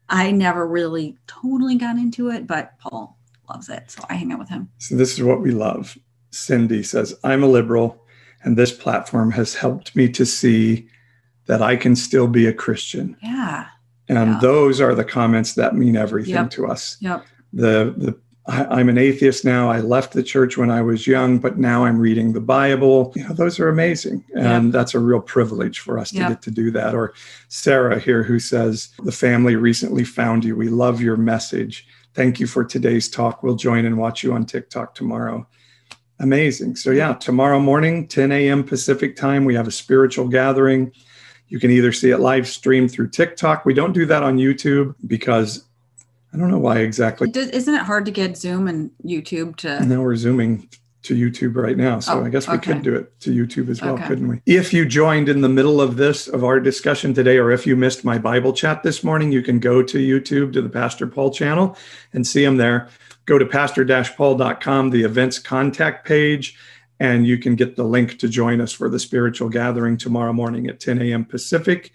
I 0.09 0.31
never 0.31 0.67
really 0.67 1.17
totally 1.27 1.77
got 1.77 1.97
into 1.97 2.31
it, 2.31 2.47
but 2.47 2.79
Paul 2.79 3.19
loves 3.49 3.69
it. 3.69 3.91
So 3.91 4.05
I 4.09 4.15
hang 4.15 4.33
out 4.33 4.39
with 4.39 4.49
him. 4.49 4.69
So 4.79 4.97
this 4.97 5.15
is 5.15 5.23
what 5.23 5.41
we 5.41 5.51
love. 5.51 5.97
Cindy 6.31 6.83
says, 6.83 7.15
I'm 7.25 7.43
a 7.43 7.49
liberal, 7.49 8.05
and 8.43 8.57
this 8.57 8.73
platform 8.73 9.31
has 9.33 9.55
helped 9.55 9.95
me 9.95 10.09
to 10.11 10.27
see 10.27 10.89
that 11.47 11.63
I 11.63 11.77
can 11.77 11.95
still 11.95 12.27
be 12.27 12.47
a 12.47 12.53
Christian. 12.53 13.17
Yeah. 13.23 13.67
And 14.09 14.33
yeah. 14.33 14.39
those 14.41 14.81
are 14.81 14.95
the 14.95 15.05
comments 15.05 15.55
that 15.55 15.75
mean 15.75 15.97
everything 15.97 16.35
yep. 16.35 16.51
to 16.51 16.67
us. 16.67 16.97
Yep. 17.01 17.25
The 17.53 17.95
the 17.97 18.19
I, 18.47 18.81
am 18.81 18.91
an 18.91 18.99
atheist 18.99 19.45
now. 19.45 19.71
I 19.71 19.81
left 19.81 20.13
the 20.13 20.23
church 20.23 20.59
when 20.59 20.71
I 20.71 20.83
was 20.83 21.07
young, 21.07 21.39
but 21.39 21.57
now 21.57 21.85
I'm 21.85 21.99
reading 21.99 22.35
the 22.35 22.41
Bible. 22.41 23.13
You 23.17 23.27
know, 23.27 23.35
those 23.35 23.59
are 23.59 23.69
amazing. 23.71 24.23
And 24.35 24.73
that's 24.73 24.95
a 24.95 24.99
real 24.99 25.21
privilege 25.21 25.79
for 25.79 25.99
us 25.99 26.11
to 26.11 26.19
get 26.19 26.43
to 26.43 26.51
do 26.51 26.71
that. 26.73 26.95
Or 26.95 27.15
Sarah 27.49 27.99
here, 27.99 28.23
who 28.23 28.39
says, 28.39 28.91
The 29.03 29.13
family 29.13 29.57
recently 29.57 30.05
found 30.05 30.45
you. 30.45 30.57
We 30.57 30.69
love 30.69 31.01
your 31.01 31.17
message. 31.17 31.87
Thank 32.13 32.39
you 32.39 32.47
for 32.47 32.65
today's 32.65 33.09
talk. 33.09 33.43
We'll 33.43 33.57
join 33.57 33.87
and 33.87 33.97
watch 33.97 34.23
you 34.23 34.35
on 34.35 34.45
TikTok 34.45 34.95
tomorrow. 34.95 35.47
Amazing. 36.21 36.77
So, 36.77 36.91
yeah, 36.91 37.15
tomorrow 37.15 37.59
morning, 37.59 38.07
10 38.07 38.31
a.m. 38.31 38.63
Pacific 38.63 39.17
time, 39.17 39.45
we 39.45 39.55
have 39.55 39.67
a 39.67 39.73
spiritual 39.73 40.29
gathering. 40.29 40.93
You 41.49 41.59
can 41.59 41.71
either 41.71 41.93
see 41.93 42.11
it 42.11 42.19
live 42.19 42.47
streamed 42.47 42.93
through 42.93 43.11
TikTok. 43.11 43.65
We 43.65 43.75
don't 43.75 43.93
do 43.93 44.07
that 44.07 44.23
on 44.23 44.39
YouTube 44.39 44.95
because 45.07 45.65
I 46.35 46.37
don't 46.37 46.51
know 46.51 46.59
why 46.59 46.79
exactly. 46.79 47.31
Does, 47.31 47.49
isn't 47.51 47.75
it 47.75 47.83
hard 47.83 48.05
to 48.07 48.11
get 48.11 48.37
Zoom 48.37 48.67
and 48.67 48.91
YouTube 49.05 49.57
to? 49.57 49.77
And 49.77 49.89
now 49.89 50.03
we're 50.03 50.17
zooming 50.17 50.69
to 51.05 51.15
YouTube 51.15 51.55
right 51.55 51.77
now. 51.77 52.01
So 52.01 52.19
oh, 52.19 52.25
I 52.25 52.29
guess 52.31 52.49
we 52.49 52.55
okay. 52.55 52.73
could 52.73 52.83
do 52.83 52.97
it 52.97 53.21
to 53.21 53.31
YouTube 53.31 53.69
as 53.69 53.81
well, 53.81 53.95
okay. 53.95 54.07
couldn't 54.07 54.27
we? 54.27 54.41
If 54.47 54.73
you 54.73 54.85
joined 54.87 55.29
in 55.29 55.43
the 55.43 55.49
middle 55.49 55.81
of 55.81 55.97
this, 55.97 56.27
of 56.27 56.43
our 56.43 56.59
discussion 56.59 57.15
today, 57.15 57.39
or 57.39 57.53
if 57.53 57.67
you 57.67 57.77
missed 57.77 58.05
my 58.05 58.19
Bible 58.19 58.53
chat 58.53 58.83
this 58.83 59.05
morning, 59.05 59.31
you 59.31 59.43
can 59.43 59.61
go 59.61 59.83
to 59.83 59.99
YouTube 59.99 60.53
to 60.55 60.63
the 60.63 60.69
Pastor 60.69 61.07
Paul 61.07 61.31
channel 61.31 61.77
and 62.15 62.27
see 62.27 62.43
him 62.43 62.57
there. 62.57 62.89
Go 63.27 63.39
to 63.39 63.47
pastor-paul.com, 63.47 64.91
the 64.91 65.05
events 65.05 65.39
contact 65.39 66.07
page, 66.07 66.59
and 66.99 67.27
you 67.27 67.39
can 67.39 67.55
get 67.55 67.77
the 67.77 67.85
link 67.85 68.19
to 68.19 68.29
join 68.29 68.61
us 68.61 68.73
for 68.73 68.89
the 68.89 68.99
spiritual 68.99 69.51
gathering 69.51 69.97
tomorrow 69.97 70.33
morning 70.33 70.67
at 70.69 70.81
10 70.81 71.01
a.m. 71.03 71.25
Pacific. 71.25 71.93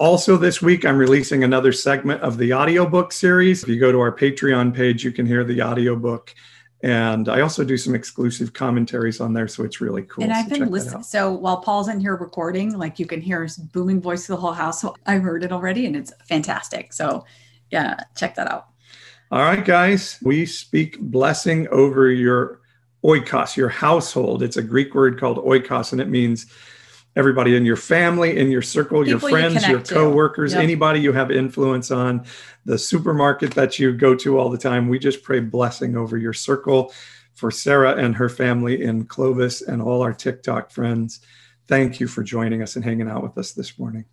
Also, 0.00 0.38
this 0.38 0.62
week, 0.62 0.86
I'm 0.86 0.96
releasing 0.96 1.44
another 1.44 1.72
segment 1.72 2.22
of 2.22 2.38
the 2.38 2.54
audiobook 2.54 3.12
series. 3.12 3.62
If 3.62 3.68
you 3.68 3.78
go 3.78 3.92
to 3.92 4.00
our 4.00 4.10
Patreon 4.10 4.74
page, 4.74 5.04
you 5.04 5.12
can 5.12 5.26
hear 5.26 5.44
the 5.44 5.60
audiobook. 5.60 6.34
And 6.82 7.28
I 7.28 7.42
also 7.42 7.64
do 7.64 7.76
some 7.76 7.94
exclusive 7.94 8.54
commentaries 8.54 9.20
on 9.20 9.34
there. 9.34 9.46
So 9.46 9.62
it's 9.62 9.82
really 9.82 10.04
cool. 10.04 10.24
And 10.24 10.32
I've 10.32 10.48
been 10.48 10.70
listening. 10.70 11.02
So 11.02 11.30
while 11.30 11.58
Paul's 11.58 11.88
in 11.88 12.00
here 12.00 12.16
recording, 12.16 12.78
like 12.78 12.98
you 12.98 13.04
can 13.04 13.20
hear 13.20 13.42
his 13.42 13.58
booming 13.58 14.00
voice 14.00 14.24
through 14.24 14.36
the 14.36 14.40
whole 14.40 14.52
house. 14.52 14.80
So 14.80 14.96
I've 15.04 15.20
heard 15.20 15.44
it 15.44 15.52
already 15.52 15.84
and 15.84 15.94
it's 15.94 16.14
fantastic. 16.26 16.94
So 16.94 17.26
yeah, 17.70 18.00
check 18.16 18.34
that 18.36 18.50
out. 18.50 18.68
All 19.30 19.42
right, 19.42 19.62
guys. 19.62 20.18
We 20.22 20.46
speak 20.46 20.98
blessing 20.98 21.68
over 21.68 22.10
your 22.10 22.62
oikos, 23.04 23.54
your 23.54 23.68
household. 23.68 24.42
It's 24.42 24.56
a 24.56 24.62
Greek 24.62 24.94
word 24.94 25.20
called 25.20 25.44
oikos, 25.44 25.92
and 25.92 26.00
it 26.00 26.08
means 26.08 26.46
everybody 27.16 27.56
in 27.56 27.64
your 27.64 27.76
family, 27.76 28.38
in 28.38 28.50
your 28.50 28.62
circle, 28.62 29.04
People 29.04 29.28
your 29.28 29.30
friends, 29.30 29.66
you 29.66 29.72
your 29.72 29.80
coworkers, 29.80 30.52
yep. 30.52 30.62
anybody 30.62 31.00
you 31.00 31.12
have 31.12 31.30
influence 31.30 31.90
on, 31.90 32.24
the 32.64 32.78
supermarket 32.78 33.52
that 33.54 33.78
you 33.78 33.92
go 33.92 34.14
to 34.14 34.38
all 34.38 34.48
the 34.48 34.58
time. 34.58 34.88
We 34.88 34.98
just 34.98 35.22
pray 35.22 35.40
blessing 35.40 35.96
over 35.96 36.16
your 36.16 36.32
circle 36.32 36.92
for 37.34 37.50
Sarah 37.50 37.96
and 37.96 38.14
her 38.16 38.28
family 38.28 38.82
in 38.82 39.06
Clovis 39.06 39.62
and 39.62 39.80
all 39.82 40.02
our 40.02 40.12
TikTok 40.12 40.70
friends. 40.70 41.20
Thank 41.66 42.00
you 42.00 42.06
for 42.06 42.22
joining 42.22 42.62
us 42.62 42.76
and 42.76 42.84
hanging 42.84 43.08
out 43.08 43.22
with 43.22 43.38
us 43.38 43.52
this 43.52 43.78
morning. 43.78 44.04